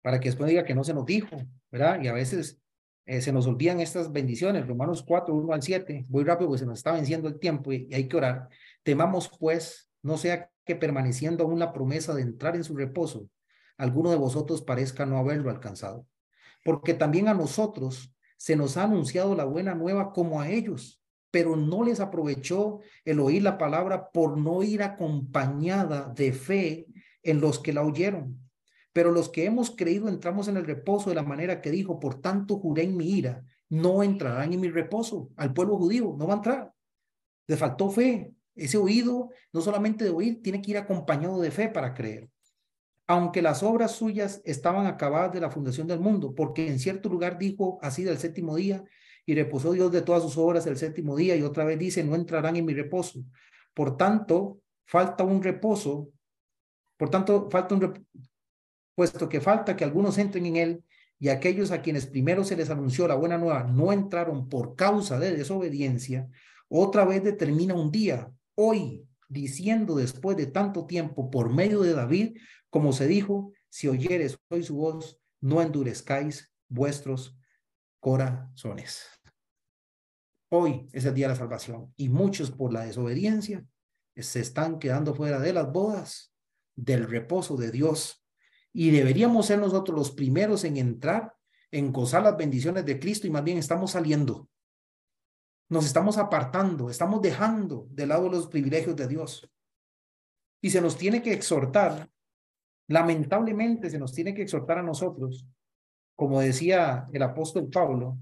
para 0.00 0.18
que 0.18 0.30
después 0.30 0.48
diga 0.48 0.64
que 0.64 0.74
no 0.74 0.82
se 0.82 0.94
nos 0.94 1.04
dijo, 1.04 1.36
¿verdad? 1.70 2.00
Y 2.00 2.08
a 2.08 2.14
veces 2.14 2.58
eh, 3.04 3.20
se 3.20 3.34
nos 3.34 3.46
olvidan 3.46 3.80
estas 3.80 4.10
bendiciones. 4.10 4.66
Romanos 4.66 5.04
4, 5.06 5.34
1 5.34 5.52
al 5.52 5.62
7. 5.62 6.06
Voy 6.08 6.24
rápido 6.24 6.48
porque 6.48 6.60
se 6.60 6.64
nos 6.64 6.78
está 6.78 6.92
venciendo 6.92 7.28
el 7.28 7.38
tiempo 7.38 7.70
y, 7.70 7.86
y 7.90 7.94
hay 7.94 8.08
que 8.08 8.16
orar. 8.16 8.48
Temamos 8.82 9.30
pues, 9.38 9.90
no 10.00 10.16
sea 10.16 10.50
que 10.64 10.74
permaneciendo 10.74 11.44
aún 11.44 11.58
la 11.58 11.74
promesa 11.74 12.14
de 12.14 12.22
entrar 12.22 12.56
en 12.56 12.64
su 12.64 12.74
reposo, 12.74 13.28
alguno 13.76 14.10
de 14.10 14.16
vosotros 14.16 14.62
parezca 14.62 15.04
no 15.04 15.18
haberlo 15.18 15.50
alcanzado. 15.50 16.06
Porque 16.64 16.94
también 16.94 17.28
a 17.28 17.34
nosotros 17.34 18.16
se 18.38 18.56
nos 18.56 18.78
ha 18.78 18.84
anunciado 18.84 19.34
la 19.34 19.44
buena 19.44 19.74
nueva 19.74 20.14
como 20.14 20.40
a 20.40 20.48
ellos 20.48 21.01
pero 21.32 21.56
no 21.56 21.82
les 21.82 21.98
aprovechó 21.98 22.80
el 23.04 23.18
oír 23.18 23.42
la 23.42 23.58
palabra 23.58 24.10
por 24.10 24.36
no 24.38 24.62
ir 24.62 24.82
acompañada 24.82 26.12
de 26.14 26.32
fe 26.32 26.86
en 27.22 27.40
los 27.40 27.58
que 27.58 27.72
la 27.72 27.82
oyeron. 27.82 28.38
Pero 28.92 29.10
los 29.10 29.30
que 29.30 29.46
hemos 29.46 29.74
creído 29.74 30.08
entramos 30.08 30.46
en 30.48 30.58
el 30.58 30.66
reposo 30.66 31.08
de 31.08 31.16
la 31.16 31.22
manera 31.22 31.62
que 31.62 31.70
dijo, 31.70 31.98
por 31.98 32.20
tanto 32.20 32.58
juré 32.58 32.82
en 32.82 32.96
mi 32.96 33.10
ira, 33.10 33.42
no 33.70 34.02
entrarán 34.02 34.52
en 34.52 34.60
mi 34.60 34.68
reposo. 34.68 35.30
Al 35.36 35.54
pueblo 35.54 35.78
judío 35.78 36.14
no 36.18 36.26
va 36.26 36.34
a 36.34 36.36
entrar. 36.36 36.72
Le 37.46 37.56
faltó 37.56 37.90
fe. 37.90 38.34
Ese 38.54 38.76
oído, 38.76 39.30
no 39.54 39.62
solamente 39.62 40.04
de 40.04 40.10
oír, 40.10 40.42
tiene 40.42 40.60
que 40.60 40.72
ir 40.72 40.76
acompañado 40.76 41.40
de 41.40 41.50
fe 41.50 41.70
para 41.70 41.94
creer. 41.94 42.28
Aunque 43.06 43.40
las 43.40 43.62
obras 43.62 43.92
suyas 43.92 44.42
estaban 44.44 44.86
acabadas 44.86 45.32
de 45.32 45.40
la 45.40 45.50
fundación 45.50 45.86
del 45.86 46.00
mundo, 46.00 46.34
porque 46.34 46.68
en 46.68 46.78
cierto 46.78 47.08
lugar 47.08 47.38
dijo 47.38 47.78
así 47.80 48.04
del 48.04 48.18
séptimo 48.18 48.54
día, 48.54 48.84
y 49.24 49.34
reposó 49.34 49.72
Dios 49.72 49.92
de 49.92 50.02
todas 50.02 50.22
sus 50.22 50.36
obras 50.36 50.66
el 50.66 50.76
séptimo 50.76 51.16
día 51.16 51.36
y 51.36 51.42
otra 51.42 51.64
vez 51.64 51.78
dice, 51.78 52.02
no 52.02 52.14
entrarán 52.14 52.56
en 52.56 52.64
mi 52.64 52.74
reposo. 52.74 53.24
Por 53.74 53.96
tanto, 53.96 54.60
falta 54.84 55.24
un 55.24 55.42
reposo, 55.42 56.08
por 56.96 57.10
tanto, 57.10 57.48
falta 57.50 57.74
un 57.74 58.06
puesto 58.94 59.28
que 59.28 59.40
falta 59.40 59.76
que 59.76 59.84
algunos 59.84 60.18
entren 60.18 60.46
en 60.46 60.56
él 60.56 60.84
y 61.18 61.28
aquellos 61.28 61.70
a 61.70 61.82
quienes 61.82 62.06
primero 62.06 62.44
se 62.44 62.56
les 62.56 62.68
anunció 62.68 63.06
la 63.06 63.14
buena 63.14 63.38
nueva 63.38 63.64
no 63.64 63.92
entraron 63.92 64.48
por 64.48 64.74
causa 64.74 65.18
de 65.18 65.36
desobediencia, 65.36 66.28
otra 66.68 67.04
vez 67.04 67.22
determina 67.22 67.74
un 67.74 67.92
día, 67.92 68.32
hoy, 68.54 69.06
diciendo 69.28 69.94
después 69.94 70.36
de 70.36 70.46
tanto 70.46 70.86
tiempo 70.86 71.30
por 71.30 71.52
medio 71.52 71.82
de 71.82 71.92
David, 71.92 72.38
como 72.70 72.92
se 72.92 73.06
dijo, 73.06 73.52
si 73.68 73.88
oyeres 73.88 74.38
hoy 74.48 74.62
su 74.62 74.76
voz, 74.76 75.20
no 75.40 75.60
endurezcáis 75.60 76.52
vuestros 76.68 77.36
corazones. 78.02 79.06
Hoy 80.50 80.88
es 80.92 81.04
el 81.04 81.14
día 81.14 81.28
de 81.28 81.34
la 81.34 81.38
salvación 81.38 81.94
y 81.96 82.08
muchos 82.08 82.50
por 82.50 82.72
la 82.72 82.84
desobediencia 82.84 83.64
se 84.16 84.40
están 84.40 84.80
quedando 84.80 85.14
fuera 85.14 85.38
de 85.38 85.52
las 85.52 85.70
bodas, 85.70 86.34
del 86.74 87.08
reposo 87.08 87.56
de 87.56 87.70
Dios. 87.70 88.26
Y 88.72 88.90
deberíamos 88.90 89.46
ser 89.46 89.60
nosotros 89.60 89.96
los 89.96 90.10
primeros 90.10 90.64
en 90.64 90.78
entrar, 90.78 91.32
en 91.70 91.92
gozar 91.92 92.24
las 92.24 92.36
bendiciones 92.36 92.84
de 92.84 92.98
Cristo 92.98 93.28
y 93.28 93.30
más 93.30 93.44
bien 93.44 93.58
estamos 93.58 93.92
saliendo. 93.92 94.48
Nos 95.68 95.86
estamos 95.86 96.18
apartando, 96.18 96.90
estamos 96.90 97.22
dejando 97.22 97.86
de 97.88 98.06
lado 98.08 98.28
los 98.28 98.48
privilegios 98.48 98.96
de 98.96 99.06
Dios. 99.06 99.48
Y 100.60 100.70
se 100.70 100.80
nos 100.80 100.98
tiene 100.98 101.22
que 101.22 101.32
exhortar, 101.32 102.10
lamentablemente 102.88 103.88
se 103.88 103.98
nos 104.00 104.12
tiene 104.12 104.34
que 104.34 104.42
exhortar 104.42 104.78
a 104.78 104.82
nosotros 104.82 105.46
como 106.16 106.40
decía 106.40 107.08
el 107.12 107.22
apóstol 107.22 107.68
Pablo 107.70 108.18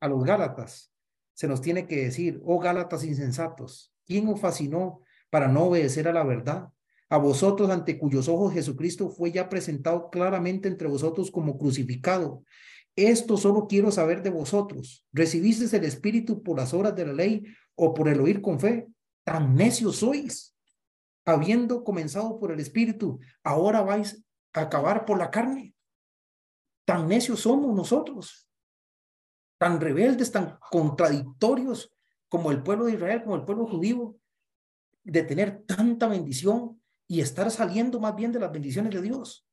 a 0.00 0.08
los 0.08 0.24
Gálatas, 0.24 0.92
se 1.34 1.48
nos 1.48 1.60
tiene 1.60 1.86
que 1.86 2.04
decir, 2.04 2.40
oh 2.44 2.58
Gálatas 2.58 3.04
insensatos, 3.04 3.92
¿quién 4.06 4.26
os 4.28 4.40
fascinó 4.40 5.00
para 5.30 5.48
no 5.48 5.64
obedecer 5.64 6.08
a 6.08 6.12
la 6.12 6.24
verdad? 6.24 6.70
A 7.08 7.18
vosotros 7.18 7.70
ante 7.70 7.98
cuyos 7.98 8.28
ojos 8.28 8.52
Jesucristo 8.52 9.10
fue 9.10 9.30
ya 9.30 9.48
presentado 9.48 10.10
claramente 10.10 10.66
entre 10.66 10.88
vosotros 10.88 11.30
como 11.30 11.56
crucificado. 11.56 12.42
Esto 12.96 13.36
solo 13.36 13.66
quiero 13.68 13.92
saber 13.92 14.22
de 14.22 14.30
vosotros. 14.30 15.06
¿Recibisteis 15.12 15.72
el 15.74 15.84
Espíritu 15.84 16.42
por 16.42 16.56
las 16.56 16.72
obras 16.72 16.96
de 16.96 17.06
la 17.06 17.12
ley 17.12 17.44
o 17.74 17.92
por 17.94 18.08
el 18.08 18.20
oír 18.20 18.40
con 18.40 18.58
fe? 18.58 18.88
Tan 19.22 19.54
necios 19.54 19.96
sois. 19.96 20.56
Habiendo 21.26 21.84
comenzado 21.84 22.40
por 22.40 22.50
el 22.50 22.60
Espíritu, 22.60 23.20
ahora 23.44 23.82
vais 23.82 24.24
a 24.54 24.62
acabar 24.62 25.04
por 25.04 25.18
la 25.18 25.30
carne. 25.30 25.75
Tan 26.86 27.08
necios 27.08 27.40
somos 27.40 27.74
nosotros, 27.74 28.48
tan 29.58 29.80
rebeldes, 29.80 30.30
tan 30.30 30.58
contradictorios 30.70 31.92
como 32.28 32.50
el 32.50 32.62
pueblo 32.62 32.86
de 32.86 32.92
Israel, 32.92 33.22
como 33.22 33.36
el 33.36 33.44
pueblo 33.44 33.66
judío, 33.66 34.16
de 35.02 35.22
tener 35.22 35.64
tanta 35.66 36.06
bendición 36.06 36.80
y 37.08 37.20
estar 37.20 37.50
saliendo 37.50 38.00
más 38.00 38.14
bien 38.14 38.32
de 38.32 38.40
las 38.40 38.52
bendiciones 38.52 38.92
de 38.94 39.02
Dios. 39.02 39.46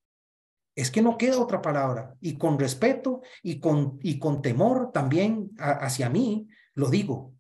Es 0.75 0.89
que 0.89 1.01
no 1.01 1.17
queda 1.17 1.39
otra 1.39 1.61
palabra. 1.61 2.15
Y 2.19 2.37
con 2.37 2.59
respeto 2.59 3.21
y 3.41 3.59
con, 3.59 3.99
y 4.01 4.19
con 4.19 4.41
temor 4.41 4.91
también 4.91 5.51
hacia 5.57 6.09
mí, 6.09 6.47
lo 6.73 6.89
digo, 6.89 7.33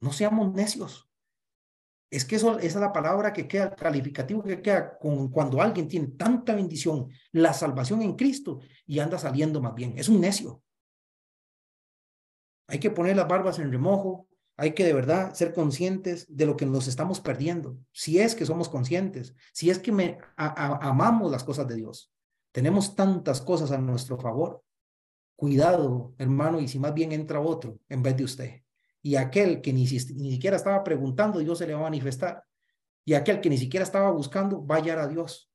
no 0.00 0.12
seamos 0.12 0.52
necios. 0.52 1.05
Es 2.10 2.24
que 2.24 2.36
eso, 2.36 2.58
esa 2.58 2.66
es 2.66 2.76
la 2.76 2.92
palabra 2.92 3.32
que 3.32 3.48
queda, 3.48 3.74
calificativo 3.74 4.42
que 4.42 4.62
queda 4.62 4.96
con 4.98 5.28
cuando 5.28 5.60
alguien 5.60 5.88
tiene 5.88 6.08
tanta 6.08 6.54
bendición, 6.54 7.08
la 7.32 7.52
salvación 7.52 8.02
en 8.02 8.14
Cristo 8.14 8.60
y 8.86 9.00
anda 9.00 9.18
saliendo 9.18 9.60
más 9.60 9.74
bien. 9.74 9.94
Es 9.98 10.08
un 10.08 10.20
necio. 10.20 10.62
Hay 12.68 12.78
que 12.78 12.90
poner 12.90 13.16
las 13.16 13.28
barbas 13.28 13.58
en 13.58 13.70
remojo, 13.70 14.28
hay 14.56 14.72
que 14.72 14.84
de 14.84 14.92
verdad 14.92 15.34
ser 15.34 15.52
conscientes 15.52 16.26
de 16.28 16.46
lo 16.46 16.56
que 16.56 16.66
nos 16.66 16.88
estamos 16.88 17.20
perdiendo, 17.20 17.76
si 17.92 18.18
es 18.18 18.34
que 18.34 18.46
somos 18.46 18.68
conscientes, 18.68 19.34
si 19.52 19.70
es 19.70 19.78
que 19.78 20.18
amamos 20.36 21.30
las 21.30 21.44
cosas 21.44 21.68
de 21.68 21.76
Dios. 21.76 22.12
Tenemos 22.52 22.94
tantas 22.94 23.42
cosas 23.42 23.70
a 23.70 23.78
nuestro 23.78 24.18
favor. 24.18 24.62
Cuidado, 25.36 26.14
hermano, 26.16 26.58
y 26.60 26.68
si 26.68 26.78
más 26.78 26.94
bien 26.94 27.12
entra 27.12 27.38
otro 27.38 27.78
en 27.88 28.02
vez 28.02 28.16
de 28.16 28.24
usted. 28.24 28.62
Y 29.06 29.14
aquel 29.14 29.60
que 29.60 29.72
ni, 29.72 29.82
ni 29.84 30.32
siquiera 30.32 30.56
estaba 30.56 30.82
preguntando, 30.82 31.38
Dios 31.38 31.58
se 31.58 31.66
le 31.68 31.74
va 31.74 31.78
a 31.78 31.84
manifestar. 31.84 32.42
Y 33.04 33.14
aquel 33.14 33.40
que 33.40 33.48
ni 33.48 33.56
siquiera 33.56 33.84
estaba 33.84 34.10
buscando, 34.10 34.66
va 34.66 34.74
a 34.74 34.78
hallar 34.78 34.98
a 34.98 35.06
Dios. 35.06 35.48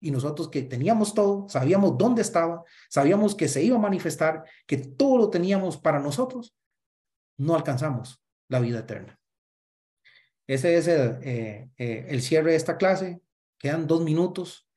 Y 0.00 0.12
nosotros 0.12 0.48
que 0.48 0.62
teníamos 0.62 1.12
todo, 1.12 1.48
sabíamos 1.48 1.98
dónde 1.98 2.22
estaba, 2.22 2.62
sabíamos 2.88 3.34
que 3.34 3.48
se 3.48 3.60
iba 3.60 3.76
a 3.76 3.80
manifestar, 3.80 4.44
que 4.68 4.76
todo 4.76 5.18
lo 5.18 5.30
teníamos 5.30 5.78
para 5.78 5.98
nosotros, 5.98 6.56
no 7.38 7.56
alcanzamos 7.56 8.22
la 8.48 8.60
vida 8.60 8.78
eterna. 8.78 9.18
Ese 10.46 10.76
es 10.76 10.86
el, 10.86 11.18
eh, 11.24 11.70
eh, 11.78 12.06
el 12.08 12.22
cierre 12.22 12.52
de 12.52 12.56
esta 12.56 12.76
clase. 12.76 13.20
Quedan 13.58 13.88
dos 13.88 14.04
minutos. 14.04 14.68